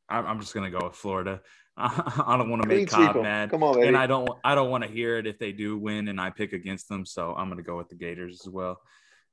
I'm, 0.09 0.27
I'm 0.27 0.41
just 0.41 0.55
gonna 0.55 0.71
go 0.71 0.79
with 0.85 0.97
Florida. 0.97 1.43
I, 1.77 2.23
I 2.29 2.39
don't 2.39 2.49
want 2.49 2.63
to 2.63 2.69
make 2.69 2.89
Clean 2.89 3.13
sweep 3.13 3.23
mad, 3.23 3.51
Come 3.51 3.63
on, 3.63 3.75
baby. 3.75 3.89
and 3.89 3.97
I 3.99 4.07
don't 4.07 4.31
I 4.43 4.55
don't 4.55 4.71
want 4.71 4.83
to 4.85 4.89
hear 4.89 5.19
it 5.19 5.27
if 5.27 5.39
they 5.39 5.53
do 5.53 5.77
win 5.77 6.09
and 6.09 6.19
I 6.19 6.31
pick 6.31 6.55
against 6.55 6.89
them. 6.89 7.05
So 7.05 7.35
I'm 7.35 7.51
gonna 7.51 7.63
go 7.63 7.77
with 7.77 7.91
the 7.91 7.97
Gators 7.97 8.41
as 8.43 8.51
well. 8.51 8.81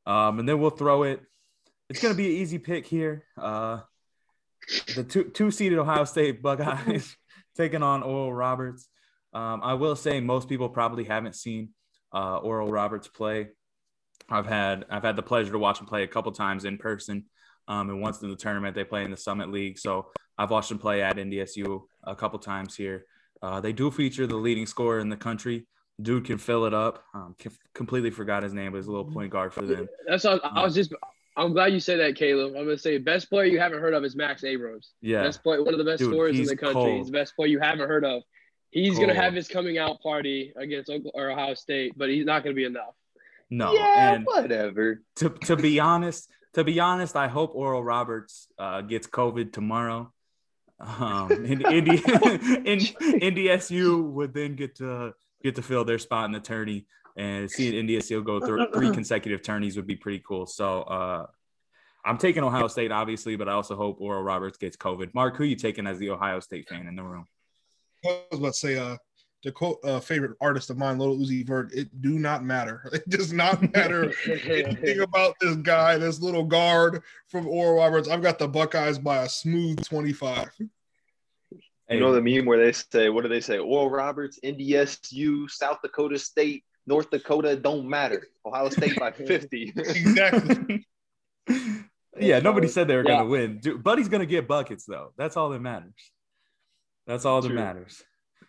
Um, 0.05 0.39
and 0.39 0.49
then 0.49 0.59
we'll 0.59 0.69
throw 0.69 1.03
it. 1.03 1.21
It's 1.89 2.01
gonna 2.01 2.13
be 2.13 2.25
an 2.25 2.41
easy 2.41 2.59
pick 2.59 2.85
here. 2.85 3.23
Uh, 3.37 3.79
the 4.95 5.05
two 5.05 5.23
two 5.29 5.49
seeded 5.49 5.79
Ohio 5.79 6.03
State 6.03 6.41
Buckeyes 6.43 7.15
taking 7.55 7.83
on 7.83 8.03
Oral 8.03 8.33
Roberts. 8.33 8.87
Um, 9.33 9.61
I 9.63 9.73
will 9.73 9.95
say 9.95 10.19
most 10.19 10.47
people 10.47 10.69
probably 10.69 11.03
haven't 11.03 11.35
seen 11.35 11.69
uh, 12.13 12.37
Oral 12.37 12.71
Roberts 12.71 13.07
play. 13.07 13.49
I've 14.29 14.45
had 14.45 14.85
I've 14.89 15.03
had 15.03 15.15
the 15.15 15.23
pleasure 15.23 15.51
to 15.51 15.59
watch 15.59 15.79
him 15.79 15.87
play 15.87 16.03
a 16.03 16.07
couple 16.07 16.31
times 16.31 16.65
in 16.65 16.77
person, 16.77 17.25
um, 17.67 17.89
and 17.89 18.01
once 18.01 18.21
in 18.21 18.29
the 18.29 18.35
tournament 18.35 18.75
they 18.75 18.83
play 18.83 19.03
in 19.03 19.11
the 19.11 19.17
Summit 19.17 19.51
League. 19.51 19.77
So 19.79 20.07
I've 20.37 20.51
watched 20.51 20.71
him 20.71 20.79
play 20.79 21.01
at 21.01 21.17
NDSU 21.17 21.81
a 22.03 22.15
couple 22.15 22.39
times 22.39 22.75
here. 22.75 23.05
Uh, 23.41 23.59
they 23.59 23.73
do 23.73 23.91
feature 23.91 24.25
the 24.25 24.35
leading 24.35 24.65
scorer 24.65 24.99
in 24.99 25.09
the 25.09 25.17
country. 25.17 25.67
Dude 26.01 26.25
can 26.25 26.37
fill 26.37 26.65
it 26.65 26.73
up. 26.73 27.03
Um, 27.13 27.35
completely 27.73 28.09
forgot 28.09 28.41
his 28.41 28.53
name, 28.53 28.71
but 28.71 28.77
he's 28.77 28.87
a 28.87 28.91
little 28.91 29.11
point 29.11 29.31
guard 29.31 29.53
for 29.53 29.61
them. 29.61 29.87
That's 30.07 30.23
what 30.23 30.43
I 30.43 30.63
was 30.63 30.73
just. 30.73 30.93
I'm 31.35 31.53
glad 31.53 31.73
you 31.73 31.79
said 31.79 31.99
that, 31.99 32.15
Caleb. 32.15 32.53
I'm 32.55 32.65
gonna 32.65 32.77
say 32.77 32.97
best 32.99 33.29
player 33.29 33.45
you 33.45 33.59
haven't 33.59 33.79
heard 33.81 33.93
of 33.93 34.03
is 34.03 34.15
Max 34.15 34.43
Abmas. 34.43 34.89
Yeah, 35.01 35.23
Best 35.23 35.41
player, 35.43 35.63
one 35.63 35.73
of 35.73 35.77
the 35.79 35.83
best 35.83 35.99
Dude, 35.99 36.11
scorers 36.11 36.39
in 36.39 36.45
the 36.45 36.55
country. 36.55 36.73
cold. 36.73 36.97
He's 36.97 37.07
the 37.07 37.11
best 37.13 37.35
player 37.35 37.47
you 37.49 37.59
haven't 37.59 37.87
heard 37.87 38.05
of. 38.05 38.21
He's 38.71 38.97
gonna 38.99 39.13
have 39.15 39.33
his 39.33 39.47
coming 39.47 39.77
out 39.77 39.99
party 40.01 40.53
against 40.55 40.89
Oklahoma, 40.89 41.11
or 41.13 41.31
Ohio 41.31 41.53
State, 41.53 41.93
but 41.97 42.09
he's 42.09 42.25
not 42.25 42.43
gonna 42.43 42.55
be 42.55 42.65
enough. 42.65 42.93
no, 43.49 43.73
yeah, 43.73 44.13
and 44.13 44.25
whatever. 44.25 45.01
to 45.17 45.29
to 45.45 45.55
be 45.55 45.79
honest, 45.79 46.29
to 46.53 46.63
be 46.63 46.79
honest, 46.79 47.15
I 47.15 47.27
hope 47.27 47.53
Oral 47.55 47.83
Roberts 47.83 48.47
uh, 48.59 48.81
gets 48.81 49.07
COVID 49.07 49.53
tomorrow. 49.53 50.11
Um, 50.79 51.31
and 51.31 51.61
Indi- 51.65 51.91
in, 51.97 52.79
NDSU 52.79 54.03
would 54.11 54.33
then 54.33 54.55
get 54.55 54.75
to 54.77 55.13
get 55.43 55.55
to 55.55 55.61
fill 55.61 55.85
their 55.85 55.99
spot 55.99 56.25
in 56.25 56.31
the 56.31 56.39
tourney, 56.39 56.85
and 57.15 57.49
seeing 57.49 57.85
NDSU 57.85 58.23
go 58.23 58.39
through 58.39 58.67
three 58.73 58.91
consecutive 58.91 59.41
tourneys 59.41 59.75
would 59.75 59.87
be 59.87 59.95
pretty 59.95 60.23
cool. 60.25 60.45
So 60.45 60.81
uh, 60.81 61.25
I'm 62.05 62.17
taking 62.17 62.43
Ohio 62.43 62.67
State, 62.67 62.91
obviously, 62.91 63.35
but 63.35 63.47
I 63.47 63.53
also 63.53 63.75
hope 63.75 64.01
Oral 64.01 64.23
Roberts 64.23 64.57
gets 64.57 64.75
COVID. 64.77 65.13
Mark, 65.13 65.37
who 65.37 65.43
are 65.43 65.47
you 65.47 65.55
taking 65.55 65.87
as 65.87 65.99
the 65.99 66.09
Ohio 66.09 66.39
State 66.39 66.67
fan 66.67 66.87
in 66.87 66.95
the 66.95 67.03
room? 67.03 67.25
I 68.05 68.21
was 68.31 68.39
about 68.39 68.53
to 68.53 68.53
say, 68.53 68.77
uh, 68.77 68.97
to 69.43 69.51
quote 69.51 69.79
a 69.83 69.99
favorite 69.99 70.37
artist 70.41 70.69
of 70.69 70.77
mine, 70.77 70.97
Lil 70.97 71.17
Uzi 71.17 71.45
Vert, 71.45 71.73
it 71.73 72.01
do 72.01 72.17
not 72.17 72.43
matter. 72.43 72.89
It 72.93 73.07
does 73.09 73.33
not 73.33 73.73
matter 73.73 74.13
anything 74.25 74.99
about 75.01 75.35
this 75.39 75.55
guy, 75.57 75.97
this 75.97 76.21
little 76.21 76.45
guard 76.45 77.03
from 77.27 77.47
Oral 77.47 77.75
Roberts. 77.75 78.07
I've 78.07 78.21
got 78.21 78.39
the 78.39 78.47
Buckeyes 78.47 78.97
by 78.97 79.23
a 79.23 79.29
smooth 79.29 79.83
25. 79.85 80.49
You 81.89 81.99
know 81.99 82.13
the 82.13 82.21
meme 82.21 82.45
where 82.45 82.57
they 82.57 82.71
say, 82.71 83.09
what 83.09 83.23
do 83.23 83.29
they 83.29 83.41
say? 83.41 83.59
Oral 83.59 83.89
Roberts, 83.89 84.39
NDSU, 84.43 85.49
South 85.49 85.79
Dakota 85.83 86.17
State, 86.17 86.63
North 86.85 87.09
Dakota 87.09 87.55
don't 87.55 87.87
matter. 87.87 88.27
Ohio 88.45 88.69
State 88.69 88.99
by 88.99 89.11
50. 89.27 89.73
Exactly. 89.75 90.85
yeah, 92.19 92.39
nobody 92.39 92.67
said 92.67 92.87
they 92.87 92.95
were 92.95 93.03
Yeah. 93.07 93.17
gonna 93.17 93.29
win. 93.29 93.59
Dude, 93.59 93.83
Buddy's 93.83 94.09
gonna 94.09 94.25
get 94.25 94.47
buckets 94.47 94.85
though. 94.85 95.13
That's 95.17 95.37
all 95.37 95.49
that 95.49 95.59
matters. 95.61 95.93
That's 97.07 97.25
all 97.25 97.41
that 97.41 97.47
True. 97.49 97.55
matters. 97.57 98.01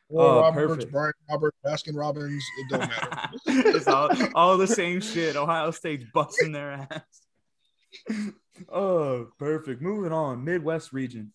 Oral 0.09 0.31
Oh, 0.31 0.41
Roberts, 0.43 0.67
perfect. 0.75 0.93
Brian 0.93 1.13
Roberts, 1.31 1.57
Baskin 1.65 1.97
Robbins, 1.97 2.45
it 2.59 2.71
don't 2.71 2.81
matter. 2.81 3.29
it's 3.47 3.89
all, 3.89 4.11
all 4.35 4.59
the 4.59 4.67
same 4.67 5.01
shit. 5.01 5.35
Ohio 5.35 5.71
State's 5.71 6.05
busting 6.13 6.53
their 6.53 6.87
ass. 6.91 8.21
oh, 8.69 9.29
perfect. 9.39 9.81
Moving 9.83 10.13
on. 10.13 10.45
Midwest 10.45 10.93
region. 10.93 11.33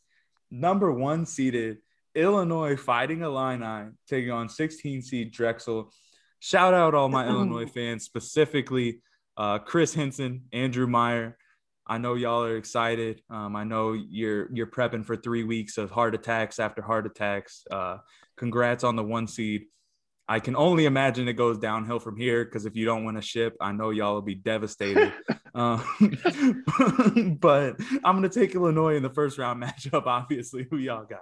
Number 0.52 0.92
one 0.92 1.26
seeded 1.26 1.78
Illinois 2.16 2.76
fighting 2.76 3.22
Illini, 3.22 3.90
taking 4.08 4.32
on 4.32 4.50
16 4.50 5.02
seed 5.02 5.32
Drexel. 5.32 5.92
Shout 6.40 6.74
out 6.74 6.96
all 6.96 7.10
my 7.10 7.28
Illinois 7.28 7.66
fans, 7.66 8.04
specifically 8.04 9.02
uh, 9.38 9.60
Chris 9.60 9.94
Henson, 9.94 10.44
Andrew 10.54 10.88
Meyer. 10.88 11.38
I 11.86 11.98
know 11.98 12.14
y'all 12.14 12.44
are 12.44 12.56
excited. 12.56 13.22
Um, 13.30 13.56
I 13.56 13.64
know 13.64 13.94
you're 13.94 14.50
you're 14.54 14.68
prepping 14.68 15.06
for 15.06 15.16
three 15.16 15.44
weeks 15.44 15.78
of 15.78 15.92
heart 15.92 16.16
attacks 16.16 16.60
after 16.60 16.82
heart 16.82 17.06
attacks. 17.06 17.64
Uh, 17.70 17.98
congrats 18.38 18.84
on 18.84 18.96
the 18.96 19.04
one 19.04 19.28
seed. 19.28 19.64
I 20.28 20.40
can 20.40 20.56
only 20.56 20.86
imagine 20.86 21.28
it 21.28 21.34
goes 21.34 21.58
downhill 21.58 22.00
from 22.00 22.16
here 22.16 22.46
because 22.46 22.68
if 22.68 22.76
you 22.76 22.86
don't 22.86 23.06
win 23.06 23.18
a 23.18 23.22
ship, 23.22 23.58
I 23.60 23.72
know 23.72 23.90
y'all 23.90 24.14
will 24.14 24.22
be 24.22 24.36
devastated. 24.36 25.12
um, 25.56 25.84
but 27.42 27.76
I'm 28.04 28.16
gonna 28.16 28.30
take 28.30 28.54
Illinois 28.54 28.96
in 28.96 29.04
the 29.04 29.10
first 29.10 29.38
round 29.38 29.62
matchup. 29.64 30.06
Obviously, 30.06 30.68
who 30.70 30.78
y'all 30.78 31.06
got? 31.06 31.22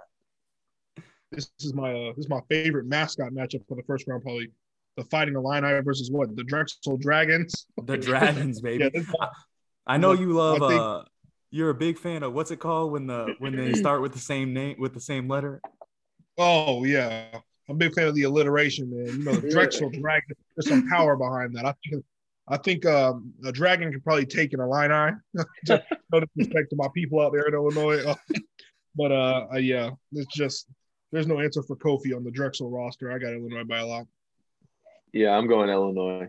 this 1.30 1.50
is 1.60 1.74
my 1.74 1.92
uh, 1.92 2.12
this 2.16 2.24
is 2.24 2.28
my 2.28 2.40
favorite 2.48 2.86
mascot 2.86 3.32
matchup 3.32 3.66
for 3.68 3.74
the 3.74 3.82
first 3.82 4.06
round, 4.06 4.22
probably 4.22 4.48
the 4.98 5.04
Fighting 5.04 5.34
Illini 5.36 5.80
versus 5.82 6.10
what 6.10 6.34
the 6.36 6.42
Drexel 6.44 6.96
Dragons. 6.98 7.66
The 7.84 7.96
Dragons, 8.08 8.60
baby. 8.60 8.90
Yeah, 8.92 9.26
I 9.86 9.96
know 9.96 10.12
you 10.12 10.32
love. 10.32 10.58
Think- 10.58 10.80
uh, 10.80 11.02
you're 11.50 11.70
a 11.70 11.74
big 11.74 11.98
fan 11.98 12.22
of 12.22 12.34
what's 12.34 12.50
it 12.50 12.58
called 12.58 12.92
when 12.92 13.06
the 13.06 13.34
when 13.38 13.56
they 13.56 13.72
start 13.84 14.02
with 14.02 14.12
the 14.12 14.18
same 14.18 14.52
name 14.52 14.76
with 14.78 14.92
the 14.92 15.00
same 15.00 15.28
letter. 15.28 15.60
oh 16.36 16.84
yeah, 16.84 17.28
I'm 17.68 17.74
a 17.76 17.78
big 17.78 17.94
fan 17.94 18.06
of 18.08 18.14
the 18.14 18.24
alliteration, 18.24 18.90
man. 18.90 19.06
You 19.18 19.24
know, 19.24 19.32
the 19.32 19.48
Drexel 19.56 19.88
Dragon. 19.90 20.36
There's 20.56 20.68
some 20.68 20.88
power 20.88 21.16
behind 21.16 21.54
that. 21.56 21.64
I 21.64 21.74
think 21.88 22.04
I 22.48 22.56
think 22.56 22.84
um, 22.86 23.32
a 23.44 23.52
dragon 23.52 23.92
could 23.92 24.02
probably 24.04 24.26
take 24.26 24.52
an 24.52 24.60
Illini. 24.60 25.12
Just 25.64 25.84
no 26.12 26.20
disrespect 26.20 26.70
to 26.70 26.76
my 26.76 26.88
people 26.94 27.20
out 27.20 27.32
there 27.32 27.46
in 27.46 27.54
Illinois, 27.54 28.02
Uh, 28.04 28.14
but 28.96 29.12
uh, 29.12 29.46
uh, 29.52 29.56
yeah, 29.56 29.90
it's 30.12 30.34
just 30.34 30.66
there's 31.12 31.26
no 31.26 31.40
answer 31.40 31.62
for 31.62 31.76
Kofi 31.76 32.14
on 32.14 32.24
the 32.24 32.30
Drexel 32.30 32.70
roster. 32.70 33.12
I 33.12 33.18
got 33.18 33.32
Illinois 33.32 33.64
by 33.64 33.78
a 33.78 33.86
lot. 33.86 34.06
Yeah, 35.12 35.36
I'm 35.36 35.46
going 35.46 35.70
Illinois. 35.70 36.28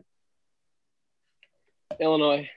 Illinois. 2.00 2.50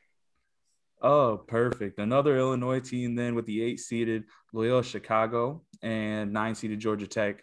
Oh, 1.02 1.42
perfect. 1.48 1.98
Another 1.98 2.38
Illinois 2.38 2.80
team 2.80 3.16
then 3.16 3.35
with 3.35 3.46
the 3.46 3.62
eight 3.62 3.80
seeded 3.80 4.24
Loyola 4.52 4.85
Chicago 4.85 5.62
and 5.82 6.32
nine 6.32 6.54
seeded 6.54 6.78
Georgia 6.78 7.08
Tech. 7.08 7.42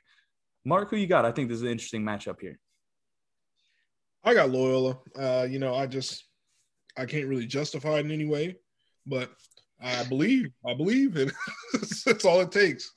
Mark, 0.64 0.90
who 0.90 0.98
you 0.98 1.08
got? 1.08 1.26
I 1.26 1.32
think 1.32 1.50
this 1.50 1.58
is 1.58 1.64
an 1.64 1.70
interesting 1.70 2.04
matchup 2.04 2.40
here. 2.40 2.58
I 4.24 4.34
got 4.34 4.50
Loyola. 4.50 5.00
Uh, 5.18 5.48
you 5.50 5.60
know, 5.60 5.76
I 5.76 5.88
just 5.88 6.26
I 6.98 7.06
can't 7.06 7.28
really 7.28 7.46
justify 7.46 7.98
it 7.98 8.06
in 8.06 8.12
any 8.12 8.26
way, 8.26 8.56
but 9.06 9.32
I 9.82 10.04
believe 10.04 10.52
I 10.66 10.74
believe 10.74 11.18
it. 11.18 11.32
That's 11.74 12.26
all 12.26 12.42
it 12.42 12.52
takes. 12.52 12.92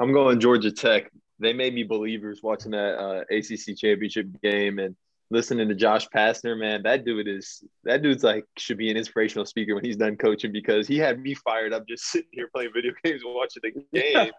I'm 0.00 0.12
going 0.12 0.40
Georgia 0.40 0.70
Tech. 0.70 1.10
They 1.40 1.52
made 1.52 1.74
me 1.74 1.84
believers 1.84 2.40
watching 2.42 2.72
that 2.72 2.98
uh, 2.98 3.24
ACC 3.30 3.76
championship 3.76 4.26
game 4.42 4.78
and 4.78 4.96
listening 5.30 5.68
to 5.68 5.74
Josh 5.74 6.08
Pastner. 6.08 6.58
Man, 6.58 6.82
that 6.82 7.04
dude 7.04 7.28
is 7.28 7.62
that 7.84 8.02
dude's 8.02 8.24
like 8.24 8.44
should 8.56 8.78
be 8.78 8.90
an 8.90 8.96
inspirational 8.96 9.46
speaker 9.46 9.74
when 9.74 9.84
he's 9.84 9.96
done 9.96 10.16
coaching 10.16 10.52
because 10.52 10.88
he 10.88 10.98
had 10.98 11.20
me 11.20 11.34
fired 11.34 11.72
up 11.72 11.86
just 11.86 12.04
sitting 12.10 12.30
here 12.32 12.48
playing 12.52 12.70
video 12.74 12.92
games 13.04 13.22
and 13.24 13.34
watching 13.34 13.62
the 13.62 13.98
game. 13.98 14.32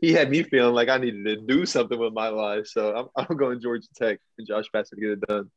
he 0.00 0.12
had 0.12 0.30
me 0.30 0.42
feeling 0.42 0.74
like 0.74 0.88
I 0.88 0.98
needed 0.98 1.24
to 1.24 1.36
do 1.36 1.66
something 1.66 1.98
with 1.98 2.12
my 2.12 2.28
life. 2.28 2.66
So 2.66 3.10
I'm, 3.16 3.26
I'm 3.30 3.36
going 3.36 3.60
Georgia 3.60 3.86
Tech 3.94 4.18
and 4.38 4.46
Josh 4.46 4.66
Pastner 4.74 4.90
to 4.90 5.00
get 5.00 5.10
it 5.10 5.20
done. 5.22 5.50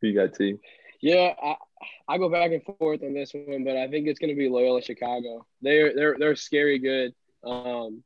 Who 0.00 0.08
you 0.08 0.14
got, 0.14 0.34
T? 0.34 0.56
Yeah, 1.00 1.32
I, 1.42 1.56
I 2.08 2.18
go 2.18 2.28
back 2.28 2.52
and 2.52 2.62
forth 2.62 3.02
on 3.02 3.14
this 3.14 3.32
one, 3.34 3.64
but 3.64 3.76
I 3.76 3.88
think 3.88 4.06
it's 4.06 4.18
going 4.18 4.34
to 4.34 4.38
be 4.38 4.48
Loyola 4.48 4.82
Chicago. 4.82 5.46
They're 5.62 5.94
they're 5.94 6.16
they're 6.18 6.36
scary 6.36 6.78
good, 6.78 7.12
um, 7.46 8.02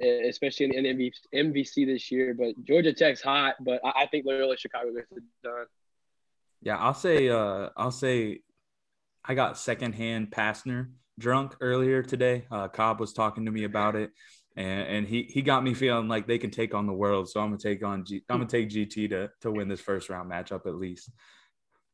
especially 0.00 0.76
in, 0.76 0.84
MV, 0.84 1.12
MVC 1.34 1.86
this 1.86 2.10
year. 2.10 2.34
But 2.34 2.62
Georgia 2.64 2.92
Tech's 2.92 3.22
hot, 3.22 3.56
but 3.60 3.80
I, 3.84 4.02
I 4.02 4.06
think 4.06 4.26
Loyola 4.26 4.56
Chicago 4.56 4.92
gets 4.92 5.10
it 5.12 5.22
done. 5.42 5.66
Yeah, 6.62 6.78
I'll 6.78 6.94
say 6.94 7.28
uh 7.28 7.68
I'll 7.76 7.90
say 7.90 8.40
I 9.24 9.34
got 9.34 9.58
secondhand 9.58 10.30
Pastner 10.30 10.90
drunk 11.18 11.54
earlier 11.60 12.02
today. 12.02 12.46
Uh 12.50 12.68
Cobb 12.68 13.00
was 13.00 13.12
talking 13.12 13.44
to 13.44 13.50
me 13.50 13.64
about 13.64 13.96
it 13.96 14.10
and 14.56 14.88
and 14.88 15.06
he 15.06 15.24
he 15.24 15.42
got 15.42 15.62
me 15.62 15.74
feeling 15.74 16.08
like 16.08 16.26
they 16.26 16.38
can 16.38 16.50
take 16.50 16.74
on 16.74 16.86
the 16.86 16.92
world. 16.92 17.28
So 17.28 17.40
I'm 17.40 17.48
gonna 17.48 17.58
take 17.58 17.84
on 17.84 18.06
G, 18.06 18.22
I'm 18.30 18.38
gonna 18.38 18.48
take 18.48 18.70
GT 18.70 19.10
to 19.10 19.28
to 19.42 19.50
win 19.50 19.68
this 19.68 19.80
first 19.80 20.08
round 20.08 20.30
matchup 20.30 20.66
at 20.66 20.76
least. 20.76 21.10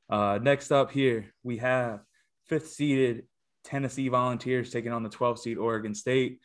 Uh 0.08 0.38
next 0.40 0.70
up 0.70 0.92
here 0.92 1.26
we 1.42 1.58
have 1.58 2.00
fifth 2.46 2.68
seeded 2.68 3.24
Tennessee 3.64 4.08
Volunteers 4.08 4.70
taking 4.70 4.92
on 4.92 5.02
the 5.02 5.10
12th 5.10 5.40
seed 5.40 5.58
Oregon 5.58 5.94
State. 5.94 6.40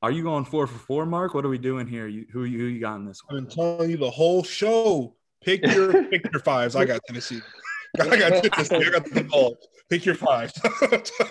Are 0.00 0.12
you 0.12 0.22
going 0.22 0.44
four 0.44 0.66
for 0.66 0.78
four, 0.78 1.06
Mark? 1.06 1.34
What 1.34 1.44
are 1.44 1.48
we 1.48 1.58
doing 1.58 1.86
here? 1.86 2.06
You, 2.06 2.26
who, 2.32 2.44
you- 2.44 2.58
who 2.58 2.64
you 2.66 2.80
got 2.80 2.96
in 2.96 3.04
this 3.04 3.22
one? 3.24 3.36
I've 3.36 3.42
one? 3.42 3.44
been 3.48 3.54
telling 3.54 3.90
you 3.90 3.96
the 3.96 4.10
whole 4.10 4.42
show. 4.44 5.14
Pick 5.42 5.66
your 5.66 6.04
pick 6.10 6.22
your 6.32 6.40
fives. 6.42 6.76
I 6.76 6.84
got 6.84 7.00
Tennessee. 7.06 7.40
I 8.00 8.16
got 8.16 8.42
Tennessee. 8.44 8.76
I 8.76 8.90
got 8.90 9.04
the 9.10 9.24
ball. 9.24 9.56
Pick 9.90 10.04
your 10.06 10.14
fives. 10.14 10.52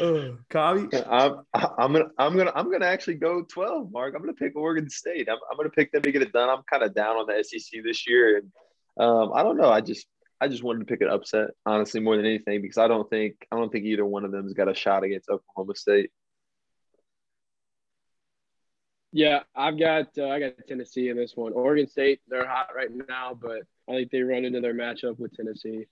Uh, 0.00 0.30
Cobby? 0.48 0.88
I'm, 1.10 1.42
I'm 1.52 1.92
gonna 1.92 2.06
I'm 2.16 2.34
gonna 2.34 2.52
I'm 2.54 2.70
gonna 2.72 2.86
actually 2.86 3.16
go 3.16 3.42
12, 3.42 3.92
Mark. 3.92 4.14
I'm 4.14 4.22
gonna 4.22 4.32
pick 4.32 4.56
Oregon 4.56 4.88
State. 4.88 5.28
I'm, 5.30 5.36
I'm 5.50 5.56
gonna 5.58 5.68
pick 5.68 5.92
them 5.92 6.00
to 6.00 6.10
get 6.10 6.22
it 6.22 6.32
done. 6.32 6.48
I'm 6.48 6.62
kind 6.70 6.82
of 6.82 6.94
down 6.94 7.16
on 7.16 7.26
the 7.26 7.44
SEC 7.44 7.82
this 7.84 8.08
year, 8.08 8.38
and 8.38 8.50
um, 9.06 9.32
I 9.34 9.42
don't 9.42 9.58
know. 9.58 9.68
I 9.70 9.82
just 9.82 10.06
I 10.40 10.48
just 10.48 10.62
wanted 10.62 10.78
to 10.78 10.84
pick 10.86 11.02
an 11.02 11.08
upset, 11.10 11.48
honestly, 11.66 12.00
more 12.00 12.16
than 12.16 12.24
anything, 12.24 12.62
because 12.62 12.78
I 12.78 12.88
don't 12.88 13.08
think 13.10 13.34
I 13.52 13.56
don't 13.56 13.70
think 13.70 13.84
either 13.84 14.06
one 14.06 14.24
of 14.24 14.32
them's 14.32 14.54
got 14.54 14.70
a 14.70 14.74
shot 14.74 15.04
against 15.04 15.28
Oklahoma 15.28 15.74
State. 15.76 16.10
Yeah, 19.12 19.40
I've 19.56 19.78
got 19.78 20.06
uh, 20.18 20.28
I 20.28 20.38
got 20.38 20.52
Tennessee 20.68 21.08
in 21.08 21.16
this 21.16 21.32
one. 21.34 21.52
Oregon 21.52 21.88
State, 21.88 22.20
they're 22.28 22.46
hot 22.46 22.68
right 22.74 22.90
now, 23.08 23.36
but 23.40 23.62
I 23.88 23.92
think 23.92 24.10
they 24.10 24.22
run 24.22 24.44
into 24.44 24.60
their 24.60 24.74
matchup 24.74 25.18
with 25.18 25.36
Tennessee. 25.36 25.86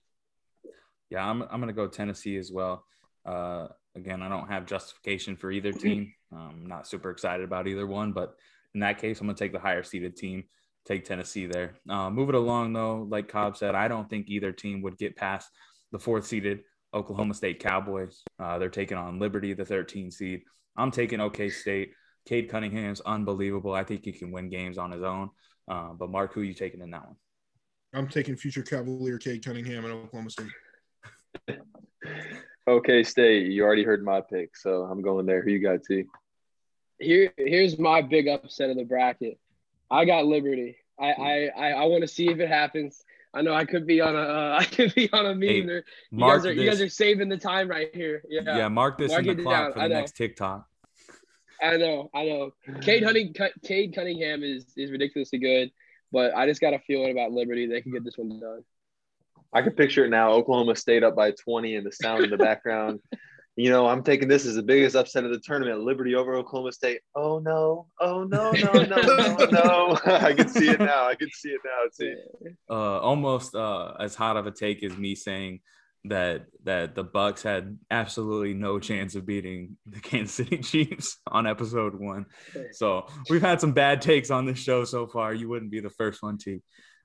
Yeah, 1.09 1.29
I'm 1.29 1.41
I'm 1.43 1.59
gonna 1.59 1.73
go 1.73 1.87
Tennessee 1.87 2.37
as 2.37 2.51
well. 2.51 2.85
Uh, 3.25 3.67
again, 3.95 4.21
I 4.21 4.29
don't 4.29 4.47
have 4.47 4.65
justification 4.65 5.35
for 5.35 5.51
either 5.51 5.73
team. 5.73 6.13
I'm 6.31 6.65
not 6.65 6.87
super 6.87 7.09
excited 7.09 7.43
about 7.43 7.67
either 7.67 7.87
one, 7.87 8.13
but 8.13 8.35
in 8.73 8.79
that 8.81 8.99
case, 8.99 9.19
I'm 9.19 9.27
gonna 9.27 9.37
take 9.37 9.51
the 9.51 9.59
higher 9.59 9.83
seeded 9.83 10.15
team. 10.15 10.45
Take 10.85 11.03
Tennessee 11.03 11.45
there. 11.45 11.75
Uh, 11.89 12.09
move 12.09 12.29
it 12.29 12.35
along 12.35 12.71
though, 12.71 13.05
like 13.09 13.27
Cobb 13.27 13.57
said, 13.57 13.75
I 13.75 13.89
don't 13.89 14.09
think 14.09 14.27
either 14.29 14.53
team 14.53 14.81
would 14.81 14.97
get 14.97 15.17
past 15.17 15.49
the 15.91 15.99
fourth 15.99 16.25
seeded 16.25 16.61
Oklahoma 16.93 17.33
State 17.33 17.59
Cowboys. 17.59 18.23
Uh, 18.39 18.57
they're 18.57 18.69
taking 18.69 18.97
on 18.97 19.19
Liberty, 19.19 19.53
the 19.53 19.65
13 19.65 20.09
seed. 20.09 20.41
I'm 20.77 20.91
taking 20.91 21.19
OK 21.19 21.49
State. 21.49 21.91
Cade 22.25 22.49
Cunningham's 22.49 23.01
unbelievable. 23.01 23.73
I 23.73 23.83
think 23.83 24.05
he 24.05 24.11
can 24.11 24.31
win 24.31 24.49
games 24.49 24.77
on 24.77 24.91
his 24.91 25.03
own. 25.03 25.29
Uh, 25.69 25.93
but 25.93 26.09
Mark, 26.09 26.33
who 26.33 26.41
are 26.41 26.45
you 26.45 26.53
taking 26.53 26.81
in 26.81 26.91
that 26.91 27.05
one? 27.05 27.15
I'm 27.93 28.07
taking 28.07 28.35
future 28.35 28.61
Cavalier 28.61 29.17
Cade 29.17 29.43
Cunningham 29.43 29.85
in 29.85 29.91
Oklahoma 29.91 30.29
State. 30.29 30.47
OK 32.67 33.03
State, 33.03 33.51
you 33.51 33.63
already 33.63 33.83
heard 33.83 34.03
my 34.03 34.21
pick, 34.21 34.55
so 34.55 34.83
I'm 34.83 35.01
going 35.01 35.25
there. 35.25 35.41
Who 35.41 35.51
you 35.51 35.59
got, 35.59 35.83
T? 35.83 36.05
Here, 36.99 37.33
here's 37.37 37.79
my 37.79 38.01
big 38.01 38.27
upset 38.27 38.69
of 38.69 38.77
the 38.77 38.83
bracket. 38.83 39.39
I 39.89 40.05
got 40.05 40.25
Liberty. 40.25 40.77
I, 40.99 41.11
I, 41.11 41.49
I, 41.57 41.71
I 41.71 41.85
want 41.85 42.01
to 42.01 42.07
see 42.07 42.29
if 42.29 42.39
it 42.39 42.49
happens. 42.49 43.03
I 43.33 43.41
know 43.41 43.53
I 43.53 43.65
could 43.65 43.87
be 43.87 44.01
on 44.01 44.15
a, 44.15 44.19
uh, 44.19 44.57
I 44.59 44.65
could 44.65 44.93
be 44.93 45.11
on 45.11 45.25
a 45.25 45.33
meme. 45.33 45.39
Hey. 45.39 45.81
You 46.11 46.19
guys 46.19 46.45
are, 46.45 46.53
this. 46.53 46.57
you 46.57 46.69
guys 46.69 46.81
are 46.81 46.89
saving 46.89 47.29
the 47.29 47.37
time 47.37 47.69
right 47.69 47.93
here. 47.93 48.21
Yeah. 48.29 48.41
Yeah. 48.45 48.67
Mark 48.67 48.97
this 48.97 49.11
mark 49.11 49.25
in 49.25 49.37
the 49.37 49.43
clock 49.43 49.53
down. 49.53 49.73
for 49.73 49.79
the 49.79 49.89
next 49.89 50.15
TikTok. 50.15 50.68
I 51.61 51.77
know, 51.77 52.09
I 52.13 52.25
know. 52.25 52.51
Cade 52.81 53.03
Hunting, 53.03 53.33
Cade 53.63 53.93
Cunningham 53.93 54.43
is 54.43 54.65
is 54.77 54.91
ridiculously 54.91 55.39
good, 55.39 55.71
but 56.11 56.35
I 56.35 56.45
just 56.45 56.61
got 56.61 56.73
a 56.73 56.79
feeling 56.79 57.11
about 57.11 57.31
Liberty 57.31 57.67
they 57.67 57.81
can 57.81 57.91
get 57.91 58.03
this 58.03 58.17
one 58.17 58.39
done. 58.39 58.63
I 59.53 59.61
can 59.61 59.73
picture 59.73 60.05
it 60.05 60.09
now. 60.09 60.31
Oklahoma 60.31 60.75
State 60.75 61.03
up 61.03 61.15
by 61.15 61.31
20 61.31 61.75
and 61.75 61.85
the 61.85 61.91
sound 61.91 62.23
in 62.23 62.29
the 62.29 62.37
background. 62.37 62.99
you 63.55 63.69
know, 63.69 63.87
I'm 63.87 64.03
taking 64.03 64.27
this 64.27 64.45
as 64.45 64.55
the 64.55 64.63
biggest 64.63 64.95
upset 64.95 65.23
of 65.23 65.31
the 65.31 65.39
tournament. 65.39 65.81
Liberty 65.81 66.15
over 66.15 66.35
Oklahoma 66.35 66.71
State. 66.71 67.01
Oh 67.15 67.39
no! 67.39 67.87
Oh 67.99 68.23
no! 68.23 68.51
No! 68.51 68.71
No! 68.71 69.01
No! 69.01 69.45
no! 69.51 69.99
I 70.05 70.33
can 70.33 70.47
see 70.47 70.69
it 70.69 70.79
now. 70.79 71.07
I 71.07 71.15
can 71.15 71.29
see 71.31 71.49
it 71.49 71.61
now. 71.65 71.89
See. 71.91 72.15
Uh, 72.69 72.99
almost 72.99 73.55
uh, 73.55 73.93
as 73.99 74.15
hot 74.15 74.37
of 74.37 74.45
a 74.45 74.51
take 74.51 74.83
as 74.83 74.95
me 74.97 75.15
saying 75.15 75.61
that 76.05 76.45
that 76.63 76.95
the 76.95 77.03
Bucks 77.03 77.43
had 77.43 77.77
absolutely 77.91 78.53
no 78.53 78.79
chance 78.79 79.15
of 79.15 79.25
beating 79.25 79.77
the 79.85 79.99
Kansas 80.01 80.35
City 80.35 80.57
Chiefs 80.59 81.17
on 81.27 81.47
episode 81.47 81.99
one. 81.99 82.25
So 82.71 83.07
we've 83.29 83.41
had 83.41 83.59
some 83.59 83.73
bad 83.73 84.01
takes 84.01 84.31
on 84.31 84.45
this 84.45 84.59
show 84.59 84.85
so 84.85 85.07
far. 85.07 85.33
You 85.33 85.49
wouldn't 85.49 85.71
be 85.71 85.81
the 85.81 85.89
first 85.89 86.21
one 86.21 86.37
to. 86.39 86.61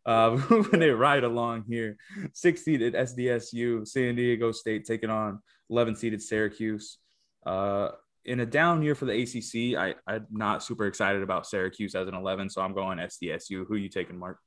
Uh, 0.07 0.38
moving 0.51 0.82
it 0.82 0.90
right 0.90 1.24
along 1.24 1.64
here, 1.66 1.97
six 2.34 2.62
seeded 2.62 2.92
SDSU, 2.92 3.88
San 3.88 4.16
Diego 4.16 4.53
State 4.53 4.84
taking 4.84 5.09
on 5.09 5.40
11 5.70 5.97
seeded 5.97 6.20
Syracuse. 6.20 6.99
Uh, 7.47 7.88
in 8.26 8.40
a 8.40 8.47
down 8.47 8.82
year 8.82 8.95
for 8.95 9.07
the 9.07 9.22
ACC, 9.22 9.78
I, 9.78 9.95
I'm 10.07 10.26
not 10.30 10.62
super 10.62 10.86
excited 10.86 11.22
about 11.22 11.47
Syracuse 11.47 11.95
as 11.95 12.07
an 12.07 12.14
11, 12.14 12.51
so 12.51 12.61
I'm 12.61 12.74
going 12.74 12.99
SDSU. 12.99 13.66
Who 13.66 13.74
are 13.74 13.78
you 13.78 13.88
taking, 13.88 14.18
Mark? 14.18 14.38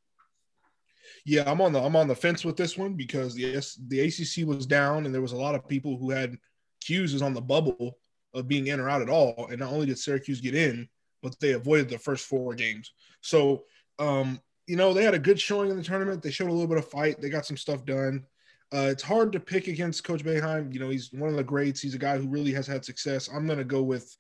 Yeah, 1.26 1.50
I'm 1.50 1.62
on 1.62 1.74
the 1.74 1.82
I'm 1.82 1.96
on 1.96 2.08
the 2.08 2.16
fence 2.16 2.46
with 2.46 2.58
this 2.58 2.78
one 2.78 2.94
because 2.94 3.36
the 3.36 3.64
the 3.88 4.02
ACC 4.02 4.48
was 4.48 4.66
down 4.66 5.06
and 5.06 5.14
there 5.14 5.22
was 5.22 5.34
a 5.34 5.38
lot 5.38 5.56
of 5.56 5.68
people 5.68 5.98
who 5.98 6.10
had 6.10 6.38
Cuse 6.82 7.22
on 7.22 7.34
the 7.34 7.42
bubble 7.42 7.98
of 8.34 8.48
being 8.48 8.68
in 8.68 8.80
or 8.80 8.90
out 8.90 9.02
at 9.02 9.10
all. 9.10 9.48
And 9.50 9.60
not 9.60 9.72
only 9.72 9.86
did 9.86 10.00
Syracuse 10.00 10.42
get 10.42 10.56
in, 10.56 10.88
but 11.22 11.40
they 11.40 11.54
avoided 11.54 11.90
the 11.90 11.98
first 11.98 12.26
four 12.26 12.54
games. 12.54 12.94
So, 13.22 13.64
um, 14.00 14.40
you 14.68 14.76
know, 14.76 14.94
they 14.94 15.04
had 15.04 15.14
a 15.14 15.20
good 15.20 15.40
showing 15.40 15.70
in 15.70 15.78
the 15.78 15.84
tournament. 15.84 16.22
They 16.22 16.32
showed 16.32 16.50
a 16.50 16.54
little 16.54 16.68
bit 16.68 16.78
of 16.78 16.90
fight. 16.90 17.20
They 17.20 17.30
got 17.30 17.46
some 17.46 17.58
stuff 17.58 17.86
done. 17.86 18.26
Uh, 18.74 18.90
it's 18.92 19.04
hard 19.04 19.32
to 19.32 19.40
pick 19.40 19.68
against 19.68 20.04
Coach 20.04 20.24
Boeheim. 20.24 20.74
You 20.74 20.80
know, 20.80 20.90
he's 20.90 21.12
one 21.14 21.30
of 21.30 21.38
the 21.38 21.44
greats. 21.44 21.82
He's 21.82 21.96
a 21.96 22.00
guy 22.00 22.18
who 22.18 22.28
really 22.28 22.52
has 22.52 22.68
had 22.68 22.84
success. 22.84 23.30
I'm 23.34 23.46
going 23.46 23.60
to 23.60 23.64
go 23.64 23.82
with 23.82 24.16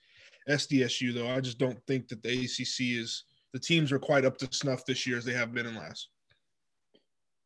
SDSU, 0.50 1.14
though. 1.14 1.28
I 1.28 1.42
just 1.42 1.58
don't 1.58 1.80
think 1.86 2.08
that 2.08 2.24
the 2.24 2.46
ACC 2.46 2.98
is 2.98 3.26
the 3.54 3.60
teams 3.60 3.92
are 3.92 4.00
quite 4.00 4.24
up 4.24 4.38
to 4.38 4.48
snuff 4.52 4.86
this 4.86 5.06
year 5.06 5.18
as 5.18 5.26
they 5.26 5.34
have 5.34 5.54
been 5.54 5.66
in 5.66 5.76
last. 5.76 6.10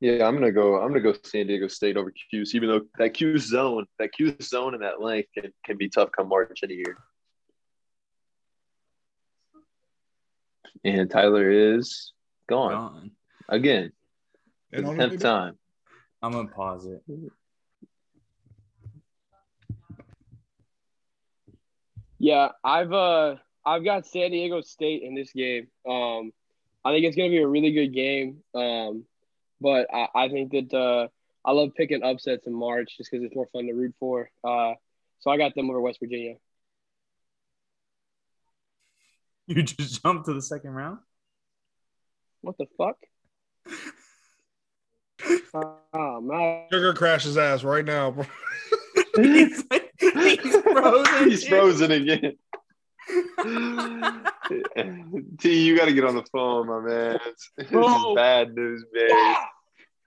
Yeah, 0.02 0.28
I'm 0.28 0.34
gonna 0.34 0.52
go. 0.52 0.82
I'm 0.82 0.88
gonna 0.88 1.00
go 1.00 1.14
San 1.24 1.46
Diego 1.46 1.68
State 1.68 1.96
over 1.96 2.12
Cuse, 2.32 2.56
even 2.56 2.70
though 2.70 2.82
that 2.98 3.14
Q 3.14 3.38
zone, 3.38 3.86
that 4.00 4.12
Q 4.12 4.36
zone 4.42 4.74
and 4.74 4.82
that 4.82 5.00
length 5.00 5.30
can, 5.38 5.54
can 5.64 5.78
be 5.78 5.90
tough 5.90 6.10
come 6.12 6.28
March 6.28 6.62
any 6.64 6.74
year. 6.74 6.98
And 10.84 11.08
Tyler 11.08 11.52
is 11.52 12.14
gone, 12.50 12.72
gone. 12.72 13.12
again. 13.48 13.92
For 14.74 14.82
the 14.82 14.96
tenth 14.96 15.22
time. 15.22 15.60
I'm 16.24 16.32
gonna 16.32 16.48
pause 16.48 16.88
it. 16.88 17.04
Yeah, 22.18 22.50
I've 22.64 22.92
uh 22.92 23.36
I've 23.64 23.84
got 23.84 24.08
San 24.08 24.32
Diego 24.32 24.62
State 24.62 25.04
in 25.04 25.14
this 25.14 25.32
game. 25.32 25.68
Um, 25.88 26.32
I 26.84 26.92
think 26.92 27.06
it's 27.06 27.16
gonna 27.16 27.30
be 27.30 27.38
a 27.38 27.48
really 27.48 27.72
good 27.72 27.94
game. 27.94 28.38
Um, 28.56 29.06
but 29.62 29.88
I, 29.94 30.08
I 30.16 30.30
think 30.30 30.52
that 30.52 30.74
uh, 30.74 31.08
I 31.46 31.52
love 31.52 31.70
picking 31.76 32.04
upsets 32.04 32.48
in 32.48 32.54
March 32.54 32.98
just 32.98 33.12
because 33.12 33.24
it's 33.24 33.36
more 33.36 33.48
fun 33.54 33.68
to 33.68 33.74
root 33.74 33.94
for. 34.00 34.30
Uh, 34.44 34.74
so 35.20 35.30
I 35.30 35.38
got 35.38 35.54
them 35.56 35.70
over 35.70 35.80
West 35.80 36.00
Virginia. 36.02 36.36
You 39.48 39.64
just 39.64 40.02
jumped 40.02 40.28
to 40.28 40.34
the 40.34 40.42
second 40.42 40.70
round. 40.70 41.00
What 42.40 42.56
the 42.58 42.68
fuck? 42.78 42.96
oh 45.94 46.22
man! 46.22 46.68
Sugar 46.72 46.94
crashes 46.94 47.38
ass 47.38 47.66
right 47.66 47.84
now, 47.84 48.12
bro. 48.12 48.26
he's, 49.18 49.62
he's 50.00 50.56
frozen. 50.62 51.30
He's 51.30 51.46
frozen 51.46 51.92
again. 51.92 52.38
T, 55.40 55.64
you 55.64 55.76
got 55.78 55.86
to 55.86 55.94
get 55.94 56.06
on 56.06 56.16
the 56.16 56.26
phone, 56.32 56.68
my 56.68 56.80
man. 56.80 57.20
This 57.58 57.70
is 57.72 58.16
bad 58.16 58.54
news, 58.56 58.86
man. 58.94 59.36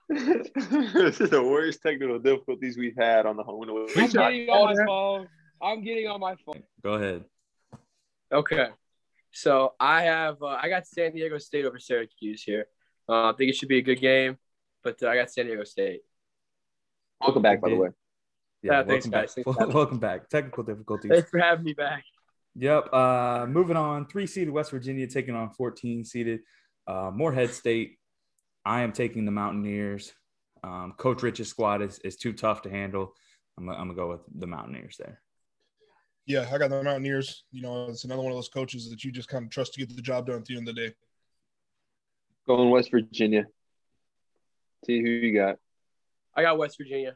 this 0.09 1.19
is 1.19 1.29
the 1.29 1.43
worst 1.43 1.81
technical 1.81 2.19
difficulties 2.19 2.77
we've 2.77 2.95
had 2.97 3.25
on 3.25 3.37
the 3.37 3.43
home. 3.43 3.63
I'm 3.95 4.07
getting 4.07 4.49
on 4.49 4.75
my 4.75 4.85
phone. 4.85 5.27
I'm 5.61 5.83
getting 5.83 6.07
on 6.07 6.19
my 6.19 6.35
phone. 6.45 6.63
Go 6.83 6.93
ahead. 6.93 7.23
Okay. 8.31 8.69
So 9.31 9.73
I 9.79 10.03
have 10.03 10.41
uh, 10.41 10.57
I 10.61 10.69
got 10.69 10.87
San 10.87 11.13
Diego 11.13 11.37
State 11.37 11.65
over 11.65 11.79
Syracuse 11.79 12.43
here. 12.43 12.67
Uh, 13.09 13.31
I 13.31 13.33
think 13.37 13.49
it 13.49 13.55
should 13.55 13.69
be 13.69 13.79
a 13.79 13.81
good 13.81 13.99
game, 13.99 14.37
but 14.83 15.01
uh, 15.03 15.09
I 15.09 15.15
got 15.15 15.31
San 15.31 15.47
Diego 15.47 15.63
State. 15.63 16.01
Welcome 17.19 17.41
back, 17.41 17.61
by 17.61 17.69
the 17.69 17.75
way. 17.75 17.89
Yeah, 18.61 18.79
yeah 18.79 18.83
thanks, 18.83 19.05
guys. 19.07 19.33
Thanks 19.33 19.47
welcome 19.73 19.99
back. 19.99 20.29
Technical 20.29 20.63
difficulties. 20.63 21.11
Thanks 21.11 21.29
for 21.29 21.39
having 21.39 21.65
me 21.65 21.73
back. 21.73 22.03
Yep. 22.55 22.93
Uh, 22.93 23.45
moving 23.49 23.77
on, 23.77 24.07
three 24.07 24.27
seeded 24.27 24.53
West 24.53 24.71
Virginia 24.71 25.07
taking 25.07 25.35
on 25.35 25.49
14 25.51 26.05
seeded 26.05 26.41
uh, 26.87 27.11
Morehead 27.13 27.51
State. 27.51 27.97
I 28.65 28.81
am 28.81 28.93
taking 28.93 29.25
the 29.25 29.31
Mountaineers. 29.31 30.13
Um, 30.63 30.93
Coach 30.97 31.21
Rich's 31.21 31.49
squad 31.49 31.81
is, 31.81 31.99
is 31.99 32.15
too 32.15 32.33
tough 32.33 32.63
to 32.63 32.69
handle. 32.69 33.13
I'm, 33.57 33.69
I'm 33.69 33.77
gonna 33.77 33.93
go 33.93 34.09
with 34.09 34.21
the 34.33 34.47
Mountaineers 34.47 34.97
there. 34.97 35.21
Yeah, 36.25 36.47
I 36.51 36.57
got 36.57 36.69
the 36.69 36.81
Mountaineers. 36.81 37.43
You 37.51 37.61
know, 37.61 37.87
it's 37.89 38.03
another 38.03 38.23
one 38.23 38.31
of 38.31 38.37
those 38.37 38.49
coaches 38.49 38.89
that 38.89 39.03
you 39.03 39.11
just 39.11 39.27
kind 39.27 39.45
of 39.45 39.51
trust 39.51 39.73
to 39.73 39.79
get 39.79 39.95
the 39.95 40.01
job 40.01 40.27
done 40.27 40.37
at 40.37 40.45
the 40.45 40.57
end 40.57 40.67
of 40.67 40.75
the 40.75 40.87
day. 40.87 40.93
Going 42.47 42.69
West 42.69 42.89
Virginia. 42.89 43.45
See 44.85 45.01
who 45.01 45.09
you 45.09 45.33
got. 45.33 45.57
I 46.35 46.41
got 46.41 46.57
West 46.57 46.77
Virginia. 46.77 47.15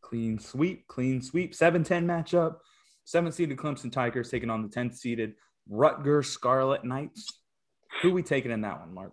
Clean 0.00 0.38
sweep, 0.38 0.86
clean 0.86 1.22
sweep. 1.22 1.54
7 1.54 1.82
10 1.82 2.06
matchup. 2.06 2.56
Seventh 3.04 3.34
seeded 3.34 3.58
Clemson 3.58 3.92
Tigers 3.92 4.30
taking 4.30 4.50
on 4.50 4.62
the 4.62 4.68
10th 4.68 4.96
seeded 4.96 5.34
Rutgers 5.68 6.28
Scarlet 6.28 6.84
Knights. 6.84 7.40
Who 8.02 8.12
we 8.12 8.22
taking 8.22 8.50
in 8.50 8.62
that 8.62 8.80
one, 8.80 8.94
Mark? 8.94 9.12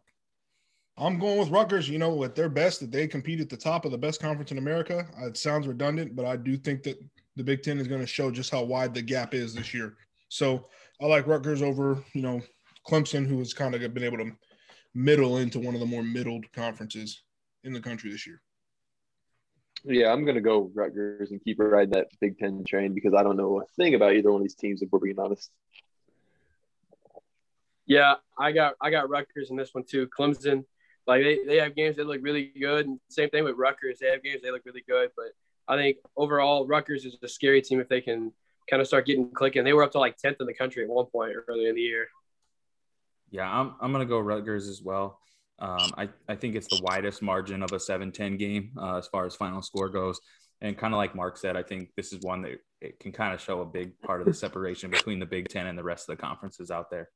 I'm 0.97 1.19
going 1.19 1.39
with 1.39 1.49
Rutgers. 1.49 1.89
You 1.89 1.99
know, 1.99 2.23
at 2.23 2.35
their 2.35 2.49
best, 2.49 2.79
that 2.79 2.91
they 2.91 3.07
compete 3.07 3.41
at 3.41 3.49
the 3.49 3.57
top 3.57 3.85
of 3.85 3.91
the 3.91 3.97
best 3.97 4.21
conference 4.21 4.51
in 4.51 4.57
America. 4.57 5.05
Uh, 5.21 5.27
it 5.27 5.37
sounds 5.37 5.67
redundant, 5.67 6.15
but 6.15 6.25
I 6.25 6.35
do 6.35 6.57
think 6.57 6.83
that 6.83 6.97
the 7.35 7.43
Big 7.43 7.63
Ten 7.63 7.79
is 7.79 7.87
going 7.87 8.01
to 8.01 8.07
show 8.07 8.31
just 8.31 8.51
how 8.51 8.63
wide 8.63 8.93
the 8.93 9.01
gap 9.01 9.33
is 9.33 9.53
this 9.53 9.73
year. 9.73 9.95
So 10.29 10.67
I 11.01 11.05
like 11.05 11.27
Rutgers 11.27 11.61
over, 11.61 12.03
you 12.13 12.21
know, 12.21 12.41
Clemson, 12.87 13.25
who 13.27 13.37
has 13.39 13.53
kind 13.53 13.75
of 13.75 13.93
been 13.93 14.03
able 14.03 14.17
to 14.17 14.31
middle 14.93 15.37
into 15.37 15.59
one 15.59 15.73
of 15.73 15.79
the 15.79 15.85
more 15.85 16.03
middled 16.03 16.45
conferences 16.53 17.23
in 17.63 17.73
the 17.73 17.79
country 17.79 18.11
this 18.11 18.27
year. 18.27 18.41
Yeah, 19.83 20.11
I'm 20.11 20.25
gonna 20.25 20.41
go 20.41 20.71
Rutgers 20.73 21.31
and 21.31 21.43
keep 21.43 21.59
riding 21.59 21.91
that 21.91 22.07
Big 22.19 22.37
Ten 22.37 22.63
train 22.63 22.93
because 22.93 23.13
I 23.13 23.23
don't 23.23 23.37
know 23.37 23.61
a 23.61 23.65
thing 23.75 23.95
about 23.95 24.13
either 24.13 24.31
one 24.31 24.41
of 24.41 24.45
these 24.45 24.55
teams 24.55 24.81
if 24.81 24.89
we're 24.91 24.99
being 24.99 25.19
honest. 25.19 25.51
Yeah, 27.85 28.15
I 28.37 28.51
got 28.51 28.75
I 28.79 28.91
got 28.91 29.09
Rutgers 29.09 29.49
in 29.49 29.57
this 29.57 29.73
one 29.73 29.83
too. 29.83 30.07
Clemson, 30.07 30.65
like 31.07 31.23
they, 31.23 31.39
they 31.45 31.57
have 31.57 31.75
games 31.75 31.95
that 31.97 32.07
look 32.07 32.19
really 32.21 32.51
good. 32.59 32.85
And 32.85 32.99
same 33.09 33.29
thing 33.29 33.43
with 33.43 33.55
Rutgers, 33.55 33.97
they 33.99 34.07
have 34.07 34.23
games 34.23 34.41
they 34.43 34.51
look 34.51 34.65
really 34.65 34.83
good. 34.87 35.09
But 35.15 35.27
I 35.67 35.77
think 35.77 35.97
overall 36.15 36.67
Rutgers 36.67 37.05
is 37.05 37.17
a 37.23 37.27
scary 37.27 37.61
team 37.61 37.79
if 37.79 37.89
they 37.89 38.01
can 38.01 38.31
kind 38.69 38.81
of 38.81 38.87
start 38.87 39.05
getting 39.05 39.31
clicking. 39.31 39.63
They 39.63 39.73
were 39.73 39.83
up 39.83 39.91
to 39.93 39.99
like 39.99 40.17
tenth 40.17 40.37
in 40.39 40.47
the 40.47 40.53
country 40.53 40.83
at 40.83 40.89
one 40.89 41.05
point 41.05 41.33
earlier 41.47 41.69
in 41.69 41.75
the 41.75 41.81
year. 41.81 42.07
Yeah, 43.31 43.49
I'm, 43.49 43.75
I'm 43.81 43.91
going 43.91 44.05
to 44.05 44.09
go 44.09 44.19
Rutgers 44.19 44.67
as 44.67 44.81
well. 44.81 45.19
Um, 45.61 45.91
I, 45.95 46.09
I 46.27 46.35
think 46.35 46.55
it's 46.55 46.67
the 46.67 46.81
widest 46.83 47.21
margin 47.21 47.61
of 47.61 47.71
a 47.71 47.79
7 47.79 48.11
10 48.11 48.37
game 48.37 48.71
uh, 48.81 48.97
as 48.97 49.07
far 49.07 49.25
as 49.25 49.35
final 49.35 49.61
score 49.61 49.89
goes. 49.89 50.19
And 50.59 50.77
kind 50.77 50.93
of 50.93 50.97
like 50.97 51.15
Mark 51.15 51.37
said, 51.37 51.55
I 51.55 51.63
think 51.63 51.89
this 51.95 52.11
is 52.11 52.19
one 52.21 52.41
that 52.41 52.59
it 52.81 52.99
can 52.99 53.11
kind 53.11 53.33
of 53.33 53.39
show 53.41 53.61
a 53.61 53.65
big 53.65 53.99
part 54.01 54.21
of 54.21 54.27
the 54.27 54.33
separation 54.33 54.89
between 54.89 55.19
the 55.19 55.25
Big 55.25 55.47
Ten 55.49 55.67
and 55.67 55.77
the 55.77 55.83
rest 55.83 56.09
of 56.09 56.17
the 56.17 56.21
conferences 56.21 56.71
out 56.71 56.89
there. 56.89 57.09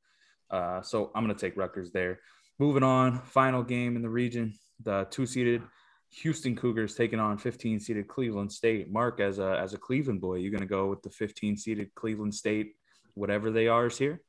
Uh, 0.50 0.80
so 0.80 1.10
I'm 1.14 1.24
going 1.24 1.36
to 1.36 1.40
take 1.40 1.56
Rutgers 1.56 1.90
there. 1.90 2.20
Moving 2.58 2.82
on, 2.82 3.20
final 3.22 3.62
game 3.62 3.96
in 3.96 4.02
the 4.02 4.08
region, 4.08 4.54
the 4.82 5.06
two 5.10 5.26
seeded 5.26 5.62
Houston 6.10 6.56
Cougars 6.56 6.94
taking 6.94 7.20
on 7.20 7.36
15 7.36 7.80
seeded 7.80 8.08
Cleveland 8.08 8.52
State. 8.52 8.90
Mark, 8.90 9.20
as 9.20 9.38
a 9.38 9.58
as 9.60 9.74
a 9.74 9.78
Cleveland 9.78 10.20
boy, 10.20 10.36
you're 10.36 10.52
going 10.52 10.60
to 10.60 10.66
go 10.66 10.86
with 10.86 11.02
the 11.02 11.10
15 11.10 11.56
seeded 11.56 11.94
Cleveland 11.94 12.34
State, 12.34 12.74
whatever 13.14 13.50
they 13.50 13.68
are, 13.68 13.86
is 13.86 13.98
here. 13.98 14.22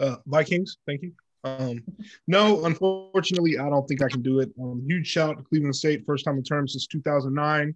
Uh, 0.00 0.16
Vikings, 0.26 0.78
thank 0.86 1.02
you. 1.02 1.12
Um, 1.44 1.82
no, 2.26 2.64
unfortunately, 2.64 3.58
I 3.58 3.68
don't 3.68 3.86
think 3.86 4.02
I 4.02 4.08
can 4.08 4.22
do 4.22 4.40
it. 4.40 4.50
Um, 4.60 4.82
huge 4.86 5.06
shout 5.06 5.30
out 5.30 5.38
to 5.38 5.44
Cleveland 5.44 5.76
State, 5.76 6.04
first 6.06 6.24
time 6.24 6.36
in 6.36 6.42
terms 6.42 6.72
since 6.72 6.86
2009. 6.86 7.74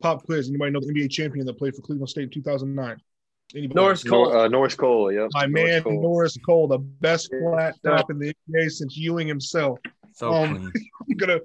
Pop 0.00 0.24
quiz. 0.24 0.48
Anybody 0.48 0.72
know 0.72 0.80
the 0.80 0.92
NBA 0.92 1.10
champion 1.10 1.46
that 1.46 1.58
played 1.58 1.74
for 1.74 1.82
Cleveland 1.82 2.08
State 2.08 2.24
in 2.24 2.30
2009? 2.30 2.96
Anybody? 3.54 3.74
Norris 3.74 4.02
Cole. 4.02 4.30
Nor, 4.30 4.38
uh, 4.38 4.48
Norris 4.48 4.74
Cole, 4.74 5.12
yep. 5.12 5.28
My 5.34 5.46
Norris 5.46 5.70
man, 5.70 5.82
Cole. 5.82 6.02
Norris 6.02 6.36
Cole, 6.44 6.68
the 6.68 6.78
best 6.78 7.30
flat 7.30 7.74
top 7.84 8.10
in 8.10 8.18
the 8.18 8.34
NBA 8.50 8.70
since 8.70 8.96
Ewing 8.96 9.28
himself. 9.28 9.78
So 10.14 10.32
um, 10.32 10.72
I'm 11.10 11.16
gonna 11.16 11.40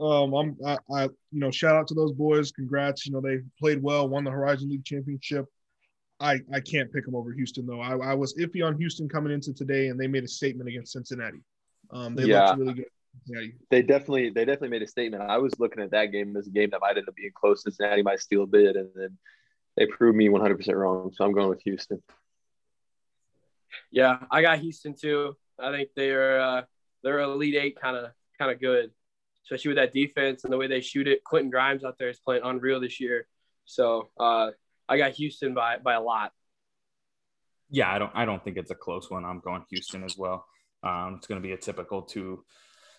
um, 0.00 0.34
I'm 0.34 0.56
I, 0.64 0.78
I, 0.94 1.02
you 1.04 1.40
know 1.40 1.50
shout 1.50 1.74
out 1.74 1.86
to 1.88 1.94
those 1.94 2.12
boys. 2.12 2.52
Congrats. 2.52 3.06
You 3.06 3.12
know 3.12 3.20
they 3.20 3.38
played 3.58 3.82
well, 3.82 4.08
won 4.08 4.24
the 4.24 4.30
Horizon 4.30 4.70
League 4.70 4.84
championship. 4.84 5.46
I 6.22 6.40
I 6.52 6.60
can't 6.60 6.92
pick 6.92 7.04
them 7.04 7.14
over 7.14 7.32
Houston 7.32 7.66
though. 7.66 7.80
I, 7.80 7.96
I 7.96 8.14
was 8.14 8.34
iffy 8.34 8.64
on 8.64 8.76
Houston 8.78 9.08
coming 9.08 9.32
into 9.32 9.52
today, 9.52 9.88
and 9.88 9.98
they 9.98 10.06
made 10.06 10.24
a 10.24 10.28
statement 10.28 10.68
against 10.68 10.92
Cincinnati. 10.92 11.42
Um, 11.90 12.14
they 12.14 12.24
yeah. 12.24 12.46
looked 12.46 12.58
really 12.60 12.74
good. 12.74 12.86
Cincinnati. 13.26 13.54
They 13.70 13.82
definitely 13.82 14.30
they 14.30 14.44
definitely 14.44 14.70
made 14.70 14.82
a 14.82 14.86
statement. 14.86 15.22
I 15.22 15.38
was 15.38 15.58
looking 15.58 15.82
at 15.82 15.90
that 15.90 16.06
game 16.06 16.36
as 16.36 16.46
a 16.46 16.50
game 16.50 16.70
that 16.70 16.80
might 16.80 16.96
end 16.96 17.08
up 17.08 17.14
being 17.14 17.32
close. 17.34 17.62
Cincinnati 17.62 18.02
might 18.02 18.20
steal 18.20 18.44
a 18.44 18.46
bit, 18.46 18.76
and 18.76 18.88
then 18.94 19.18
they 19.76 19.86
proved 19.86 20.16
me 20.16 20.28
100 20.28 20.56
percent 20.56 20.76
wrong. 20.76 21.12
So 21.14 21.24
I'm 21.24 21.32
going 21.32 21.48
with 21.48 21.62
Houston. 21.62 22.02
Yeah, 23.90 24.18
I 24.30 24.42
got 24.42 24.60
Houston 24.60 24.94
too. 24.94 25.36
I 25.58 25.70
think 25.72 25.90
they're 25.96 26.40
uh, 26.40 26.62
they're 27.02 27.20
elite 27.20 27.56
eight 27.56 27.80
kind 27.80 27.96
of 27.96 28.12
kind 28.38 28.50
of 28.50 28.60
good 28.60 28.90
especially 29.44 29.70
with 29.70 29.76
that 29.76 29.92
defense 29.92 30.44
and 30.44 30.52
the 30.52 30.56
way 30.56 30.66
they 30.66 30.80
shoot 30.80 31.08
it. 31.08 31.24
Quentin 31.24 31.50
Grimes 31.50 31.84
out 31.84 31.98
there 31.98 32.08
is 32.08 32.18
playing 32.20 32.42
unreal 32.44 32.80
this 32.80 33.00
year. 33.00 33.26
So 33.64 34.10
uh, 34.18 34.50
I 34.88 34.98
got 34.98 35.12
Houston 35.12 35.54
by 35.54 35.78
by 35.78 35.94
a 35.94 36.00
lot. 36.00 36.32
Yeah, 37.70 37.92
I 37.92 37.98
don't 37.98 38.12
I 38.14 38.24
don't 38.24 38.42
think 38.44 38.56
it's 38.56 38.70
a 38.70 38.74
close 38.74 39.10
one. 39.10 39.24
I'm 39.24 39.40
going 39.40 39.64
Houston 39.70 40.04
as 40.04 40.16
well. 40.16 40.46
Um, 40.82 41.14
it's 41.16 41.26
going 41.26 41.40
to 41.40 41.46
be 41.46 41.52
a 41.52 41.56
typical 41.56 42.02
two 42.02 42.44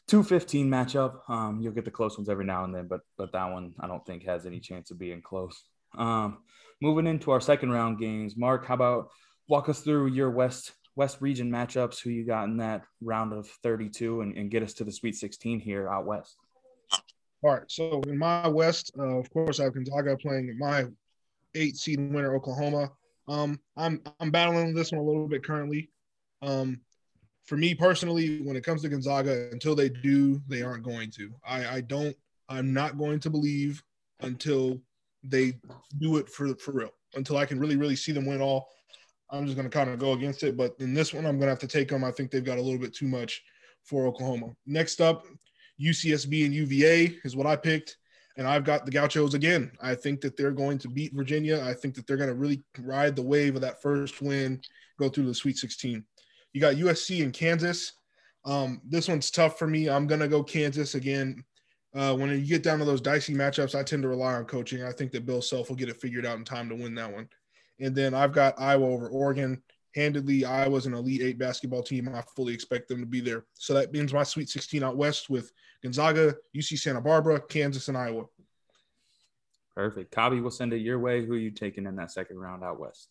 two 0.08 0.24
fifteen 0.24 0.70
matchup. 0.70 1.30
Um, 1.30 1.60
you'll 1.62 1.74
get 1.74 1.86
the 1.86 1.92
close 1.92 2.18
ones 2.18 2.30
every 2.30 2.46
now 2.46 2.64
and 2.64 2.74
then, 2.74 2.88
but 2.88 3.02
but 3.18 3.32
that 3.34 3.52
one 3.52 3.74
I 3.80 3.88
don't 3.88 4.06
think 4.06 4.26
has 4.26 4.46
any 4.46 4.60
chance 4.60 4.92
of 4.92 5.00
being 5.00 5.22
close. 5.22 5.64
Um, 5.98 6.40
moving 6.82 7.08
into 7.08 7.32
our 7.32 7.42
second 7.42 7.72
round 7.72 8.00
games, 8.00 8.36
Mark, 8.36 8.66
how 8.66 8.74
about 8.74 9.10
walk 9.48 9.70
us 9.70 9.82
through 9.82 10.08
your 10.08 10.32
West 10.32 10.72
West 10.96 11.18
region 11.22 11.50
matchups, 11.52 12.00
who 12.00 12.10
you 12.10 12.26
got 12.26 12.46
in 12.46 12.58
that 12.58 12.84
round 13.02 13.34
of 13.34 13.48
32, 13.64 14.22
and, 14.22 14.38
and 14.38 14.52
get 14.52 14.64
us 14.64 14.74
to 14.74 14.84
the 14.84 14.92
Sweet 14.92 15.16
16 15.16 15.60
here 15.60 15.90
out 15.90 16.06
west. 16.06 16.36
All 17.44 17.52
right. 17.52 17.64
So 17.68 18.02
in 18.08 18.18
my 18.18 18.48
West, 18.48 18.92
uh, 18.98 19.18
of 19.18 19.30
course, 19.32 19.60
I 19.60 19.64
have 19.64 19.74
Gonzaga 19.74 20.16
playing 20.18 20.56
my 20.58 20.86
eight 21.56 21.78
seed 21.78 22.00
winner, 22.00 22.36
Oklahoma. 22.36 22.92
Um, 23.28 23.60
I'm 23.78 24.02
I'm 24.20 24.32
battling 24.32 24.74
this 24.74 24.92
one 24.92 25.02
a 25.02 25.04
little 25.04 25.28
bit 25.28 25.44
currently. 25.44 25.90
Um, 26.42 26.82
for 27.46 27.58
me 27.58 27.76
personally, 27.76 28.42
when 28.42 28.56
it 28.56 28.64
comes 28.64 28.82
to 28.82 28.90
Gonzaga, 28.90 29.50
until 29.52 29.76
they 29.76 29.90
do, 29.90 30.42
they 30.48 30.62
aren't 30.62 30.84
going 30.84 31.12
to. 31.12 31.32
I, 31.46 31.78
I 31.78 31.82
don't. 31.82 32.16
I'm 32.50 32.74
not 32.74 32.98
going 32.98 33.20
to 33.22 33.30
believe 33.30 33.84
until 34.22 34.80
they 35.24 35.54
do 36.00 36.18
it 36.18 36.30
for 36.30 36.56
for 36.56 36.72
real. 36.72 36.92
Until 37.16 37.38
I 37.38 37.46
can 37.46 37.60
really 37.60 37.76
really 37.76 37.96
see 37.96 38.12
them 38.12 38.26
win 38.26 38.42
all. 38.42 38.70
I'm 39.30 39.46
just 39.46 39.58
going 39.58 39.70
to 39.70 39.76
kind 39.76 39.90
of 39.90 40.00
go 40.00 40.14
against 40.14 40.44
it. 40.44 40.56
But 40.56 40.76
in 40.80 40.94
this 40.94 41.14
one, 41.14 41.26
I'm 41.26 41.38
going 41.38 41.48
to 41.48 41.52
have 41.52 41.60
to 41.60 41.68
take 41.68 41.90
them. 41.90 42.04
I 42.04 42.12
think 42.12 42.30
they've 42.30 42.44
got 42.44 42.60
a 42.60 42.62
little 42.62 42.80
bit 42.80 42.94
too 42.94 43.08
much 43.08 43.42
for 43.84 44.06
Oklahoma. 44.06 44.54
Next 44.68 45.02
up, 45.02 45.26
UCSB 45.82 46.46
and 46.46 46.54
UVA 46.54 47.18
is 47.24 47.36
what 47.36 47.48
I 47.48 47.56
picked. 47.56 47.98
And 48.38 48.48
I've 48.48 48.64
got 48.64 48.86
the 48.86 48.92
Gauchos 48.92 49.36
again. 49.36 49.72
I 49.82 49.94
think 49.94 50.22
that 50.22 50.36
they're 50.36 50.52
going 50.52 50.80
to 50.80 50.88
beat 50.88 51.14
Virginia. 51.14 51.64
I 51.64 51.74
think 51.74 51.94
that 51.96 52.08
they're 52.08 52.18
going 52.18 52.30
to 52.30 52.36
really 52.36 52.64
ride 52.80 53.16
the 53.16 53.22
wave 53.22 53.56
of 53.56 53.62
that 53.62 53.82
first 53.82 54.22
win, 54.22 54.62
go 55.00 55.08
through 55.10 55.28
the 55.28 55.36
Sweet 55.36 55.58
16. 55.58 56.04
You 56.54 56.62
got 56.62 56.76
USC 56.76 57.24
and 57.24 57.34
Kansas. 57.34 57.94
Um, 58.46 58.82
this 58.88 59.08
one's 59.08 59.32
tough 59.32 59.58
for 59.60 59.68
me. 59.68 59.90
I'm 59.90 60.08
going 60.08 60.22
to 60.22 60.28
go 60.28 60.44
Kansas 60.44 60.96
again. 60.96 61.44
Uh, 61.96 62.16
when 62.16 62.30
you 62.32 62.46
get 62.46 62.64
down 62.64 62.80
to 62.80 62.86
those 62.86 63.02
dicey 63.02 63.36
matchups, 63.36 63.76
I 63.76 63.84
tend 63.84 64.02
to 64.02 64.10
rely 64.10 64.34
on 64.34 64.46
coaching. 64.46 64.84
I 64.84 64.92
think 64.92 65.12
that 65.12 65.28
Bill 65.28 65.42
Self 65.42 65.70
will 65.70 65.76
get 65.76 65.90
it 65.90 66.02
figured 66.02 66.26
out 66.26 66.38
in 66.38 66.44
time 66.44 66.70
to 66.70 66.76
win 66.76 66.96
that 66.96 67.12
one. 67.12 67.30
And 67.80 67.96
then 67.96 68.14
I've 68.14 68.34
got 68.34 68.60
Iowa 68.60 68.88
over 68.88 69.10
Oregon. 69.10 69.62
Handedly, 69.96 70.44
Iowa's 70.44 70.88
an 70.88 70.96
Elite 70.96 71.22
Eight 71.22 71.38
basketball 71.38 71.84
team. 71.84 72.10
I 72.10 72.24
fully 72.36 72.54
expect 72.54 72.88
them 72.88 73.00
to 73.00 73.06
be 73.06 73.22
there. 73.22 73.46
So 73.54 73.76
that 73.76 73.92
means 73.92 74.12
my 74.12 74.24
Sweet 74.24 74.50
16 74.50 74.84
out 74.84 74.98
west 74.98 75.30
with 75.30 75.52
Gonzaga, 75.84 76.36
UC 76.56 76.80
Santa 76.80 77.02
Barbara, 77.02 77.42
Kansas, 77.42 77.88
and 77.90 77.98
Iowa. 77.98 78.26
Perfect. 79.76 80.12
Cobby, 80.12 80.40
we'll 80.40 80.52
send 80.52 80.74
it 80.74 80.78
your 80.78 81.00
way. 81.00 81.26
Who 81.26 81.34
are 81.34 81.38
you 81.38 81.52
taking 81.52 81.86
in 81.86 81.96
that 81.98 82.12
second 82.12 82.38
round 82.38 82.64
out 82.64 82.80
west? 82.80 83.10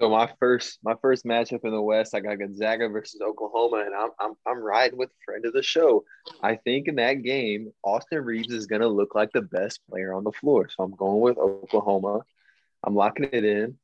So 0.00 0.10
my 0.10 0.30
first 0.38 0.78
my 0.82 0.94
first 1.00 1.24
matchup 1.24 1.64
in 1.64 1.70
the 1.70 1.80
West, 1.80 2.14
I 2.14 2.20
got 2.20 2.38
Gonzaga 2.38 2.88
versus 2.88 3.20
Oklahoma, 3.22 3.84
and 3.86 3.94
I'm 3.94 4.10
I'm 4.20 4.34
I'm 4.46 4.58
riding 4.58 4.98
with 4.98 5.10
friend 5.24 5.46
of 5.46 5.54
the 5.54 5.62
show. 5.62 6.04
I 6.42 6.56
think 6.56 6.86
in 6.86 6.96
that 6.96 7.22
game, 7.22 7.72
Austin 7.82 8.22
Reaves 8.22 8.52
is 8.52 8.66
gonna 8.66 8.88
look 8.88 9.14
like 9.14 9.32
the 9.32 9.40
best 9.40 9.80
player 9.88 10.12
on 10.12 10.22
the 10.22 10.32
floor. 10.32 10.68
So 10.68 10.84
I'm 10.84 10.94
going 10.94 11.20
with 11.20 11.38
Oklahoma. 11.38 12.20
I'm 12.84 12.94
locking 12.94 13.30
it 13.32 13.44
in. 13.44 13.78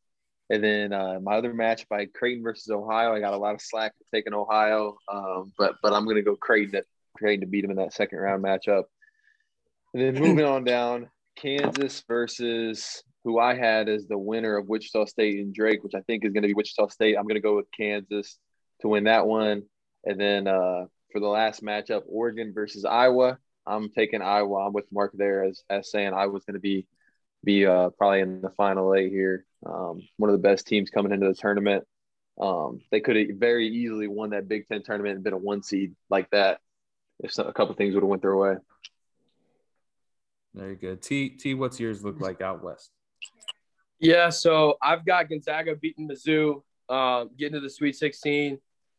And 0.51 0.63
then 0.63 0.93
uh, 0.93 1.19
my 1.23 1.37
other 1.37 1.55
match 1.55 1.89
by 1.89 2.05
Creighton 2.05 2.43
versus 2.43 2.71
Ohio, 2.71 3.15
I 3.15 3.21
got 3.21 3.33
a 3.33 3.39
lot 3.39 3.55
of 3.55 3.63
slack 3.63 3.95
for 3.97 4.05
taking 4.15 4.35
Ohio, 4.35 4.99
um, 5.11 5.51
but 5.57 5.77
but 5.83 5.95
I'm 5.95 6.07
gonna 6.07 6.21
go 6.21 6.37
Creighton 6.37 6.73
to, 6.73 6.85
Creighton 7.23 7.41
to 7.41 7.47
beat 7.47 7.63
them 7.63 7.71
in 7.71 7.77
that 7.79 7.95
second 7.95 8.19
round 8.19 8.45
matchup. 8.45 8.85
And 9.95 10.03
then 10.03 10.23
moving 10.23 10.45
on 10.45 10.65
down, 10.65 11.09
Kansas 11.37 12.03
versus 12.09 13.03
who 13.25 13.39
I 13.39 13.55
had 13.55 13.89
as 13.89 14.07
the 14.07 14.19
winner 14.19 14.57
of 14.57 14.69
Wichita 14.69 15.07
State 15.07 15.39
and 15.39 15.55
Drake, 15.55 15.85
which 15.85 15.95
I 15.95 16.01
think 16.01 16.25
is 16.25 16.33
going 16.33 16.43
to 16.43 16.49
be 16.49 16.55
Wichita 16.55 16.89
State. 16.89 17.17
I'm 17.17 17.25
going 17.25 17.35
to 17.35 17.41
go 17.41 17.57
with 17.57 17.67
Kansas 17.77 18.39
to 18.81 18.89
win 18.89 19.05
that 19.05 19.27
one. 19.27 19.63
And 20.05 20.21
then 20.21 20.49
uh, 20.49 20.87
for 21.13 21.21
the 21.21 21.29
last 21.29 21.63
matchup, 21.63 22.03
Oregon 22.07 22.53
versus 22.55 22.85
Iowa. 22.85 23.39
I'm 23.65 23.91
taking 23.91 24.23
Iowa. 24.23 24.67
I'm 24.67 24.73
with 24.73 24.91
Mark 24.91 25.13
there 25.15 25.45
as, 25.45 25.63
as 25.71 25.91
saying 25.91 26.15
I 26.15 26.27
was 26.27 26.45
going 26.45 26.55
to 26.55 26.61
be 26.61 26.87
be 27.45 27.67
uh, 27.67 27.91
probably 27.91 28.21
in 28.21 28.41
the 28.41 28.51
final 28.51 28.95
eight 28.95 29.11
here. 29.11 29.45
Um, 29.67 30.01
one 30.17 30.31
of 30.31 30.35
the 30.35 30.49
best 30.49 30.67
teams 30.67 30.91
coming 30.91 31.13
into 31.13 31.27
the 31.27 31.35
tournament. 31.35 31.85
Um, 32.41 32.81
they 32.91 33.01
could 33.01 33.17
have 33.17 33.37
very 33.37 33.69
easily 33.69 34.09
won 34.09 34.31
that 34.31 34.49
Big 34.49 34.67
Ten 34.69 34.83
tournament 34.83 35.17
and 35.17 35.25
been 35.25 35.33
a 35.33 35.39
one 35.39 35.63
seed 35.63 35.95
like 36.09 36.31
that 36.31 36.61
if 37.21 37.37
a 37.39 37.53
couple 37.53 37.75
things 37.75 37.95
would 37.95 38.03
have 38.03 38.09
went 38.09 38.23
their 38.23 38.37
way. 38.37 38.57
Very 40.55 40.77
good. 40.77 41.03
T 41.03 41.31
T, 41.31 41.55
what's 41.55 41.81
yours 41.81 42.05
look 42.05 42.21
like 42.21 42.41
out 42.41 42.63
west? 42.63 42.91
Yeah, 43.99 44.31
so 44.31 44.77
I've 44.83 45.07
got 45.07 45.29
Gonzaga 45.29 45.77
beating 45.77 46.09
Mizzou, 46.09 46.63
um, 46.89 47.31
getting 47.39 47.55
to 47.55 47.61
the 47.61 47.71
Sweet 47.71 47.97
16. 47.97 48.59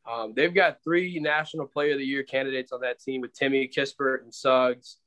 Um, 0.09 0.33
they've 0.35 0.53
got 0.53 0.83
three 0.83 1.19
National 1.19 1.65
Player 1.65 1.93
of 1.93 1.99
the 1.99 2.05
Year 2.05 2.23
candidates 2.23 2.71
on 2.71 2.81
that 2.81 2.99
team 2.99 3.21
with 3.21 3.37
Timme 3.37 3.73
Kispert 3.73 4.23
and 4.23 4.33
Suggs. 4.33 4.97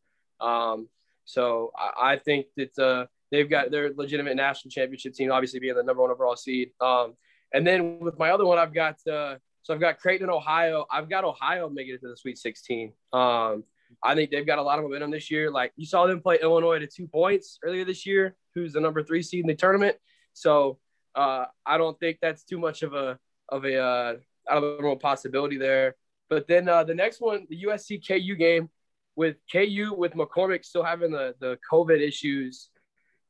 Um, 0.40 0.88
so 1.24 1.72
I, 1.76 2.12
I, 2.12 2.18
think 2.18 2.46
that 2.57 2.78
uh, 2.78 3.07
they've 3.30 3.48
got 3.48 3.70
their 3.70 3.92
legitimate 3.94 4.36
national 4.36 4.70
championship 4.70 5.14
team, 5.14 5.32
obviously 5.32 5.61
being 5.61 5.74
the 5.74 5.82
number 5.82 6.02
one 6.02 6.11
overall 6.11 6.36
seed. 6.36 6.70
Um, 6.80 7.14
and 7.52 7.66
then 7.66 7.98
with 8.00 8.18
my 8.18 8.30
other 8.30 8.44
one, 8.44 8.59
I've 8.59 8.74
got 8.74 8.96
uh, 9.07 9.36
so 9.67 9.75
I've 9.75 9.81
got 9.81 9.99
Creighton, 9.99 10.31
Ohio. 10.31 10.87
I've 10.93 11.11
got 11.11 11.25
Ohio 11.25 11.69
making 11.69 11.97
it 11.97 12.01
to 12.03 12.09
the 12.09 12.17
Sweet 12.17 12.39
16. 12.39 12.93
Um, 13.12 13.64
I 14.01 14.14
think 14.14 14.31
they've 14.31 14.47
got 14.47 14.61
a 14.61 14.62
lot 14.62 14.79
of 14.79 14.85
momentum 14.85 15.11
this 15.11 15.29
year. 15.29 15.51
Like 15.51 15.73
you 15.75 15.87
saw 15.87 16.07
them 16.07 16.21
play 16.21 16.39
Illinois 16.41 16.79
to 16.79 16.87
two 16.87 17.09
points 17.09 17.59
earlier 17.64 17.85
this 17.85 18.07
year, 18.07 18.37
who's 18.55 18.75
the 18.75 18.81
number 18.81 19.03
three 19.03 19.25
seed 19.25 19.41
in 19.41 19.49
the 19.49 19.57
tournament. 19.57 19.97
So 20.35 20.79
uh, 21.17 21.47
I 21.67 21.79
don't 21.79 21.99
think 21.99 22.19
that's 22.23 22.45
too 22.45 22.61
much 22.61 22.85
of 22.85 22.95
a 22.95 23.19
of 23.49 23.64
a 23.64 23.77
uh, 23.77 24.14
out 24.49 24.59
of 24.59 24.62
the 24.62 24.77
normal 24.83 24.99
possibility 24.99 25.59
there. 25.59 25.97
But 26.31 26.47
then 26.47 26.69
uh, 26.69 26.85
the 26.85 26.95
next 26.95 27.21
one, 27.21 27.49
the 27.51 27.64
USC 27.64 28.07
KU 28.07 28.37
game, 28.37 28.71
with 29.17 29.39
KU 29.51 29.95
with 29.99 30.12
McCormack 30.12 30.64
still 30.64 30.85
having 30.85 31.11
the 31.11 31.35
the 31.41 31.59
COVID 31.69 32.01
issues 32.01 32.71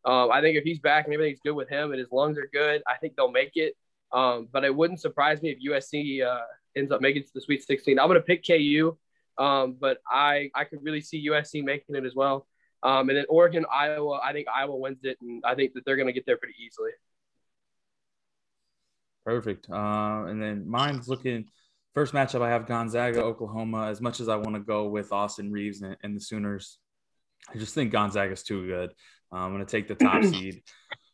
um, 0.07 0.31
I 0.31 0.41
think 0.41 0.57
if 0.57 0.63
he's 0.63 0.79
back 0.79 1.05
and 1.05 1.15
everything's 1.15 1.41
good 1.41 1.55
with 1.55 1.69
him 1.69 1.91
and 1.91 1.99
his 1.99 2.13
lungs 2.13 2.39
are 2.39 2.49
good, 2.53 2.81
I 2.87 2.97
think 2.97 3.17
they'll 3.17 3.31
make 3.31 3.57
it. 3.57 3.77
Um, 4.17 4.49
but 4.51 4.65
it 4.65 4.75
wouldn't 4.75 5.01
surprise 5.01 5.43
me 5.43 5.51
if 5.51 5.59
USC 5.71 6.27
uh, 6.27 6.41
ends 6.75 6.91
up 6.91 7.03
making 7.03 7.23
it 7.23 7.27
to 7.27 7.35
the 7.35 7.41
Sweet 7.41 7.63
16. 7.63 7.99
I'm 7.99 8.09
going 8.09 8.19
to 8.19 8.25
pick 8.25 8.47
KU, 8.47 8.97
um, 9.39 9.77
but 9.79 9.99
I 10.11 10.51
I 10.55 10.65
could 10.65 10.83
really 10.83 11.03
see 11.03 11.29
USC 11.29 11.63
making 11.63 11.95
it 11.95 12.05
as 12.07 12.15
well. 12.15 12.47
Um, 12.83 13.09
and 13.11 13.19
then 13.19 13.27
Oregon, 13.29 13.67
Iowa, 13.71 14.21
I 14.25 14.33
think 14.33 14.49
Iowa 14.49 14.77
wins 14.77 15.01
it, 15.03 15.19
and 15.21 15.43
I 15.45 15.55
think 15.55 15.75
that 15.75 15.85
they're 15.85 15.97
going 15.97 16.07
to 16.07 16.13
get 16.13 16.25
there 16.25 16.39
pretty 16.39 16.55
easily. 16.65 16.91
Perfect. 19.25 19.69
Uh, 19.71 20.25
and 20.29 20.41
then 20.41 20.69
mine's 20.69 21.09
looking 21.09 21.47
first 21.97 22.13
matchup, 22.13 22.43
I 22.43 22.51
have 22.51 22.67
Gonzaga, 22.67 23.23
Oklahoma. 23.23 23.89
As 23.89 24.03
much 24.03 24.21
as 24.21 24.29
I 24.29 24.37
want 24.37 24.55
to 24.55 24.61
go 24.61 24.87
with 24.87 25.13
Austin 25.13 25.51
Reaves 25.51 25.81
and, 25.81 25.97
and 26.03 26.15
the 26.15 26.21
Sooners, 26.21 26.79
I 27.53 27.57
just 27.57 27.75
think 27.75 27.91
Gonzaga's 27.91 28.43
too 28.43 28.67
good. 28.67 28.91
Uh, 29.33 29.37
I'm 29.37 29.53
going 29.53 29.65
to 29.65 29.71
take 29.71 29.89
the 29.89 29.95
top 29.95 30.23
seed. 30.25 30.63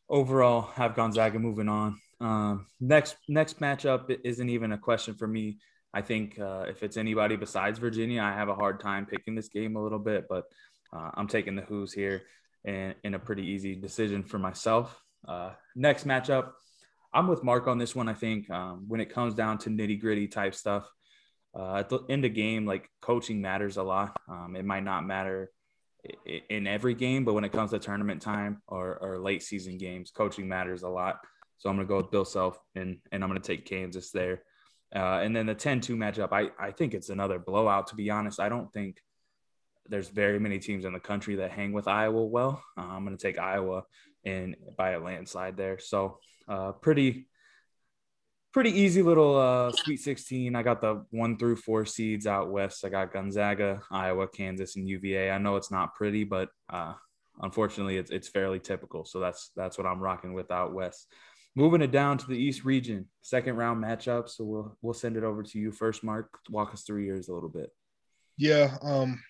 Overall, 0.09 0.63
have 0.75 0.97
Gonzaga 0.97 1.39
moving 1.39 1.69
on. 1.69 1.99
Um, 2.23 2.67
next 2.81 3.17
next 3.29 3.59
matchup 3.61 4.17
isn't 4.25 4.49
even 4.49 4.73
a 4.73 4.79
question 4.79 5.15
for 5.15 5.27
me. 5.27 5.59
I 5.93 6.01
think 6.01 6.39
uh, 6.39 6.65
if 6.69 6.83
it's 6.83 6.97
anybody 6.97 7.37
besides 7.37 7.79
Virginia, 7.79 8.23
I 8.23 8.33
have 8.33 8.49
a 8.49 8.55
hard 8.55 8.81
time 8.81 9.07
picking 9.07 9.35
this 9.35 9.49
game 9.49 9.77
a 9.77 9.83
little 9.83 9.99
bit, 9.99 10.27
but 10.29 10.45
uh, 10.95 11.11
I'm 11.15 11.27
taking 11.27 11.57
the 11.57 11.63
Hoos 11.63 11.93
here 11.93 12.23
in, 12.65 12.95
in 13.05 13.15
a 13.15 13.19
pretty 13.19 13.43
easy 13.43 13.75
decision 13.75 14.23
for 14.23 14.39
myself. 14.39 15.03
Uh, 15.27 15.51
next 15.75 16.07
matchup, 16.07 16.53
I'm 17.13 17.29
with 17.29 17.43
Mark 17.43 17.67
on 17.67 17.79
this 17.79 17.95
one. 17.95 18.09
I 18.09 18.15
think 18.15 18.49
um, 18.51 18.85
when 18.89 19.01
it 19.01 19.13
comes 19.13 19.35
down 19.35 19.59
to 19.59 19.71
nitty 19.71 20.01
gritty 20.01 20.29
type 20.29 20.55
stuff, 20.55 20.89
uh, 21.55 21.77
at 21.77 21.91
the 21.91 22.01
end 22.09 22.25
of 22.25 22.33
game, 22.33 22.65
like 22.65 22.89
coaching 23.03 23.43
matters 23.43 23.77
a 23.77 23.83
lot. 23.83 24.17
Um, 24.29 24.57
it 24.57 24.65
might 24.65 24.85
not 24.85 25.05
matter 25.05 25.51
in 26.49 26.67
every 26.67 26.95
game, 26.95 27.25
but 27.25 27.35
when 27.35 27.45
it 27.45 27.53
comes 27.53 27.71
to 27.71 27.79
tournament 27.79 28.23
time 28.23 28.63
or, 28.67 28.97
or 28.97 29.19
late 29.19 29.43
season 29.43 29.77
games, 29.77 30.11
coaching 30.11 30.49
matters 30.49 30.83
a 30.83 30.89
lot. 30.89 31.19
So 31.63 31.71
I'm 31.71 31.77
going 31.77 31.87
to 31.87 31.89
go 31.89 31.99
with 31.99 32.11
Bill 32.11 32.25
Self 32.25 32.59
and, 32.75 32.99
and 33.13 33.23
I'm 33.23 33.31
going 33.31 33.41
to 33.41 33.47
take 33.47 33.67
Kansas 33.67 34.11
there. 34.11 34.43
Uh, 34.93 35.21
and 35.23 35.35
then 35.35 35.47
the 35.47 35.55
10 35.55 35.81
2 35.81 35.97
matchup, 35.97 36.33
I, 36.33 36.51
I 36.59 36.73
think 36.73 36.93
it's 36.93 37.09
another 37.09 37.39
blowout, 37.39 37.87
to 37.89 37.95
be 37.95 38.11
honest. 38.11 38.41
I 38.41 38.49
don't 38.49 38.73
think 38.73 38.97
there's 39.89 40.09
very 40.09 40.41
many 40.41 40.59
teams 40.59 40.85
in 40.85 40.93
the 40.93 40.99
country 40.99 41.37
that 41.37 41.53
hang 41.53 41.73
with 41.73 41.87
Iowa 41.87 42.27
well. 42.27 42.61
Uh, 42.77 42.89
I'm 42.89 43.05
going 43.05 43.17
to 43.17 43.23
take 43.23 43.39
Iowa 43.39 43.85
and 44.25 44.57
by 44.77 44.91
a 44.91 45.01
landslide 45.01 45.57
there. 45.57 45.79
So 45.79 46.19
uh, 46.49 46.73
pretty 46.73 47.29
pretty 48.53 48.81
easy 48.81 49.01
little 49.01 49.37
uh, 49.37 49.71
Sweet 49.71 50.01
16. 50.01 50.57
I 50.57 50.65
got 50.65 50.81
the 50.81 51.07
one 51.11 51.39
through 51.39 51.57
four 51.57 51.87
seeds 51.87 52.27
out 52.27 52.51
west. 52.51 52.85
I 52.85 52.89
got 52.89 53.13
Gonzaga, 53.13 53.83
Iowa, 53.89 54.27
Kansas, 54.27 54.75
and 54.75 54.89
UVA. 54.89 55.31
I 55.31 55.39
know 55.39 55.55
it's 55.55 55.71
not 55.71 55.95
pretty, 55.95 56.25
but 56.25 56.49
uh, 56.69 56.95
unfortunately, 57.41 57.99
it's 57.99 58.11
it's 58.11 58.29
fairly 58.29 58.59
typical. 58.59 59.05
So 59.05 59.21
that's 59.21 59.53
that's 59.55 59.79
what 59.79 59.87
I'm 59.87 60.01
rocking 60.01 60.33
with 60.33 60.51
out 60.51 60.75
west. 60.75 61.07
Moving 61.55 61.83
it 61.83 61.91
down 61.91 62.17
to 62.17 62.27
the 62.27 62.37
East 62.37 62.65
region, 62.65 63.07
second 63.21 63.57
round 63.57 63.83
matchup. 63.83 64.29
So 64.29 64.45
we'll 64.45 64.77
we'll 64.81 64.95
send 64.95 65.17
it 65.17 65.25
over 65.25 65.43
to 65.43 65.59
you 65.59 65.71
first, 65.71 66.03
Mark. 66.03 66.39
Walk 66.49 66.73
us 66.73 66.83
through 66.83 67.03
yours 67.03 67.29
a 67.29 67.35
little 67.35 67.51
bit. 67.51 67.71
Yeah, 68.39 68.77
um, 68.83 69.21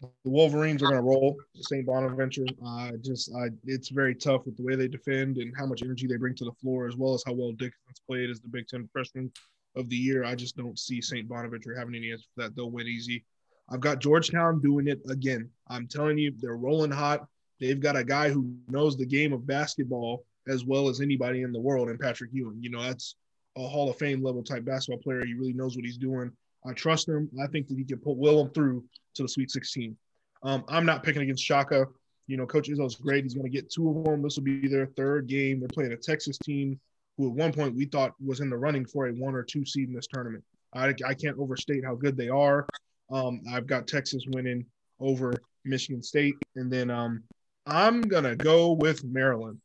the 0.00 0.30
Wolverines 0.30 0.82
are 0.82 0.86
going 0.86 0.96
to 0.96 1.02
roll 1.02 1.36
St. 1.56 1.86
Bonaventure. 1.86 2.46
Uh, 2.64 2.92
just 3.02 3.32
uh, 3.34 3.48
it's 3.64 3.88
very 3.88 4.14
tough 4.14 4.46
with 4.46 4.56
the 4.56 4.62
way 4.62 4.76
they 4.76 4.88
defend 4.88 5.38
and 5.38 5.52
how 5.56 5.66
much 5.66 5.82
energy 5.82 6.06
they 6.06 6.16
bring 6.16 6.34
to 6.36 6.44
the 6.44 6.52
floor, 6.52 6.86
as 6.86 6.96
well 6.96 7.14
as 7.14 7.22
how 7.26 7.32
well 7.32 7.52
Dickinson's 7.52 8.02
played 8.06 8.30
as 8.30 8.40
the 8.40 8.48
Big 8.48 8.68
Ten 8.68 8.88
freshman 8.92 9.30
of 9.76 9.88
the 9.88 9.96
year. 9.96 10.24
I 10.24 10.34
just 10.34 10.56
don't 10.56 10.78
see 10.78 11.00
St. 11.00 11.28
Bonaventure 11.28 11.76
having 11.76 11.94
any 11.94 12.12
answer 12.12 12.26
for 12.34 12.42
that. 12.42 12.56
They'll 12.56 12.70
win 12.70 12.86
easy. 12.86 13.24
I've 13.68 13.80
got 13.80 14.00
Georgetown 14.00 14.60
doing 14.60 14.88
it 14.88 15.00
again. 15.08 15.48
I'm 15.68 15.86
telling 15.86 16.18
you, 16.18 16.32
they're 16.38 16.56
rolling 16.56 16.90
hot. 16.90 17.26
They've 17.60 17.80
got 17.80 17.96
a 17.96 18.04
guy 18.04 18.28
who 18.28 18.54
knows 18.68 18.96
the 18.96 19.06
game 19.06 19.32
of 19.32 19.46
basketball 19.46 20.24
as 20.48 20.64
well 20.64 20.88
as 20.88 21.00
anybody 21.00 21.42
in 21.42 21.52
the 21.52 21.60
world, 21.60 21.88
and 21.88 21.98
Patrick 21.98 22.30
Ewing. 22.32 22.58
You 22.60 22.70
know, 22.70 22.82
that's 22.82 23.16
a 23.56 23.66
Hall 23.66 23.90
of 23.90 23.96
Fame 23.96 24.22
level 24.22 24.42
type 24.42 24.64
basketball 24.64 25.02
player. 25.02 25.24
He 25.24 25.34
really 25.34 25.52
knows 25.52 25.76
what 25.76 25.84
he's 25.84 25.98
doing. 25.98 26.30
I 26.66 26.72
trust 26.72 27.08
him. 27.08 27.28
I 27.42 27.46
think 27.48 27.68
that 27.68 27.76
he 27.76 27.84
can 27.84 27.98
put 27.98 28.16
will 28.16 28.40
him 28.40 28.50
through 28.50 28.84
to 29.14 29.22
the 29.22 29.28
Sweet 29.28 29.50
16. 29.50 29.96
Um, 30.42 30.64
I'm 30.68 30.86
not 30.86 31.02
picking 31.02 31.22
against 31.22 31.44
Shaka. 31.44 31.86
You 32.26 32.36
know, 32.36 32.46
Coach 32.46 32.68
Izzo's 32.68 32.96
great. 32.96 33.24
He's 33.24 33.34
going 33.34 33.50
to 33.50 33.50
get 33.50 33.70
two 33.70 33.90
of 33.90 34.04
them. 34.04 34.22
This 34.22 34.36
will 34.36 34.44
be 34.44 34.68
their 34.68 34.86
third 34.86 35.26
game. 35.26 35.60
They're 35.60 35.68
playing 35.68 35.92
a 35.92 35.96
Texas 35.96 36.38
team 36.38 36.78
who 37.16 37.28
at 37.28 37.34
one 37.34 37.52
point 37.52 37.74
we 37.74 37.84
thought 37.84 38.14
was 38.24 38.40
in 38.40 38.48
the 38.48 38.56
running 38.56 38.86
for 38.86 39.08
a 39.08 39.12
one 39.12 39.34
or 39.34 39.42
two 39.42 39.64
seed 39.64 39.88
in 39.88 39.94
this 39.94 40.06
tournament. 40.06 40.42
I, 40.74 40.94
I 41.06 41.14
can't 41.14 41.38
overstate 41.38 41.84
how 41.84 41.94
good 41.94 42.16
they 42.16 42.28
are. 42.28 42.66
Um, 43.10 43.42
I've 43.52 43.66
got 43.66 43.86
Texas 43.86 44.24
winning 44.28 44.64
over 45.00 45.34
Michigan 45.64 46.02
State. 46.02 46.34
And 46.56 46.72
then 46.72 46.90
um, 46.90 47.22
I'm 47.66 48.00
going 48.00 48.24
to 48.24 48.36
go 48.36 48.72
with 48.72 49.04
Maryland. 49.04 49.58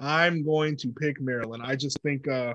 I'm 0.00 0.42
going 0.44 0.76
to 0.78 0.88
pick 0.88 1.20
Maryland. 1.20 1.62
I 1.64 1.76
just 1.76 2.00
think 2.02 2.26
uh, 2.26 2.54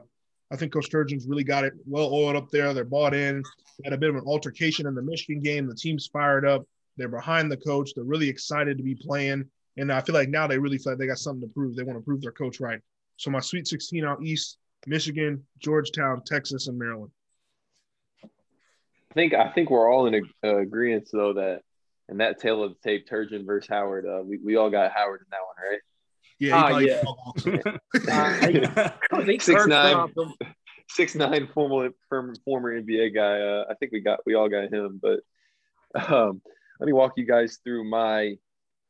I 0.51 0.55
think 0.55 0.73
Coach 0.73 0.89
Turgeon's 0.89 1.27
really 1.27 1.43
got 1.43 1.63
it 1.63 1.73
well 1.85 2.11
oiled 2.11 2.35
up 2.35 2.49
there. 2.51 2.73
They're 2.73 2.83
bought 2.83 3.13
in. 3.13 3.43
Had 3.83 3.93
a 3.93 3.97
bit 3.97 4.09
of 4.09 4.15
an 4.15 4.23
altercation 4.25 4.87
in 4.87 4.95
the 4.95 5.01
Michigan 5.01 5.41
game. 5.41 5.67
The 5.67 5.75
team's 5.75 6.07
fired 6.07 6.45
up. 6.45 6.63
They're 6.97 7.09
behind 7.09 7.51
the 7.51 7.57
coach. 7.57 7.91
They're 7.93 8.03
really 8.03 8.29
excited 8.29 8.77
to 8.77 8.83
be 8.83 8.95
playing. 8.95 9.45
And 9.77 9.91
I 9.91 10.01
feel 10.01 10.15
like 10.15 10.29
now 10.29 10.47
they 10.47 10.57
really 10.57 10.77
feel 10.77 10.93
like 10.93 10.99
they 10.99 11.07
got 11.07 11.17
something 11.17 11.47
to 11.47 11.53
prove. 11.53 11.75
They 11.75 11.83
want 11.83 11.99
to 11.99 12.03
prove 12.03 12.21
their 12.21 12.31
coach 12.31 12.59
right. 12.59 12.79
So 13.17 13.29
my 13.29 13.41
Sweet 13.41 13.67
16 13.67 14.05
out 14.05 14.23
east, 14.23 14.57
Michigan, 14.87 15.43
Georgetown, 15.59 16.21
Texas, 16.25 16.67
and 16.67 16.77
Maryland. 16.77 17.11
I 18.23 19.13
think 19.13 19.33
I 19.33 19.51
think 19.51 19.69
we're 19.69 19.91
all 19.91 20.07
in 20.07 20.25
a, 20.43 20.57
agreement 20.57 21.07
though 21.11 21.33
that 21.33 21.61
in 22.09 22.17
that 22.17 22.39
tail 22.39 22.63
of 22.63 22.71
the 22.71 22.89
tape, 22.89 23.07
Turgeon 23.07 23.45
versus 23.45 23.69
Howard, 23.69 24.05
uh, 24.05 24.21
we, 24.23 24.37
we 24.37 24.55
all 24.57 24.69
got 24.69 24.91
Howard 24.91 25.21
in 25.21 25.27
that 25.31 25.39
one, 25.39 25.71
right? 25.71 25.79
Yeah, 26.39 26.63
uh, 26.65 26.77
yeah. 26.79 27.03
six 29.39 29.67
nine, 29.67 30.07
six 30.89 31.15
nine 31.15 31.47
former 31.53 31.91
former 32.09 32.81
NBA 32.81 33.15
guy. 33.15 33.39
Uh, 33.39 33.65
I 33.69 33.75
think 33.75 33.91
we 33.91 34.01
got 34.01 34.19
we 34.25 34.35
all 34.35 34.49
got 34.49 34.73
him. 34.73 34.99
But 35.01 35.21
um, 36.11 36.41
let 36.79 36.87
me 36.87 36.93
walk 36.93 37.13
you 37.17 37.25
guys 37.25 37.59
through 37.63 37.89
my 37.89 38.35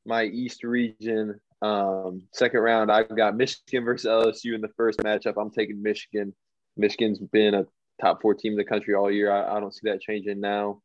my 0.06 0.24
East 0.24 0.64
region. 0.64 1.40
Um, 1.62 2.24
second 2.34 2.60
round, 2.60 2.92
I've 2.92 3.16
got 3.16 3.36
Michigan 3.36 3.86
versus 3.86 4.10
LSU 4.10 4.56
in 4.56 4.62
the 4.62 4.74
first 4.78 5.00
matchup. 5.00 5.36
I'm 5.38 5.52
taking 5.52 5.82
Michigan. 5.82 6.34
Michigan's 6.78 7.20
been 7.20 7.54
a 7.54 7.66
top 8.02 8.22
four 8.22 8.34
team 8.34 8.54
in 8.54 8.58
the 8.58 8.66
country 8.66 8.94
all 8.94 9.10
year. 9.10 9.32
I, 9.32 9.58
I 9.58 9.60
don't 9.60 9.74
see 9.74 9.90
that 9.90 10.02
changing 10.02 10.40
now. 10.40 10.82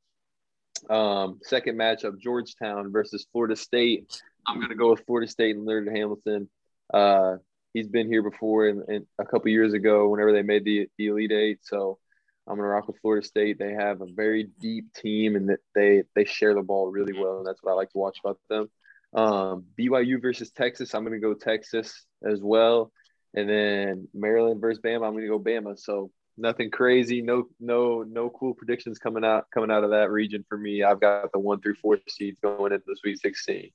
Um, 0.88 1.40
second 1.42 1.76
matchup, 1.76 2.18
Georgetown 2.18 2.92
versus 2.92 3.26
Florida 3.32 3.56
State. 3.56 4.22
I'm 4.46 4.56
going 4.56 4.70
to 4.70 4.74
go 4.74 4.90
with 4.90 5.04
Florida 5.06 5.30
State 5.30 5.56
and 5.56 5.64
Leonard 5.64 5.88
Hamilton. 5.88 6.48
Uh, 6.92 7.36
he's 7.72 7.88
been 7.88 8.08
here 8.08 8.22
before 8.22 8.68
and, 8.68 8.82
and 8.88 9.06
a 9.18 9.24
couple 9.24 9.48
years 9.48 9.72
ago 9.72 10.08
whenever 10.08 10.32
they 10.32 10.42
made 10.42 10.64
the, 10.64 10.88
the 10.98 11.08
Elite 11.08 11.32
Eight. 11.32 11.58
So 11.62 11.98
I'm 12.46 12.56
going 12.56 12.64
to 12.64 12.68
rock 12.68 12.88
with 12.88 12.98
Florida 13.00 13.26
State. 13.26 13.58
They 13.58 13.72
have 13.72 14.00
a 14.00 14.06
very 14.06 14.48
deep 14.60 14.92
team 14.94 15.36
and 15.36 15.56
they 15.74 16.02
they 16.14 16.24
share 16.24 16.54
the 16.54 16.62
ball 16.62 16.90
really 16.90 17.12
well, 17.12 17.38
and 17.38 17.46
that's 17.46 17.62
what 17.62 17.72
I 17.72 17.74
like 17.74 17.90
to 17.90 17.98
watch 17.98 18.18
about 18.24 18.38
them. 18.48 18.68
Um, 19.12 19.64
BYU 19.78 20.20
versus 20.20 20.50
Texas. 20.50 20.94
I'm 20.94 21.04
going 21.04 21.20
to 21.20 21.26
go 21.26 21.34
Texas 21.34 22.04
as 22.24 22.40
well, 22.42 22.92
and 23.34 23.48
then 23.48 24.08
Maryland 24.14 24.60
versus 24.60 24.80
Bama. 24.82 25.06
I'm 25.06 25.12
going 25.12 25.22
to 25.22 25.28
go 25.28 25.38
Bama. 25.38 25.78
So 25.78 26.10
nothing 26.36 26.70
crazy. 26.70 27.22
No 27.22 27.44
no 27.60 28.02
no 28.02 28.30
cool 28.30 28.54
predictions 28.54 28.98
coming 28.98 29.24
out 29.24 29.46
coming 29.52 29.70
out 29.70 29.84
of 29.84 29.90
that 29.90 30.10
region 30.10 30.44
for 30.48 30.58
me. 30.58 30.82
I've 30.82 31.00
got 31.00 31.30
the 31.32 31.38
one 31.38 31.60
through 31.60 31.76
four 31.76 31.98
seeds 32.08 32.38
going 32.40 32.72
into 32.72 32.84
the 32.86 32.96
Sweet 32.96 33.20
16. 33.20 33.70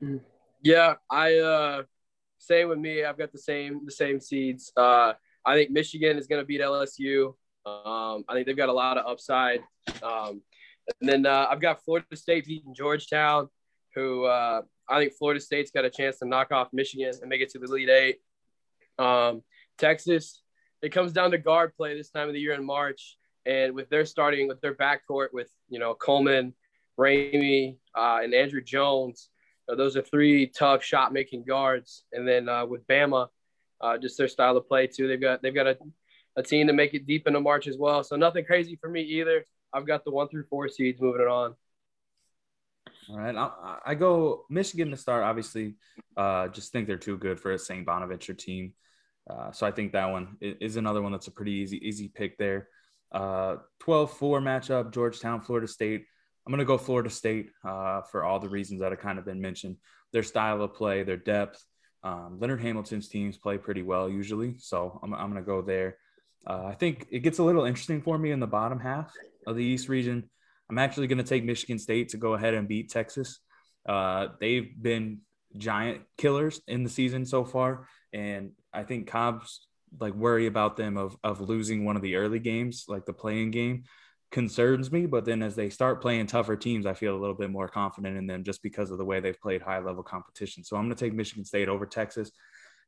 Yeah, 0.64 0.94
I 1.10 1.38
uh 1.38 1.82
same 2.38 2.68
with 2.68 2.78
me. 2.78 3.02
I've 3.02 3.18
got 3.18 3.32
the 3.32 3.38
same 3.38 3.84
the 3.84 3.90
same 3.90 4.20
seeds. 4.20 4.72
Uh 4.76 5.14
I 5.44 5.54
think 5.54 5.70
Michigan 5.70 6.18
is 6.18 6.26
going 6.26 6.40
to 6.40 6.46
beat 6.46 6.60
LSU. 6.60 7.34
Um, 7.66 8.24
I 8.28 8.34
think 8.34 8.46
they've 8.46 8.56
got 8.56 8.68
a 8.68 8.72
lot 8.72 8.98
of 8.98 9.06
upside. 9.06 9.60
Um, 10.02 10.42
and 11.00 11.08
then 11.08 11.26
uh, 11.26 11.46
I've 11.50 11.60
got 11.60 11.84
Florida 11.84 12.16
State 12.16 12.46
beating 12.46 12.74
Georgetown, 12.74 13.48
who 13.94 14.24
uh, 14.24 14.62
I 14.88 14.98
think 14.98 15.14
Florida 15.14 15.40
State's 15.40 15.70
got 15.70 15.84
a 15.84 15.90
chance 15.90 16.18
to 16.18 16.26
knock 16.26 16.52
off 16.52 16.68
Michigan 16.72 17.12
and 17.20 17.28
make 17.28 17.40
it 17.40 17.50
to 17.50 17.58
the 17.58 17.66
Elite 17.66 17.88
Eight. 17.88 18.16
Um, 18.98 19.42
Texas, 19.78 20.42
it 20.82 20.90
comes 20.90 21.12
down 21.12 21.30
to 21.32 21.38
guard 21.38 21.74
play 21.76 21.96
this 21.96 22.10
time 22.10 22.28
of 22.28 22.34
the 22.34 22.40
year 22.40 22.54
in 22.54 22.64
March, 22.64 23.16
and 23.46 23.74
with 23.74 23.88
their 23.90 24.04
starting 24.04 24.48
with 24.48 24.60
their 24.60 24.74
backcourt 24.74 25.28
with 25.32 25.48
you 25.68 25.78
know 25.78 25.94
Coleman, 25.94 26.54
Ramey, 26.98 27.76
uh, 27.96 28.20
and 28.22 28.34
Andrew 28.34 28.60
Jones, 28.60 29.28
those 29.68 29.96
are 29.96 30.02
three 30.02 30.46
tough 30.46 30.82
shot 30.82 31.12
making 31.12 31.44
guards. 31.44 32.04
And 32.12 32.26
then 32.26 32.48
uh, 32.48 32.66
with 32.66 32.86
Bama, 32.86 33.28
uh, 33.80 33.98
just 33.98 34.18
their 34.18 34.28
style 34.28 34.56
of 34.56 34.68
play 34.68 34.86
too. 34.86 35.08
They've 35.08 35.20
got 35.20 35.42
they've 35.42 35.54
got 35.54 35.66
a, 35.66 35.78
a 36.36 36.42
team 36.42 36.66
to 36.68 36.72
make 36.72 36.94
it 36.94 37.06
deep 37.06 37.26
into 37.26 37.40
March 37.40 37.66
as 37.66 37.76
well. 37.78 38.02
So 38.04 38.16
nothing 38.16 38.44
crazy 38.44 38.76
for 38.80 38.88
me 38.88 39.02
either. 39.02 39.44
I've 39.72 39.86
got 39.86 40.04
the 40.04 40.10
one 40.10 40.28
through 40.28 40.44
four 40.50 40.68
seeds 40.68 41.00
moving 41.00 41.22
it 41.22 41.28
on. 41.28 41.54
All 43.08 43.18
right, 43.18 43.34
I, 43.34 43.78
I 43.86 43.94
go 43.94 44.44
Michigan 44.48 44.90
to 44.90 44.96
start. 44.96 45.24
Obviously, 45.24 45.74
uh, 46.16 46.48
just 46.48 46.72
think 46.72 46.86
they're 46.86 46.96
too 46.96 47.18
good 47.18 47.40
for 47.40 47.52
a 47.52 47.58
St. 47.58 47.84
Bonaventure 47.84 48.34
team. 48.34 48.74
Uh, 49.28 49.52
so 49.52 49.66
I 49.66 49.70
think 49.70 49.92
that 49.92 50.10
one 50.10 50.36
is 50.40 50.76
another 50.76 51.00
one 51.00 51.12
that's 51.12 51.28
a 51.28 51.32
pretty 51.32 51.52
easy 51.52 51.76
easy 51.86 52.08
pick 52.08 52.38
there. 52.38 52.68
Uh, 53.12 53.56
12-4 53.82 54.42
matchup, 54.42 54.92
Georgetown, 54.92 55.42
Florida 55.42 55.68
State. 55.68 56.06
I'm 56.46 56.50
going 56.50 56.58
to 56.58 56.64
go 56.64 56.78
Florida 56.78 57.10
State 57.10 57.50
uh, 57.64 58.02
for 58.02 58.24
all 58.24 58.40
the 58.40 58.48
reasons 58.48 58.80
that 58.80 58.92
have 58.92 59.00
kind 59.00 59.18
of 59.18 59.24
been 59.24 59.40
mentioned. 59.40 59.76
Their 60.12 60.22
style 60.22 60.62
of 60.62 60.74
play, 60.74 61.02
their 61.02 61.16
depth. 61.16 61.64
Um, 62.02 62.38
Leonard 62.40 62.60
Hamilton's 62.60 63.08
teams 63.08 63.38
play 63.38 63.58
pretty 63.58 63.82
well 63.82 64.08
usually, 64.08 64.56
so 64.58 64.98
I'm, 65.02 65.14
I'm 65.14 65.30
going 65.30 65.42
to 65.42 65.46
go 65.46 65.62
there. 65.62 65.98
Uh, 66.44 66.64
I 66.66 66.74
think 66.74 67.06
it 67.10 67.20
gets 67.20 67.38
a 67.38 67.44
little 67.44 67.64
interesting 67.64 68.02
for 68.02 68.18
me 68.18 68.32
in 68.32 68.40
the 68.40 68.46
bottom 68.46 68.80
half 68.80 69.12
of 69.46 69.54
the 69.54 69.64
East 69.64 69.88
region. 69.88 70.28
I'm 70.68 70.78
actually 70.78 71.06
going 71.06 71.18
to 71.18 71.24
take 71.24 71.44
Michigan 71.44 71.78
State 71.78 72.08
to 72.10 72.16
go 72.16 72.34
ahead 72.34 72.54
and 72.54 72.66
beat 72.66 72.90
Texas. 72.90 73.38
Uh, 73.88 74.28
they've 74.40 74.70
been 74.80 75.18
giant 75.56 76.02
killers 76.16 76.60
in 76.66 76.82
the 76.82 76.90
season 76.90 77.24
so 77.26 77.44
far, 77.44 77.86
and 78.12 78.52
I 78.72 78.82
think 78.82 79.06
Cobb's 79.06 79.66
like 80.00 80.14
worry 80.14 80.46
about 80.46 80.76
them 80.76 80.96
of 80.96 81.16
of 81.22 81.40
losing 81.40 81.84
one 81.84 81.96
of 81.96 82.02
the 82.02 82.16
early 82.16 82.38
games, 82.38 82.86
like 82.88 83.04
the 83.04 83.12
play-in 83.12 83.50
game, 83.50 83.84
concerns 84.32 84.90
me. 84.90 85.06
But 85.06 85.24
then 85.24 85.42
as 85.42 85.54
they 85.54 85.70
start 85.70 86.00
playing 86.00 86.26
tougher 86.26 86.56
teams, 86.56 86.86
I 86.86 86.94
feel 86.94 87.14
a 87.14 87.20
little 87.20 87.36
bit 87.36 87.50
more 87.50 87.68
confident 87.68 88.16
in 88.16 88.26
them 88.26 88.42
just 88.42 88.62
because 88.62 88.90
of 88.90 88.98
the 88.98 89.04
way 89.04 89.20
they've 89.20 89.40
played 89.40 89.62
high 89.62 89.78
level 89.78 90.02
competition. 90.02 90.64
So 90.64 90.76
I'm 90.76 90.86
going 90.86 90.96
to 90.96 91.04
take 91.04 91.14
Michigan 91.14 91.44
State 91.44 91.68
over 91.68 91.86
Texas, 91.86 92.32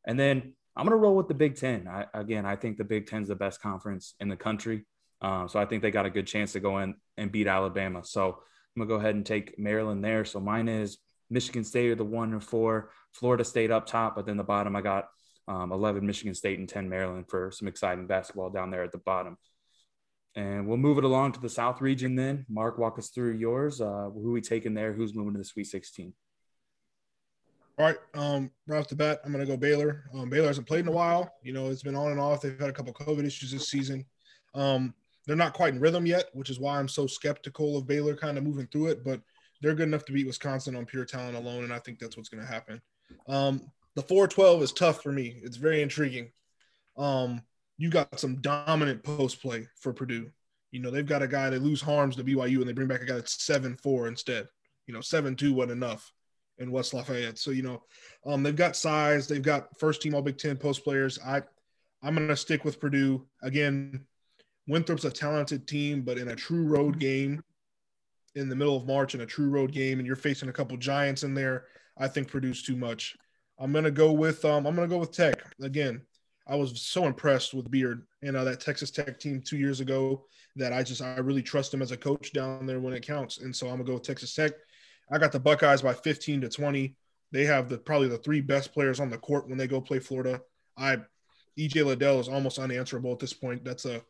and 0.07 0.19
then 0.19 0.55
I'm 0.77 0.87
going 0.87 0.99
to 0.99 1.03
roll 1.03 1.15
with 1.15 1.29
the 1.29 1.35
Big 1.35 1.55
Ten. 1.55 1.87
I, 1.87 2.07
again, 2.15 2.45
I 2.45 2.57
think 2.57 2.79
the 2.79 2.85
Big 2.85 3.07
Ten 3.07 3.23
is 3.23 3.29
the 3.29 3.37
best 3.37 3.61
conference 3.61 4.15
in 4.19 4.29
the 4.29 4.37
country. 4.37 4.87
Um, 5.21 5.49
so 5.49 5.61
I 5.61 5.67
think 5.67 5.83
they 5.83 5.91
got 5.91 6.07
a 6.07 6.11
good 6.11 6.27
chance 6.27 6.53
to 6.53 6.61
go 6.61 6.79
in 6.79 6.95
and 7.17 7.31
beat 7.31 7.47
Alabama. 7.47 8.05
So 8.05 8.31
I'm 8.77 8.81
gonna 8.81 8.89
go 8.89 8.97
ahead 8.97 9.15
and 9.15 9.25
take 9.25 9.59
Maryland 9.59 10.05
there. 10.05 10.25
So 10.25 10.41
mine 10.41 10.69
is 10.69 10.99
Michigan 11.31 11.65
State 11.65 11.91
are 11.91 11.95
the 11.95 12.05
one 12.05 12.33
and 12.33 12.43
four, 12.43 12.91
Florida 13.13 13.45
State 13.45 13.71
up 13.71 13.87
top, 13.87 14.17
but 14.17 14.27
then 14.27 14.37
the 14.37 14.45
bottom 14.45 14.75
I 14.77 14.81
got 14.81 15.09
um, 15.47 15.73
11 15.73 16.07
Michigan 16.07 16.35
State 16.35 16.59
and 16.59 16.69
10 16.69 16.89
Maryland 16.89 17.27
for 17.29 17.51
some 17.51 17.69
exciting 17.69 18.07
basketball 18.07 18.51
down 18.51 18.71
there 18.71 18.83
at 18.83 18.93
the 18.93 18.99
bottom. 18.99 19.37
And 20.37 20.67
we'll 20.67 20.77
move 20.77 20.99
it 20.99 21.05
along 21.05 21.33
to 21.33 21.41
the 21.41 21.49
South 21.49 21.81
region 21.81 22.17
then. 22.17 22.45
Mark, 22.49 22.77
walk 22.77 22.99
us 22.99 23.11
through 23.11 23.37
yours. 23.37 23.81
Uh, 23.81 24.11
who 24.13 24.33
we 24.33 24.41
taking 24.41 24.75
there? 24.75 24.93
Who's 24.93 25.15
moving 25.15 25.35
to 25.35 25.39
the 25.39 25.45
Sweet 25.45 25.67
16? 25.67 26.13
All 27.79 27.87
right. 27.87 27.97
Um, 28.15 28.51
right 28.67 28.79
off 28.79 28.89
the 28.89 28.97
bat, 28.97 29.21
I'm 29.25 29.33
going 29.33 29.45
to 29.45 29.51
go 29.51 29.57
Baylor. 29.57 30.05
Um, 30.15 30.31
Baylor 30.31 30.49
hasn't 30.49 30.67
played 30.67 30.81
in 30.81 30.89
a 30.89 30.93
while. 30.93 31.33
You 31.43 31.53
know, 31.53 31.71
it's 31.71 31.83
been 31.83 31.97
on 31.97 32.11
and 32.11 32.21
off. 32.21 32.41
They've 32.41 32.59
had 32.59 32.69
a 32.69 32.73
couple 32.73 32.93
COVID 32.93 33.25
issues 33.25 33.53
this 33.53 33.69
season. 33.69 34.05
Um, 34.55 34.95
they're 35.27 35.37
not 35.37 35.55
quite 35.55 35.75
in 35.75 35.81
rhythm 35.81 36.07
yet, 36.07 36.27
which 36.35 36.51
is 36.51 36.61
why 36.61 36.79
I'm 36.79 36.89
so 36.89 37.07
skeptical 37.07 37.77
of 37.77 37.87
Baylor 37.87 38.17
kind 38.17 38.37
of 38.37 38.45
moving 38.45 38.67
through 38.67 38.89
it. 38.89 39.05
But 39.05 39.21
they're 39.61 39.75
good 39.75 39.89
enough 39.89 40.05
to 40.07 40.13
beat 40.13 40.27
Wisconsin 40.27 40.77
on 40.77 40.85
pure 40.85 41.05
talent 41.05 41.37
alone, 41.37 41.65
and 41.65 41.73
I 41.73 41.79
think 41.79 41.99
that's 41.99 42.17
what's 42.17 42.29
going 42.29 42.45
to 42.45 42.53
happen. 42.53 42.81
Um, 43.29 43.63
the 43.95 44.03
412 44.03 44.63
is 44.63 44.73
tough 44.73 45.03
for 45.03 45.13
me. 45.13 45.41
It's 45.43 45.57
very 45.57 45.81
intriguing. 45.81 46.33
Um, 46.97 47.43
you 47.77 47.91
got 47.91 48.21
some 48.21 48.41
dominant 48.41 49.03
post 49.03 49.41
play 49.43 49.67
for 49.77 49.93
Purdue. 49.93 50.31
You 50.71 50.81
know, 50.81 50.91
they've 50.91 51.07
got 51.07 51.23
a 51.23 51.29
guy, 51.29 51.51
they 51.51 51.59
lose 51.59 51.83
Haarms 51.83 52.17
to 52.17 52.25
BYU 52.25 52.59
and 52.59 52.69
they 52.69 52.73
bring 52.73 52.89
back 52.89 53.03
a 53.03 53.07
guy 53.07 53.15
that's 53.15 53.45
7 53.45 53.77
4 53.77 54.09
instead. 54.09 54.49
You 54.87 54.95
know, 54.95 55.01
7 55.01 55.37
2 55.37 55.53
wasn't 55.53 55.73
enough 55.73 56.13
in 56.59 56.71
West 56.71 56.95
Lafayette. 56.95 57.39
So, 57.39 57.51
you 57.51 57.63
know, 57.63 57.83
um, 58.27 58.43
they've 58.43 58.55
got 58.55 58.77
size, 58.77 59.27
they've 59.27 59.43
got 59.43 59.79
first 59.79 60.03
team 60.03 60.15
All 60.15 60.23
Big 60.23 60.39
Ten 60.39 60.57
post 60.57 60.85
players. 60.85 61.19
I, 61.25 61.43
I'm 62.03 62.15
going 62.15 62.29
to 62.29 62.37
stick 62.37 62.65
with 62.65 62.81
Purdue. 62.81 63.27
Again, 63.43 64.05
Winthrop's 64.67 65.05
a 65.05 65.11
talented 65.11 65.67
team, 65.67 66.03
but 66.03 66.19
in 66.19 66.29
a 66.29 66.37
true 66.37 66.67
road 66.67 66.99
game 66.99 67.43
in 68.35 68.49
the 68.49 68.57
middle 68.57 68.77
of 68.77 68.87
March 68.87 69.15
in 69.15 69.21
a 69.21 69.27
true 69.27 69.49
road 69.49 69.73
game, 69.73 69.99
and 69.99 70.07
you're 70.07 70.17
facing 70.17 70.49
a 70.49 70.53
couple 70.53 70.77
giants 70.77 71.23
in 71.23 71.35
there, 71.35 71.67
I 71.97 72.09
think 72.09 72.29
Purdue's 72.29 72.63
too 72.63 72.77
much. 72.77 73.17
I'm 73.59 73.73
gonna 73.73 73.91
go 73.91 74.13
with 74.13 74.45
um, 74.45 74.67
I'm 74.67 74.75
gonna 74.75 74.89
go 74.89 74.99
with 74.99 75.13
Tech 75.13 75.45
again. 75.61 76.03
I 76.47 76.57
was 76.57 76.81
so 76.81 77.07
impressed 77.07 77.55
with 77.55 77.71
Beard 77.71 78.07
and 78.23 78.37
uh, 78.37 78.45
that 78.45 78.61
Texas 78.61 78.91
Tech 78.91 79.19
team 79.19 79.41
two 79.41 79.57
years 79.57 79.81
ago 79.81 80.25
that 80.57 80.73
I 80.73 80.83
just 80.83 81.03
I 81.03 81.17
really 81.19 81.43
trust 81.43 81.73
him 81.73 81.83
as 81.83 81.91
a 81.91 81.97
coach 81.97 82.33
down 82.33 82.67
there 82.67 82.81
when 82.81 82.95
it 82.95 83.07
counts, 83.07 83.39
and 83.39 83.55
so 83.55 83.67
I'm 83.67 83.75
gonna 83.75 83.85
go 83.85 83.95
with 83.95 84.03
Texas 84.03 84.35
Tech. 84.35 84.53
I 85.11 85.19
got 85.19 85.33
the 85.33 85.41
Buckeyes 85.41 85.83
by 85.83 85.95
15 85.95 86.43
to 86.43 86.49
20. 86.49 86.97
They 87.33 87.45
have 87.45 87.69
the 87.69 87.79
probably 87.79 88.09
the 88.09 88.19
three 88.19 88.41
best 88.41 88.73
players 88.73 89.01
on 89.01 89.11
the 89.11 89.19
court 89.19 89.49
when 89.49 89.59
they 89.59 89.67
go 89.67 89.81
play 89.81 89.99
Florida. 89.99 90.41
I 90.77 90.99
EJ 91.59 91.85
Liddell 91.85 92.21
is 92.21 92.29
almost 92.29 92.59
unanswerable 92.59 93.13
at 93.13 93.19
this 93.19 93.33
point. 93.33 93.65
That's 93.65 93.85
a 93.85 94.03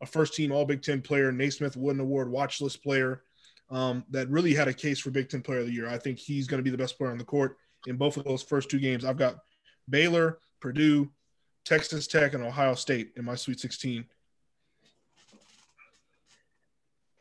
a 0.00 0.06
first 0.06 0.34
team 0.34 0.52
All 0.52 0.64
Big 0.64 0.82
Ten 0.82 1.02
player, 1.02 1.30
Naismith 1.30 1.76
Wooden 1.76 2.00
Award 2.00 2.30
watch 2.30 2.60
list 2.60 2.82
player 2.82 3.22
um, 3.70 4.04
that 4.10 4.28
really 4.28 4.54
had 4.54 4.68
a 4.68 4.74
case 4.74 4.98
for 4.98 5.10
Big 5.10 5.28
Ten 5.28 5.42
Player 5.42 5.60
of 5.60 5.66
the 5.66 5.72
Year. 5.72 5.88
I 5.88 5.98
think 5.98 6.18
he's 6.18 6.46
going 6.46 6.58
to 6.58 6.64
be 6.64 6.70
the 6.70 6.78
best 6.78 6.98
player 6.98 7.10
on 7.10 7.18
the 7.18 7.24
court 7.24 7.56
in 7.86 7.96
both 7.96 8.16
of 8.16 8.24
those 8.24 8.42
first 8.42 8.70
two 8.70 8.80
games. 8.80 9.04
I've 9.04 9.16
got 9.16 9.36
Baylor, 9.88 10.38
Purdue, 10.60 11.10
Texas 11.64 12.06
Tech, 12.06 12.34
and 12.34 12.42
Ohio 12.42 12.74
State 12.74 13.12
in 13.16 13.24
my 13.24 13.34
Sweet 13.34 13.60
16. 13.60 14.04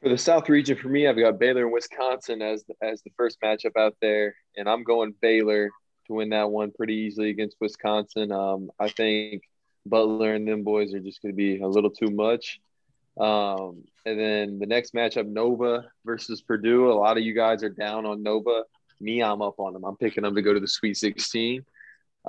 For 0.02 0.10
the 0.10 0.18
South 0.18 0.48
region, 0.48 0.78
for 0.78 0.88
me, 0.88 1.08
I've 1.08 1.18
got 1.18 1.40
Baylor 1.40 1.64
and 1.64 1.74
Wisconsin 1.74 2.42
as 2.42 2.64
the, 2.64 2.74
as 2.82 3.02
the 3.02 3.12
first 3.18 3.38
matchup 3.42 3.78
out 3.78 3.96
there, 4.02 4.34
and 4.56 4.70
I'm 4.70 4.84
going 4.84 5.14
Baylor 5.22 5.70
to 6.08 6.14
win 6.14 6.30
that 6.30 6.50
one 6.50 6.72
pretty 6.72 6.96
easily 6.96 7.30
against 7.30 7.58
Wisconsin. 7.60 8.32
Um, 8.32 8.72
I 8.80 8.90
think 8.90 9.44
Butler 9.86 10.34
and 10.34 10.48
them 10.48 10.64
boys 10.64 10.94
are 10.94 11.00
just 11.00 11.22
going 11.22 11.34
to 11.34 11.38
be 11.38 11.60
a 11.60 11.68
little 11.68 11.90
too 11.90 12.10
much. 12.10 12.60
Um, 13.20 13.84
and 14.06 14.20
then 14.20 14.60
the 14.60 14.66
next 14.66 14.94
matchup, 14.94 15.28
Nova 15.28 15.86
versus 16.06 16.42
Purdue. 16.42 16.92
A 16.92 16.94
lot 16.94 17.18
of 17.18 17.24
you 17.24 17.34
guys 17.34 17.64
are 17.64 17.70
down 17.70 18.06
on 18.06 18.24
Nova. 18.24 18.64
Me, 19.02 19.22
I'm 19.22 19.42
up 19.42 19.60
on 19.60 19.74
them. 19.74 19.84
I'm 19.84 19.98
picking 19.98 20.24
them 20.24 20.36
to 20.36 20.42
go 20.42 20.54
to 20.54 20.60
the 20.60 20.68
Sweet 20.68 20.96
16. 20.96 21.66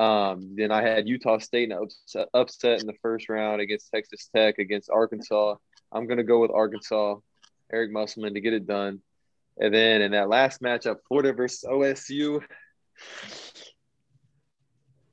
Um, 0.01 0.55
then 0.57 0.73
I 0.73 0.81
had 0.81 1.07
Utah 1.07 1.37
State 1.37 1.71
in 1.71 1.77
upset, 1.77 2.29
upset 2.33 2.81
in 2.81 2.87
the 2.87 2.95
first 3.03 3.29
round 3.29 3.61
against 3.61 3.91
Texas 3.93 4.31
Tech, 4.35 4.59
against 4.59 4.89
Arkansas. 4.89 5.57
I'm 5.93 6.07
going 6.07 6.17
to 6.17 6.25
go 6.25 6.39
with 6.39 6.51
Arkansas, 6.51 7.17
Eric 7.71 7.93
Musselman 7.93 8.33
to 8.33 8.41
get 8.41 8.55
it 8.55 8.67
done. 8.67 9.03
And 9.59 9.75
then 9.75 10.01
in 10.01 10.13
that 10.13 10.31
last 10.31 10.63
matchup, 10.63 11.01
Florida 11.07 11.35
versus 11.35 11.69
OSU. 11.69 12.43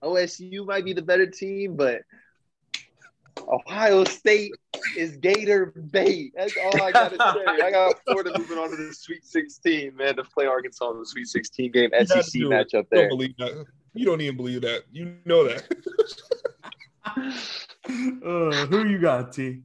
OSU 0.01 0.65
might 0.65 0.85
be 0.85 0.93
the 0.93 1.01
better 1.01 1.27
team, 1.27 1.75
but 1.75 2.03
Ohio 3.45 4.05
State 4.05 4.53
is 4.95 5.17
Gator 5.17 5.73
bait. 5.91 6.31
That's 6.33 6.55
all 6.63 6.81
I 6.81 6.93
gotta 6.93 7.17
say. 7.45 7.61
I 7.61 7.71
got 7.71 7.95
Florida 8.05 8.31
moving 8.37 8.57
on 8.57 8.69
to 8.69 8.77
the 8.77 8.93
Sweet 8.93 9.25
16, 9.25 9.97
man, 9.97 10.15
to 10.15 10.23
play 10.23 10.45
Arkansas 10.45 10.91
in 10.91 10.99
the 10.99 11.05
Sweet 11.05 11.27
16 11.27 11.71
game 11.73 11.89
SEC 12.05 12.41
matchup 12.43 12.85
there. 12.89 13.09
Don't 13.09 13.17
believe 13.17 13.35
that. 13.37 13.65
You 13.97 14.05
don't 14.05 14.21
even 14.21 14.37
believe 14.37 14.61
that. 14.61 14.83
You 14.91 15.15
know 15.25 15.47
that. 15.47 15.63
uh, 17.85 18.65
who 18.67 18.87
you 18.87 18.99
got, 18.99 19.33
T? 19.33 19.61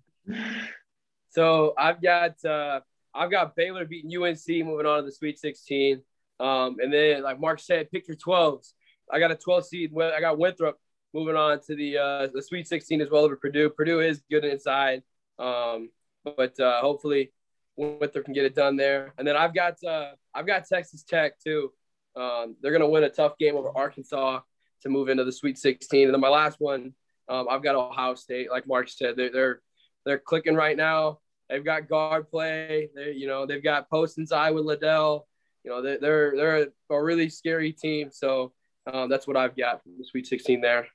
So 1.30 1.74
I've 1.78 2.00
got 2.00 2.42
uh, 2.44 2.80
I've 3.14 3.30
got 3.30 3.54
Baylor 3.54 3.84
beating 3.84 4.10
UNC, 4.10 4.48
moving 4.66 4.86
on 4.86 5.00
to 5.00 5.02
the 5.04 5.12
Sweet 5.12 5.38
16. 5.38 6.02
Um, 6.40 6.76
and 6.80 6.92
then, 6.92 7.22
like 7.22 7.38
Mark 7.38 7.60
said, 7.60 7.90
pick 7.90 8.08
your 8.08 8.16
12s. 8.16 8.72
I 9.10 9.18
got 9.18 9.30
a 9.30 9.36
12 9.36 9.66
seed. 9.66 9.92
I 9.98 10.20
got 10.20 10.38
Winthrop 10.38 10.78
moving 11.12 11.36
on 11.36 11.60
to 11.66 11.74
the 11.76 11.98
uh, 11.98 12.28
the 12.32 12.42
Sweet 12.42 12.66
16 12.66 13.00
as 13.00 13.10
well 13.10 13.24
over 13.24 13.36
Purdue. 13.36 13.70
Purdue 13.70 14.00
is 14.00 14.22
good 14.30 14.44
inside, 14.44 15.02
um, 15.38 15.90
but 16.24 16.58
uh, 16.58 16.80
hopefully 16.80 17.32
Winthrop 17.76 18.24
can 18.24 18.34
get 18.34 18.44
it 18.44 18.54
done 18.54 18.76
there. 18.76 19.12
And 19.18 19.26
then 19.26 19.36
I've 19.36 19.54
got 19.54 19.82
uh, 19.84 20.12
I've 20.34 20.46
got 20.46 20.66
Texas 20.66 21.02
Tech 21.02 21.38
too. 21.38 21.72
Um, 22.16 22.56
they're 22.60 22.72
going 22.72 22.82
to 22.82 22.88
win 22.88 23.04
a 23.04 23.08
tough 23.08 23.38
game 23.38 23.56
over 23.56 23.70
Arkansas 23.74 24.40
to 24.82 24.88
move 24.88 25.08
into 25.08 25.24
the 25.24 25.32
Sweet 25.32 25.58
16. 25.58 26.06
And 26.06 26.14
then 26.14 26.20
my 26.20 26.28
last 26.28 26.60
one, 26.60 26.92
um, 27.28 27.46
I've 27.50 27.62
got 27.62 27.74
Ohio 27.74 28.14
State. 28.14 28.50
Like 28.50 28.66
Mark 28.66 28.88
said, 28.88 29.16
they're 29.16 29.30
they're 29.30 29.62
they're 30.04 30.18
clicking 30.18 30.54
right 30.54 30.76
now. 30.76 31.20
They've 31.48 31.64
got 31.64 31.88
guard 31.88 32.28
play. 32.30 32.90
They 32.94 33.12
you 33.12 33.26
know 33.26 33.46
they've 33.46 33.62
got 33.62 33.88
post 33.88 34.18
inside 34.18 34.50
with 34.50 34.64
Liddell. 34.64 35.26
You 35.64 35.70
know 35.70 35.82
they're 35.82 36.34
they're, 36.36 36.68
a 36.90 37.02
really 37.02 37.28
scary 37.28 37.72
team. 37.72 38.10
So 38.12 38.52
um, 38.92 39.08
that's 39.08 39.26
what 39.26 39.36
I've 39.36 39.56
got 39.56 39.82
from 39.82 39.92
the 39.96 40.04
Sweet 40.04 40.26
16 40.26 40.60
there 40.60 40.88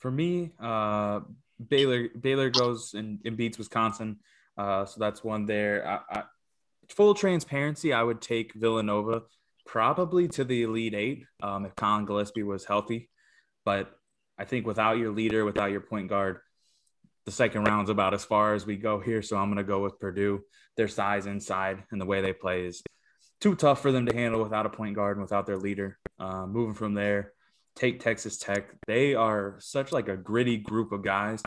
for 0.00 0.10
me, 0.10 0.50
uh, 0.58 1.20
Baylor 1.68 2.08
Baylor 2.18 2.50
goes 2.50 2.94
and, 2.94 3.20
and 3.24 3.36
beats 3.36 3.58
Wisconsin, 3.58 4.18
uh, 4.56 4.86
so 4.86 4.98
that's 4.98 5.22
one 5.22 5.46
there. 5.46 5.86
I, 5.86 6.00
I, 6.10 6.22
full 6.92 7.14
transparency, 7.14 7.92
I 7.92 8.02
would 8.02 8.20
take 8.20 8.54
Villanova 8.54 9.22
probably 9.66 10.28
to 10.28 10.44
the 10.44 10.62
Elite 10.62 10.94
Eight 10.94 11.24
um, 11.42 11.64
if 11.64 11.74
Collin 11.76 12.04
Gillespie 12.04 12.42
was 12.42 12.64
healthy, 12.64 13.08
but 13.64 13.90
I 14.38 14.44
think 14.44 14.66
without 14.66 14.98
your 14.98 15.12
leader, 15.12 15.44
without 15.44 15.70
your 15.70 15.80
point 15.80 16.08
guard, 16.08 16.38
the 17.26 17.32
second 17.32 17.64
round's 17.64 17.90
about 17.90 18.14
as 18.14 18.24
far 18.24 18.54
as 18.54 18.66
we 18.66 18.76
go 18.76 18.98
here. 18.98 19.22
So 19.22 19.36
I'm 19.36 19.48
going 19.48 19.58
to 19.58 19.64
go 19.64 19.82
with 19.82 20.00
Purdue. 20.00 20.40
Their 20.76 20.88
size 20.88 21.26
inside 21.26 21.84
and 21.90 22.00
the 22.00 22.06
way 22.06 22.22
they 22.22 22.32
play 22.32 22.64
is 22.64 22.82
too 23.40 23.54
tough 23.54 23.82
for 23.82 23.92
them 23.92 24.06
to 24.06 24.14
handle 24.14 24.42
without 24.42 24.66
a 24.66 24.70
point 24.70 24.96
guard 24.96 25.16
and 25.16 25.22
without 25.22 25.46
their 25.46 25.58
leader. 25.58 25.98
Uh, 26.18 26.46
moving 26.46 26.74
from 26.74 26.94
there, 26.94 27.32
take 27.76 28.00
Texas 28.00 28.38
Tech. 28.38 28.70
They 28.86 29.14
are 29.14 29.56
such 29.60 29.92
like 29.92 30.08
a 30.08 30.16
gritty 30.16 30.56
group 30.56 30.92
of 30.92 31.04
guys. 31.04 31.42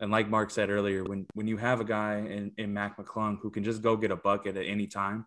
And 0.00 0.10
like 0.10 0.28
Mark 0.28 0.50
said 0.50 0.70
earlier, 0.70 1.04
when 1.04 1.26
when 1.34 1.46
you 1.46 1.56
have 1.56 1.80
a 1.80 1.84
guy 1.84 2.18
in, 2.18 2.52
in 2.58 2.74
Mac 2.74 2.98
McClung 2.98 3.38
who 3.40 3.50
can 3.50 3.64
just 3.64 3.82
go 3.82 3.96
get 3.96 4.10
a 4.10 4.16
bucket 4.16 4.56
at 4.56 4.66
any 4.66 4.86
time, 4.86 5.26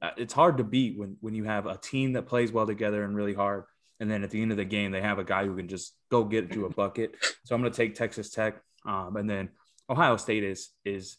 uh, 0.00 0.10
it's 0.16 0.32
hard 0.32 0.58
to 0.58 0.64
beat 0.64 0.98
when 0.98 1.16
when 1.20 1.34
you 1.34 1.44
have 1.44 1.66
a 1.66 1.76
team 1.76 2.14
that 2.14 2.26
plays 2.26 2.52
well 2.52 2.66
together 2.66 3.04
and 3.04 3.14
really 3.14 3.34
hard. 3.34 3.64
And 4.00 4.10
then 4.10 4.24
at 4.24 4.30
the 4.30 4.42
end 4.42 4.50
of 4.50 4.56
the 4.58 4.64
game, 4.64 4.90
they 4.90 5.00
have 5.00 5.18
a 5.18 5.24
guy 5.24 5.46
who 5.46 5.56
can 5.56 5.68
just 5.68 5.94
go 6.10 6.24
get 6.24 6.52
to 6.52 6.66
a 6.66 6.70
bucket. 6.70 7.14
So 7.44 7.54
I'm 7.54 7.62
going 7.62 7.72
to 7.72 7.76
take 7.76 7.94
Texas 7.94 8.30
Tech, 8.30 8.60
um, 8.84 9.16
and 9.16 9.28
then 9.28 9.50
Ohio 9.88 10.16
State 10.16 10.44
is 10.44 10.70
is 10.84 11.16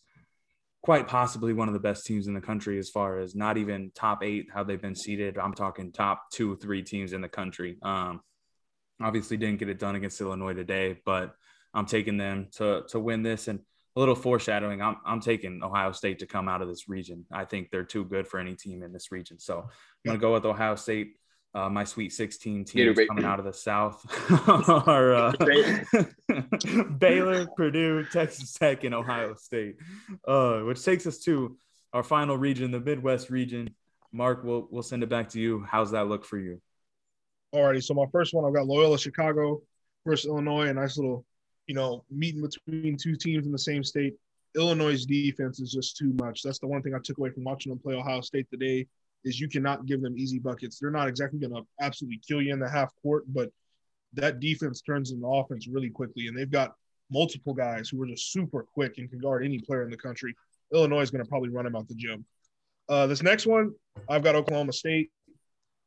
quite 0.82 1.08
possibly 1.08 1.54
one 1.54 1.68
of 1.68 1.74
the 1.74 1.80
best 1.80 2.06
teams 2.06 2.28
in 2.28 2.34
the 2.34 2.41
country 2.41 2.80
as 2.80 2.89
far 2.89 3.20
as 3.20 3.36
not 3.36 3.58
even 3.58 3.91
top 3.93 4.24
eight 4.24 4.48
how 4.54 4.64
they've 4.64 4.82
been 4.82 4.95
seated. 4.95 5.38
I'm 5.38 5.54
talking 5.54 5.91
top 5.91 6.32
two, 6.32 6.56
three 6.56 6.84
teams 6.84 7.14
in 7.14 7.22
the 7.22 7.30
country. 7.30 7.78
Um, 7.82 8.22
Obviously, 9.00 9.38
didn't 9.38 9.60
get 9.60 9.70
it 9.70 9.78
done 9.78 9.95
against 9.95 10.20
Illinois 10.22 10.56
today, 10.56 11.00
but 11.06 11.36
I'm 11.78 11.86
taking 11.86 12.18
them 12.18 12.48
to 12.54 12.84
to 12.90 13.00
win 13.00 13.24
this. 13.24 13.48
And 13.48 13.60
a 13.96 14.00
little 14.00 14.16
foreshadowing, 14.16 14.82
I'm 14.82 14.98
I'm 15.06 15.22
taking 15.22 15.62
Ohio 15.64 15.92
State 15.94 16.20
to 16.20 16.28
come 16.28 16.50
out 16.50 16.62
of 16.62 16.68
this 16.68 16.90
region. 16.90 17.26
I 17.32 17.46
think 17.46 17.70
they're 17.72 17.86
too 17.86 18.04
good 18.04 18.28
for 18.28 18.40
any 18.40 18.56
team 18.56 18.84
in 18.84 18.92
this 18.92 19.12
region. 19.12 19.40
So 19.40 19.60
I'm 19.60 19.70
gonna 20.06 20.20
go 20.20 20.34
with 20.34 20.46
Ohio 20.46 20.76
State 20.76 21.14
uh, 21.58 21.70
my 21.70 21.84
Sweet 21.84 22.14
16 22.14 22.66
teams 22.66 23.00
coming 23.08 23.26
out 23.26 23.40
of 23.40 23.46
the 23.46 23.54
South 23.54 24.06
are 24.88 25.16
uh, 25.16 25.32
Baylor, 27.00 27.48
Purdue, 27.56 28.06
Texas 28.12 28.54
Tech, 28.54 28.84
and 28.84 28.94
Ohio 28.94 29.34
State, 29.34 29.78
uh, 30.28 30.60
which 30.60 30.84
takes 30.84 31.08
us 31.08 31.18
to 31.20 31.58
our 31.94 32.04
final 32.04 32.38
region, 32.38 32.70
the 32.70 32.80
Midwest 32.80 33.32
region. 33.32 33.74
Mark, 34.12 34.44
we'll, 34.44 34.68
we'll 34.70 34.84
send 34.84 35.02
it 35.02 35.10
back 35.10 35.30
to 35.30 35.40
you. 35.40 35.66
How's 35.68 35.92
that 35.92 36.08
look 36.08 36.26
for 36.26 36.38
you? 36.38 36.62
Alrighty, 37.56 37.84
so 37.84 37.94
my 37.94 38.06
first 38.12 38.34
one, 38.34 38.46
I've 38.46 38.54
got 38.54 38.68
Loyola 38.68 39.00
Chicago 39.00 39.62
versus 40.06 40.28
Illinois, 40.28 40.68
a 40.68 40.74
nice 40.74 40.98
little, 40.98 41.26
you 41.68 41.76
know, 41.76 42.03
meeting 42.09 42.41
between 42.41 42.97
two 42.97 43.15
teams 43.15 43.45
in 43.45 43.51
the 43.51 43.59
same 43.59 43.84
state. 43.84 44.15
Illinois' 44.55 45.05
defense 45.05 45.59
is 45.59 45.72
just 45.72 45.97
too 45.97 46.13
much. 46.13 46.41
That's 46.41 46.59
the 46.59 46.68
one 46.68 46.82
thing 46.82 46.95
I 46.95 46.99
took 47.03 47.18
away 47.18 47.30
from 47.30 47.43
watching 47.43 47.70
them 47.70 47.80
play 47.80 47.93
Ohio 47.93 48.22
State 48.22 48.47
today 48.49 48.88
is 49.24 49.39
you 49.39 49.47
cannot 49.47 49.86
give 49.86 50.01
them 50.01 50.18
easy 50.18 50.39
buckets. 50.39 50.80
They're 50.80 50.89
not 50.89 51.07
exactly 51.07 51.39
going 51.39 51.53
to 51.53 51.63
absolutely 51.82 52.22
kill 52.28 52.41
you 52.41 52.53
in 52.53 52.59
the 52.59 52.70
half 52.70 52.91
court, 53.01 53.26
but 53.28 53.51
that 54.13 54.39
defense 54.39 54.82
turns 54.82 55.11
into 55.11 55.28
offense 55.28 55.68
really 55.68 55.89
quickly. 55.89 56.28
And 56.28 56.38
they've 56.38 56.49
got 56.49 56.74
multiple 57.11 57.53
guys 57.53 57.89
who 57.89 58.01
are 58.01 58.07
just 58.07 58.32
super 58.32 58.63
quick 58.63 58.97
and 58.97 59.09
can 59.09 59.20
guard 59.20 59.43
any 59.43 59.59
player 59.59 59.84
in 59.84 59.91
the 59.91 59.97
country. 59.97 60.36
Illinois 60.74 61.01
is 61.01 61.11
going 61.11 61.24
to 61.24 61.30
probably 61.30 61.49
run 61.49 61.65
them 61.65 61.76
out 61.76 61.88
the 61.88 61.95
gym. 61.95 62.26
Uh, 62.89 63.05
this 63.05 63.22
next 63.22 63.45
one, 63.45 63.74
I've 64.09 64.24
got 64.24 64.36
Oklahoma 64.36 64.74
State. 64.74 65.11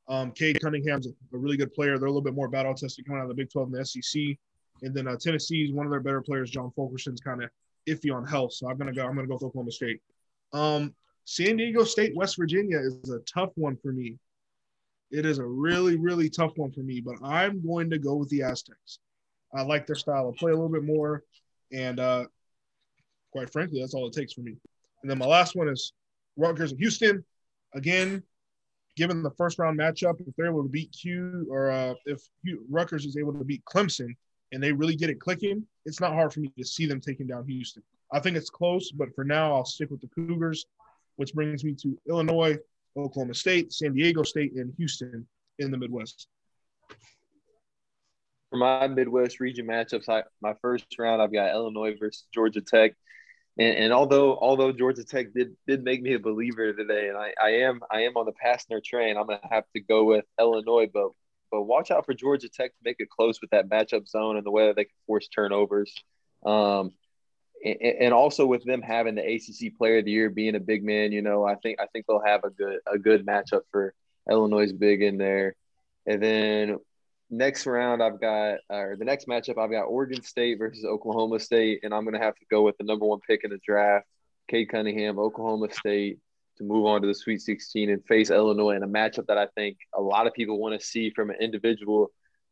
Um, 0.09 0.33
Cade 0.33 0.61
Cunningham's 0.61 1.07
a, 1.07 1.11
a, 1.35 1.39
really 1.39 1.57
good 1.57 1.73
player. 1.73 1.97
They're 1.97 2.09
a 2.09 2.11
little 2.11 2.21
bit 2.21 2.35
more 2.35 2.49
battle 2.49 2.75
tested 2.75 3.07
coming 3.07 3.21
out 3.21 3.25
of 3.25 3.29
the 3.29 3.35
Big 3.35 3.51
12 3.51 3.73
and 3.73 3.77
the 3.77 3.85
SEC. 3.85 4.37
And 4.83 4.95
then 4.95 5.07
uh, 5.07 5.17
Tennessee's 5.17 5.73
one 5.73 5.87
of 5.87 5.93
their 5.93 6.01
better 6.01 6.23
players, 6.23 6.51
John 6.51 6.71
Fulkerson's 6.77 7.21
kind 7.21 7.43
of 7.43 7.51
iffy 7.89 8.15
on 8.15 8.27
health. 8.27 8.53
So 8.55 8.69
I'm 8.69 8.79
gonna 8.79 8.93
go. 8.93 9.07
I'm 9.07 9.15
gonna 9.15 9.27
go 9.27 9.35
with 9.35 9.43
Oklahoma 9.45 9.73
State. 9.73 10.01
Um, 10.53 10.95
San 11.25 11.57
Diego 11.57 11.85
State, 11.85 12.17
West 12.17 12.37
Virginia 12.37 12.79
is 12.79 13.11
a 13.11 13.21
tough 13.21 13.51
one 13.55 13.77
for 13.77 13.93
me. 13.93 14.19
It 15.11 15.27
is 15.27 15.39
a 15.39 15.45
really, 15.45 15.97
really 15.97 16.31
tough 16.31 16.53
one 16.57 16.73
for 16.73 16.81
me, 16.81 17.01
but 17.01 17.17
I'm 17.23 17.65
going 17.65 17.91
to 17.91 17.99
go 17.99 18.15
with 18.15 18.29
the 18.31 18.43
Aztecs. 18.43 18.99
I 19.55 19.63
like 19.63 19.87
their 19.87 19.97
style 19.97 20.29
of 20.29 20.37
play 20.37 20.53
a 20.53 20.55
little 20.55 20.69
bit 20.71 20.85
more, 20.85 21.25
and 21.73 21.99
uh, 21.99 22.27
quite 23.33 23.51
frankly, 23.51 23.81
that's 23.81 23.95
all 23.95 24.07
it 24.07 24.13
takes 24.13 24.33
for 24.33 24.43
me. 24.43 24.57
And 25.03 25.11
then 25.11 25.19
my 25.19 25.27
last 25.27 25.57
one 25.57 25.69
is 25.69 25.93
Rutgers 26.37 26.71
and 26.71 26.81
Houston. 26.81 27.25
Again, 27.75 28.23
given 28.97 29.23
the 29.23 29.31
first 29.33 29.59
round 29.59 29.79
matchup, 29.79 30.21
if 30.21 30.35
they're 30.37 30.47
able 30.47 30.63
to 30.63 30.69
beat 30.69 30.93
Q 30.93 31.47
or 31.51 31.71
uh, 31.71 31.95
if 32.07 32.21
Rutgers 32.69 33.05
is 33.05 33.17
able 33.17 33.33
to 33.33 33.45
beat 33.45 33.65
Clemson 33.65 34.15
and 34.53 34.63
they 34.63 34.73
really 34.73 34.97
get 34.97 35.11
it 35.11 35.21
clicking, 35.21 35.65
it's 35.85 36.01
not 36.01 36.13
hard 36.13 36.33
for 36.33 36.41
me 36.41 36.53
to 36.59 36.65
see 36.65 36.87
them 36.87 37.01
taking 37.01 37.27
down 37.27 37.47
Houston. 37.47 37.83
I 38.13 38.21
think 38.21 38.37
it's 38.37 38.51
close, 38.51 38.91
but 38.91 39.15
for 39.15 39.25
now, 39.25 39.55
I'll 39.55 39.65
stick 39.65 39.91
with 39.91 40.01
the 40.01 40.09
Cougars 40.09 40.67
which 41.21 41.35
brings 41.35 41.65
me 41.65 41.75
to 41.75 41.99
Illinois, 42.09 42.57
Oklahoma 42.97 43.35
State, 43.35 43.75
San 43.75 43.93
Diego 43.93 44.23
State, 44.23 44.55
and 44.55 44.73
Houston 44.79 45.27
in 45.59 45.71
the 45.71 45.77
Midwest. 45.77 46.29
For 48.49 48.57
my 48.57 48.89
Midwest 48.89 49.39
region 49.39 49.67
matchups, 49.67 50.09
I, 50.09 50.23
my 50.41 50.55
first 50.63 50.87
round, 50.99 51.21
I've 51.21 51.31
got 51.31 51.51
Illinois 51.51 51.95
versus 52.01 52.25
Georgia 52.33 52.63
Tech. 52.63 52.93
And, 53.59 53.77
and, 53.77 53.93
although 53.93 54.39
although 54.39 54.73
Georgia 54.73 55.05
Tech 55.05 55.35
did 55.35 55.55
did 55.67 55.85
make 55.85 56.01
me 56.01 56.15
a 56.15 56.19
believer 56.19 56.73
today, 56.73 57.11
and 57.11 57.19
I, 57.19 57.35
I 57.39 57.51
am 57.65 57.81
I 57.91 58.05
am 58.05 58.17
on 58.17 58.25
the 58.25 58.33
Pastner 58.33 58.83
train, 58.83 59.19
I'm 59.19 59.27
gonna 59.27 59.41
have 59.51 59.65
to 59.77 59.81
go 59.83 60.05
with 60.05 60.25
Illinois, 60.39 60.89
but 60.91 61.11
but 61.51 61.63
watch 61.63 61.91
out 61.91 62.07
for 62.07 62.15
Georgia 62.15 62.49
Tech 62.49 62.71
to 62.73 62.79
make 62.85 62.97
it 62.99 63.11
close 63.11 63.41
with 63.41 63.51
that 63.51 63.69
matchup 63.69 64.09
zone 64.09 64.37
and 64.37 64.47
the 64.47 64.51
way 64.51 64.67
that 64.67 64.77
they 64.77 64.85
can 64.85 64.95
force 65.07 65.29
turnovers. 65.29 65.93
Um, 66.45 66.93
and 67.63 68.15
also 68.15 68.47
with 68.47 68.65
them 68.65 68.81
having 68.81 69.15
the 69.15 69.35
ACC 69.35 69.77
Player 69.77 69.99
of 69.99 70.07
the 70.07 70.11
Year 70.11 70.31
being 70.31 70.55
a 70.55 70.61
big 70.61 70.83
man, 70.83 71.13
you 71.13 71.21
know, 71.21 71.45
I 71.45 71.57
think 71.57 71.79
I 71.79 71.87
think 71.87 72.07
they'll 72.07 72.23
have 72.25 72.45
a 72.45 72.51
good 72.51 72.79
a 72.91 72.99
good 72.99 73.27
matchup 73.27 73.63
for 73.71 73.93
Illinois 74.31 74.73
big 74.73 75.03
in 75.03 75.19
there. 75.19 75.57
And 76.07 76.23
then 76.23 76.79
next 77.29 77.67
round, 77.67 78.03
I've 78.03 78.21
got 78.21 78.59
or 78.71 78.97
the 78.99 79.05
next 79.05 79.29
matchup, 79.29 79.59
I've 79.59 79.71
got 79.71 79.85
Oregon 79.85 80.23
State 80.23 80.59
versus 80.59 80.85
Oklahoma 80.85 81.39
State, 81.39 81.81
and 81.83 81.93
I'm 81.93 82.05
to 82.11 82.19
have 82.19 82.37
to 82.37 82.47
go 82.51 82.63
with 82.63 82.79
the 82.79 82.85
number 82.85 83.05
one 83.05 83.21
pick 83.21 83.45
in 83.45 83.51
the 83.51 83.61
draft, 83.65 84.07
Cade 84.49 84.71
Cunningham, 84.71 85.19
Oklahoma 85.19 85.71
State, 85.71 86.19
to 86.61 86.65
move 86.65 86.87
on 86.87 87.03
to 87.03 87.07
the 87.07 87.15
Sweet 87.15 87.41
16 87.41 87.91
and 87.91 88.05
face 88.07 88.31
Illinois 88.31 88.77
in 88.77 88.83
a 88.83 88.89
matchup 88.89 89.27
that 89.27 89.39
I 89.39 89.47
think 89.57 89.79
a 89.95 90.01
lot 90.01 90.27
of 90.27 90.33
people 90.33 90.59
want 90.59 90.81
to 90.81 90.87
see 90.87 91.11
from 91.11 91.31
an 91.31 91.37
individual 91.41 92.11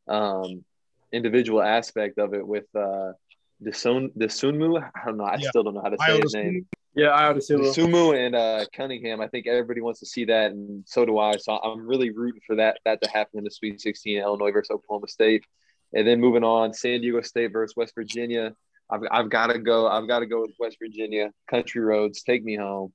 um, 0.08 0.64
individual 1.12 1.62
aspect 1.62 2.18
of 2.18 2.34
it 2.34 2.46
with. 2.46 2.66
Uh, 2.74 3.12
the 3.60 3.72
Sun 3.72 4.10
the 4.16 4.26
Sunmu. 4.26 4.80
I 4.80 5.04
don't 5.04 5.16
know. 5.16 5.24
I 5.24 5.36
yeah. 5.36 5.48
still 5.48 5.62
don't 5.62 5.74
know 5.74 5.82
how 5.82 5.88
to 5.88 5.96
say 5.98 6.20
his 6.20 6.34
name. 6.34 6.66
Yeah, 6.94 7.12
I 7.12 7.32
Sumu 7.32 8.16
and 8.16 8.34
uh, 8.34 8.64
Cunningham. 8.74 9.20
I 9.20 9.28
think 9.28 9.46
everybody 9.46 9.80
wants 9.80 10.00
to 10.00 10.06
see 10.06 10.24
that, 10.26 10.52
and 10.52 10.82
so 10.86 11.04
do 11.04 11.18
I. 11.18 11.36
So 11.36 11.52
I'm 11.52 11.86
really 11.86 12.10
rooting 12.10 12.40
for 12.46 12.56
that 12.56 12.78
that 12.84 13.02
to 13.02 13.10
happen 13.10 13.38
in 13.38 13.44
the 13.44 13.50
Sweet 13.50 13.80
16, 13.80 14.18
Illinois 14.18 14.50
versus 14.52 14.70
Oklahoma 14.70 15.08
State, 15.08 15.44
and 15.92 16.06
then 16.06 16.20
moving 16.20 16.44
on, 16.44 16.72
San 16.72 17.00
Diego 17.00 17.20
State 17.20 17.52
versus 17.52 17.76
West 17.76 17.94
Virginia. 17.94 18.52
I've, 18.90 19.02
I've 19.10 19.30
got 19.30 19.48
to 19.48 19.58
go. 19.58 19.86
I've 19.86 20.08
got 20.08 20.20
to 20.20 20.26
go 20.26 20.42
with 20.42 20.52
West 20.58 20.78
Virginia. 20.80 21.30
Country 21.48 21.80
roads, 21.80 22.22
take 22.22 22.42
me 22.42 22.56
home. 22.56 22.92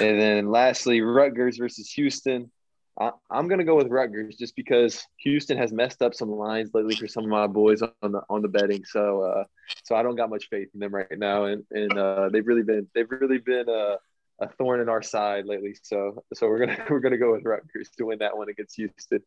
And 0.00 0.20
then 0.20 0.50
lastly, 0.50 1.00
Rutgers 1.00 1.56
versus 1.56 1.90
Houston. 1.92 2.50
I, 2.98 3.10
am 3.32 3.48
gonna 3.48 3.64
go 3.64 3.76
with 3.76 3.88
Rutgers 3.88 4.36
just 4.36 4.54
because 4.54 5.04
Houston 5.18 5.58
has 5.58 5.72
messed 5.72 6.00
up 6.00 6.14
some 6.14 6.30
lines 6.30 6.70
lately 6.74 6.94
for 6.94 7.08
some 7.08 7.24
of 7.24 7.30
my 7.30 7.46
boys 7.46 7.82
on 7.82 8.12
the 8.12 8.22
on 8.28 8.42
the 8.42 8.48
betting. 8.48 8.84
So 8.84 9.22
uh, 9.22 9.44
so 9.84 9.96
I 9.96 10.02
don't 10.02 10.16
got 10.16 10.30
much 10.30 10.48
faith 10.48 10.68
in 10.74 10.80
them 10.80 10.94
right 10.94 11.06
now, 11.18 11.44
and 11.44 11.64
and 11.70 11.96
uh, 11.98 12.28
they've 12.32 12.46
really 12.46 12.62
been 12.62 12.86
they've 12.94 13.10
really 13.10 13.38
been 13.38 13.68
a, 13.68 13.96
a 14.40 14.48
thorn 14.58 14.80
in 14.80 14.88
our 14.88 15.02
side 15.02 15.46
lately. 15.46 15.76
So 15.82 16.22
so 16.34 16.48
we're 16.48 16.60
gonna 16.60 16.84
we're 16.90 17.00
gonna 17.00 17.18
go 17.18 17.32
with 17.32 17.44
Rutgers 17.44 17.90
to 17.98 18.06
win 18.06 18.18
that 18.18 18.36
one 18.36 18.48
against 18.48 18.76
Houston. 18.76 19.22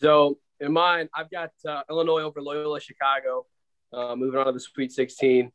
So 0.00 0.38
in 0.60 0.72
mine, 0.72 1.08
I've 1.14 1.30
got 1.30 1.50
uh, 1.68 1.82
Illinois 1.90 2.22
over 2.22 2.40
Loyola 2.40 2.80
Chicago, 2.80 3.46
uh, 3.92 4.16
moving 4.16 4.40
on 4.40 4.46
to 4.46 4.52
the 4.52 4.60
Sweet 4.60 4.92
16, 4.92 5.52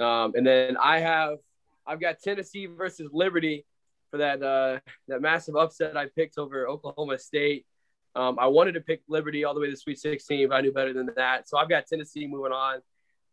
um, 0.00 0.32
and 0.34 0.46
then 0.46 0.76
I 0.76 1.00
have 1.00 1.38
I've 1.86 2.00
got 2.00 2.20
Tennessee 2.22 2.66
versus 2.66 3.10
Liberty 3.12 3.64
for 4.10 4.18
that 4.18 4.42
uh, 4.42 4.78
that 5.08 5.20
massive 5.20 5.56
upset 5.56 5.96
I 5.96 6.06
picked 6.06 6.38
over 6.38 6.68
Oklahoma 6.68 7.18
State. 7.18 7.66
Um, 8.14 8.38
I 8.38 8.46
wanted 8.46 8.72
to 8.72 8.80
pick 8.80 9.02
Liberty 9.08 9.44
all 9.44 9.54
the 9.54 9.60
way 9.60 9.68
to 9.68 9.76
Sweet 9.76 9.98
16, 9.98 10.48
but 10.48 10.54
I 10.54 10.60
knew 10.62 10.72
better 10.72 10.94
than 10.94 11.10
that. 11.16 11.48
So 11.48 11.58
I've 11.58 11.68
got 11.68 11.86
Tennessee 11.86 12.26
moving 12.26 12.52
on. 12.52 12.80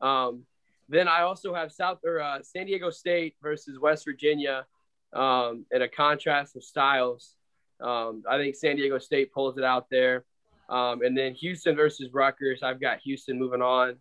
Um, 0.02 0.44
then 0.90 1.08
I 1.08 1.22
also 1.22 1.54
have 1.54 1.72
South 1.72 2.00
or 2.06 2.20
uh, 2.20 2.40
San 2.44 2.66
Diego 2.66 2.90
State 2.90 3.36
versus 3.42 3.80
West 3.80 4.04
Virginia 4.04 4.66
um, 5.14 5.66
in 5.72 5.82
a 5.82 5.88
contrast 5.88 6.58
of 6.58 6.64
styles. 6.64 7.36
Um, 7.80 8.24
I 8.30 8.38
think 8.38 8.56
San 8.56 8.76
Diego 8.76 9.00
State 9.00 9.32
pulls 9.32 9.58
it 9.58 9.64
out 9.64 9.88
there. 9.90 10.26
Um, 10.70 11.02
and 11.02 11.18
then 11.18 11.34
Houston 11.36 11.76
versus 11.76 12.10
Rutgers. 12.14 12.62
I've 12.62 12.82
got 12.82 13.00
Houston 13.00 13.40
moving 13.40 13.62
on. 13.62 13.98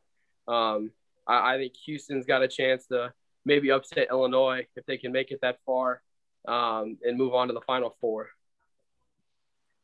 Um, 0.48 0.90
I, 1.26 1.54
I 1.54 1.56
think 1.58 1.74
Houston's 1.86 2.26
got 2.26 2.42
a 2.42 2.48
chance 2.48 2.86
to 2.86 3.12
maybe 3.44 3.70
upset 3.70 4.08
Illinois 4.10 4.66
if 4.76 4.86
they 4.86 4.96
can 4.96 5.12
make 5.12 5.30
it 5.30 5.40
that 5.42 5.58
far 5.66 6.02
um, 6.46 6.98
and 7.02 7.16
move 7.16 7.34
on 7.34 7.48
to 7.48 7.54
the 7.54 7.60
final 7.60 7.96
four. 8.00 8.28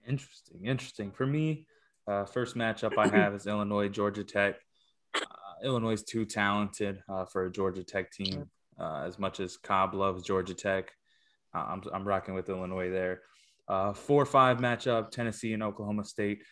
Interesting, 0.06 0.64
interesting. 0.64 1.12
For 1.12 1.26
me, 1.26 1.66
uh, 2.06 2.24
first 2.24 2.56
matchup 2.56 2.96
I 2.96 3.08
have 3.08 3.34
is 3.34 3.46
Illinois 3.46 3.88
Georgia 3.88 4.24
Tech. 4.24 4.56
Uh, 5.14 5.20
Illinois 5.62 5.92
is 5.92 6.02
too 6.02 6.24
talented 6.24 7.02
uh, 7.08 7.26
for 7.26 7.46
a 7.46 7.52
Georgia 7.52 7.84
Tech 7.84 8.10
team. 8.10 8.48
Uh, 8.80 9.04
as 9.06 9.18
much 9.18 9.40
as 9.40 9.56
Cobb 9.56 9.92
loves 9.92 10.22
Georgia 10.22 10.54
Tech, 10.54 10.92
uh, 11.54 11.64
I'm 11.68 11.82
I'm 11.92 12.06
rocking 12.06 12.34
with 12.34 12.48
Illinois 12.48 12.90
there. 12.90 13.22
Uh, 13.66 13.92
four 13.92 14.24
five 14.24 14.58
matchup 14.58 15.10
Tennessee 15.10 15.52
and 15.52 15.62
Oklahoma 15.62 16.04
State. 16.04 16.42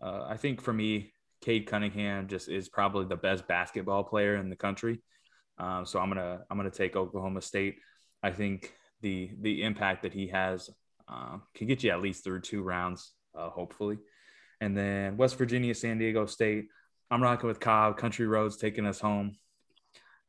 I 0.00 0.36
think 0.36 0.60
for 0.62 0.72
me, 0.72 1.12
Cade 1.40 1.66
Cunningham 1.66 2.26
just 2.28 2.48
is 2.48 2.68
probably 2.68 3.06
the 3.06 3.16
best 3.16 3.46
basketball 3.46 4.04
player 4.04 4.36
in 4.36 4.50
the 4.50 4.56
country. 4.56 5.00
Um, 5.58 5.86
so 5.86 5.98
I'm 5.98 6.08
gonna 6.08 6.40
I'm 6.50 6.56
gonna 6.56 6.70
take 6.70 6.96
Oklahoma 6.96 7.40
State. 7.40 7.76
I 8.22 8.30
think 8.30 8.72
the 9.00 9.30
the 9.40 9.62
impact 9.62 10.02
that 10.02 10.12
he 10.12 10.28
has 10.28 10.70
uh, 11.08 11.38
can 11.54 11.66
get 11.66 11.82
you 11.82 11.90
at 11.90 12.00
least 12.00 12.24
through 12.24 12.40
two 12.40 12.62
rounds, 12.62 13.12
uh, 13.34 13.50
hopefully. 13.50 13.98
And 14.60 14.76
then 14.76 15.16
West 15.16 15.38
Virginia, 15.38 15.74
San 15.74 15.98
Diego 15.98 16.26
State. 16.26 16.66
I'm 17.10 17.22
rocking 17.22 17.48
with 17.48 17.60
Cobb. 17.60 17.96
Country 17.96 18.26
Roads 18.26 18.56
taking 18.56 18.86
us 18.86 19.00
home. 19.00 19.36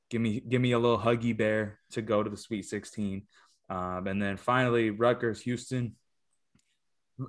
Give 0.09 0.21
me 0.21 0.39
give 0.39 0.61
me 0.61 0.71
a 0.71 0.79
little 0.79 0.97
huggy 0.97 1.35
bear 1.35 1.79
to 1.91 2.01
go 2.01 2.23
to 2.23 2.29
the 2.29 2.37
Sweet 2.37 2.65
16. 2.65 3.23
Um, 3.69 4.07
and 4.07 4.21
then 4.21 4.37
finally, 4.37 4.89
Rutgers, 4.89 5.41
Houston. 5.41 5.95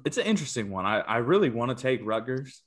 It's 0.05 0.19
an 0.19 0.25
interesting 0.25 0.71
one. 0.71 0.87
I, 0.87 1.01
I 1.01 1.17
really 1.17 1.51
want 1.51 1.77
to 1.77 1.83
take 1.83 2.01
Rutgers, 2.05 2.63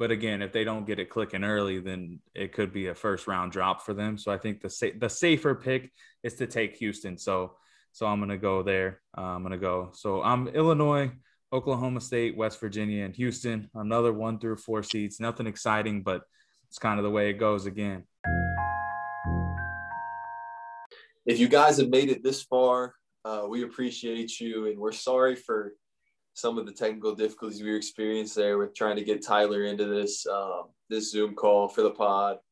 but 0.00 0.10
again, 0.10 0.40
if 0.40 0.50
they 0.50 0.64
don't 0.64 0.86
get 0.86 0.98
it 0.98 1.10
clicking 1.10 1.44
early, 1.44 1.78
then 1.78 2.20
it 2.34 2.54
could 2.54 2.72
be 2.72 2.86
a 2.86 2.94
first 2.94 3.26
round 3.26 3.52
drop 3.52 3.82
for 3.82 3.92
them. 3.92 4.16
So 4.16 4.32
I 4.32 4.38
think 4.38 4.62
the 4.62 4.70
sa- 4.70 4.96
the 4.98 5.10
safer 5.10 5.54
pick 5.54 5.92
is 6.22 6.34
to 6.36 6.46
take 6.46 6.76
Houston. 6.76 7.18
So 7.18 7.56
so 7.92 8.06
I'm 8.06 8.26
to 8.26 8.38
go 8.38 8.62
there. 8.62 9.02
Uh, 9.16 9.34
I'm 9.36 9.44
to 9.50 9.58
go. 9.58 9.90
So 9.92 10.22
I'm 10.22 10.48
Illinois, 10.48 11.12
Oklahoma 11.52 12.00
State, 12.00 12.34
West 12.34 12.58
Virginia, 12.60 13.04
and 13.04 13.14
Houston. 13.14 13.68
Another 13.74 14.12
one 14.12 14.38
through 14.38 14.56
four 14.56 14.82
seats. 14.82 15.20
Nothing 15.20 15.46
exciting, 15.46 16.02
but 16.02 16.22
it's 16.68 16.78
kind 16.78 16.98
of 16.98 17.04
the 17.04 17.10
way 17.10 17.28
it 17.28 17.34
goes 17.34 17.66
again. 17.66 18.04
If 21.26 21.38
you 21.38 21.48
guys 21.48 21.76
have 21.76 21.90
made 21.90 22.08
it 22.08 22.24
this 22.24 22.42
far, 22.42 22.94
Uh, 23.22 23.44
we 23.46 23.64
appreciate 23.64 24.40
you, 24.40 24.54
and 24.68 24.78
we're 24.78 24.96
sorry 24.96 25.36
for 25.36 25.74
some 26.34 26.58
of 26.58 26.66
the 26.66 26.72
technical 26.72 27.14
difficulties 27.14 27.62
we 27.62 27.74
experienced 27.74 28.34
there 28.34 28.58
with 28.58 28.74
trying 28.74 28.96
to 28.96 29.04
get 29.04 29.24
Tyler 29.24 29.64
into 29.64 29.86
this 29.86 30.26
um, 30.26 30.64
this 30.88 31.10
Zoom 31.10 31.34
call 31.34 31.68
for 31.68 31.82
the 31.82 31.90
pod. 31.90 32.38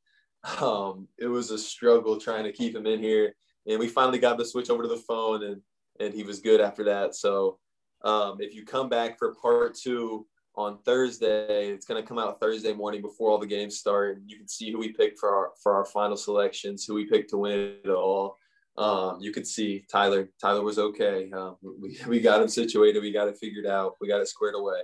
Um, 0.63 1.09
it 1.19 1.27
was 1.27 1.51
a 1.51 1.59
struggle 1.59 2.17
trying 2.17 2.45
to 2.45 2.53
keep 2.53 2.75
him 2.75 2.87
in 2.87 3.01
here, 3.01 3.35
and 3.67 3.79
we 3.79 3.89
finally 3.89 4.21
got 4.21 4.39
the 4.39 4.45
switch 4.45 4.71
over 4.71 4.85
to 4.85 4.89
the 4.89 4.97
phone, 4.97 5.43
and 5.43 5.61
and 5.99 6.15
he 6.15 6.23
was 6.23 6.39
good 6.39 6.61
after 6.61 6.85
that. 6.85 7.17
So 7.17 7.59
um, 8.05 8.37
if 8.41 8.55
you 8.55 8.65
come 8.65 8.89
back 8.89 9.19
for 9.19 9.35
part 9.35 9.75
two 9.75 10.27
on 10.55 10.79
Thursday, 10.85 11.69
it's 11.69 11.87
going 11.87 12.01
to 12.01 12.07
come 12.07 12.19
out 12.19 12.41
Thursday 12.41 12.73
morning 12.73 13.03
before 13.03 13.31
all 13.31 13.39
the 13.39 13.47
games 13.47 13.79
start, 13.79 14.21
you 14.27 14.37
can 14.37 14.49
see 14.49 14.71
who 14.71 14.79
we 14.79 14.93
picked 14.93 15.19
for 15.19 15.35
our 15.35 15.51
for 15.63 15.75
our 15.75 15.85
final 15.85 16.17
selections, 16.17 16.85
who 16.85 16.95
we 16.95 17.05
picked 17.05 17.31
to 17.31 17.39
win 17.39 17.77
it 17.85 17.91
all. 17.91 18.38
Um, 18.79 19.19
you 19.21 19.33
could 19.33 19.47
see 19.47 19.85
Tyler. 19.91 20.31
Tyler 20.41 20.63
was 20.63 20.79
okay. 20.79 21.31
Um, 21.33 21.57
we, 21.63 21.99
we 22.07 22.21
got 22.21 22.41
him 22.41 22.49
situated. 22.49 23.03
We 23.03 23.13
got 23.13 23.29
it 23.29 23.37
figured 23.39 23.67
out. 23.67 23.97
We 24.01 24.09
got 24.09 24.21
it 24.21 24.29
squared 24.29 24.55
away. 24.55 24.81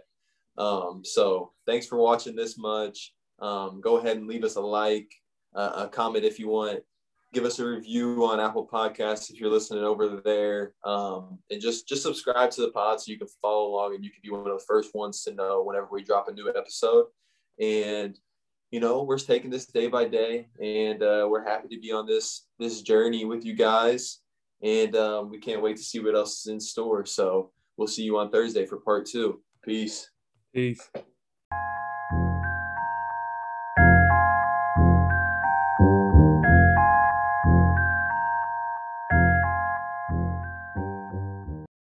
Um, 0.59 1.03
so 1.05 1.53
thanks 1.67 1.87
for 1.87 1.97
watching 1.97 2.35
this 2.35 2.59
much. 2.59 3.13
Um, 3.41 3.81
go 3.81 3.97
ahead 3.97 4.17
and 4.17 4.27
leave 4.27 4.45
us 4.45 4.57
a 4.57 4.61
like, 4.61 5.13
uh, 5.55 5.85
a 5.87 5.89
comment 5.89 6.25
if 6.25 6.39
you 6.39 6.49
want. 6.49 6.81
Give 7.33 7.45
us 7.45 7.59
a 7.59 7.67
review 7.67 8.25
on 8.25 8.39
Apple 8.39 8.67
Podcasts 8.67 9.31
if 9.31 9.41
you're 9.41 9.51
listening 9.51 9.83
over 9.83 10.21
there, 10.25 10.75
um, 10.85 11.41
and 11.51 11.61
just 11.61 11.89
just 11.89 12.05
subscribe 12.05 12.53
to 12.53 12.61
the 12.61 12.71
pod 12.71 13.01
so 13.01 13.11
you 13.11 13.19
can 13.19 13.27
follow 13.43 13.67
along 13.67 13.97
and 13.97 14.05
you 14.05 14.11
can 14.11 14.21
be 14.23 14.31
one 14.31 14.49
of 14.49 14.57
the 14.57 14.65
first 14.69 14.95
ones 14.95 15.25
to 15.25 15.35
know 15.35 15.65
whenever 15.65 15.89
we 15.91 16.05
drop 16.05 16.29
a 16.29 16.33
new 16.33 16.49
episode. 16.49 17.07
And 17.61 18.17
you 18.71 18.79
know, 18.79 19.03
we're 19.03 19.19
taking 19.19 19.51
this 19.51 19.67
day 19.67 19.89
by 19.89 20.05
day, 20.05 20.47
and 20.63 21.03
uh, 21.03 21.27
we're 21.29 21.45
happy 21.45 21.67
to 21.75 21.81
be 21.81 21.91
on 21.91 22.07
this 22.07 22.44
this 22.59 22.83
journey 22.83 23.25
with 23.25 23.45
you 23.45 23.55
guys. 23.55 24.21
And 24.63 24.97
um, 24.97 25.31
we 25.31 25.39
can't 25.39 25.63
wait 25.63 25.77
to 25.77 25.83
see 25.83 26.01
what 26.01 26.15
else 26.15 26.41
is 26.41 26.47
in 26.47 26.61
store. 26.61 27.05
So 27.05 27.51
we'll 27.77 27.89
see 27.89 28.03
you 28.03 28.19
on 28.19 28.31
Thursday 28.31 28.67
for 28.67 28.79
part 28.79 29.07
two. 29.07 29.43
Peace. 29.63 30.11
Peace. 30.55 30.91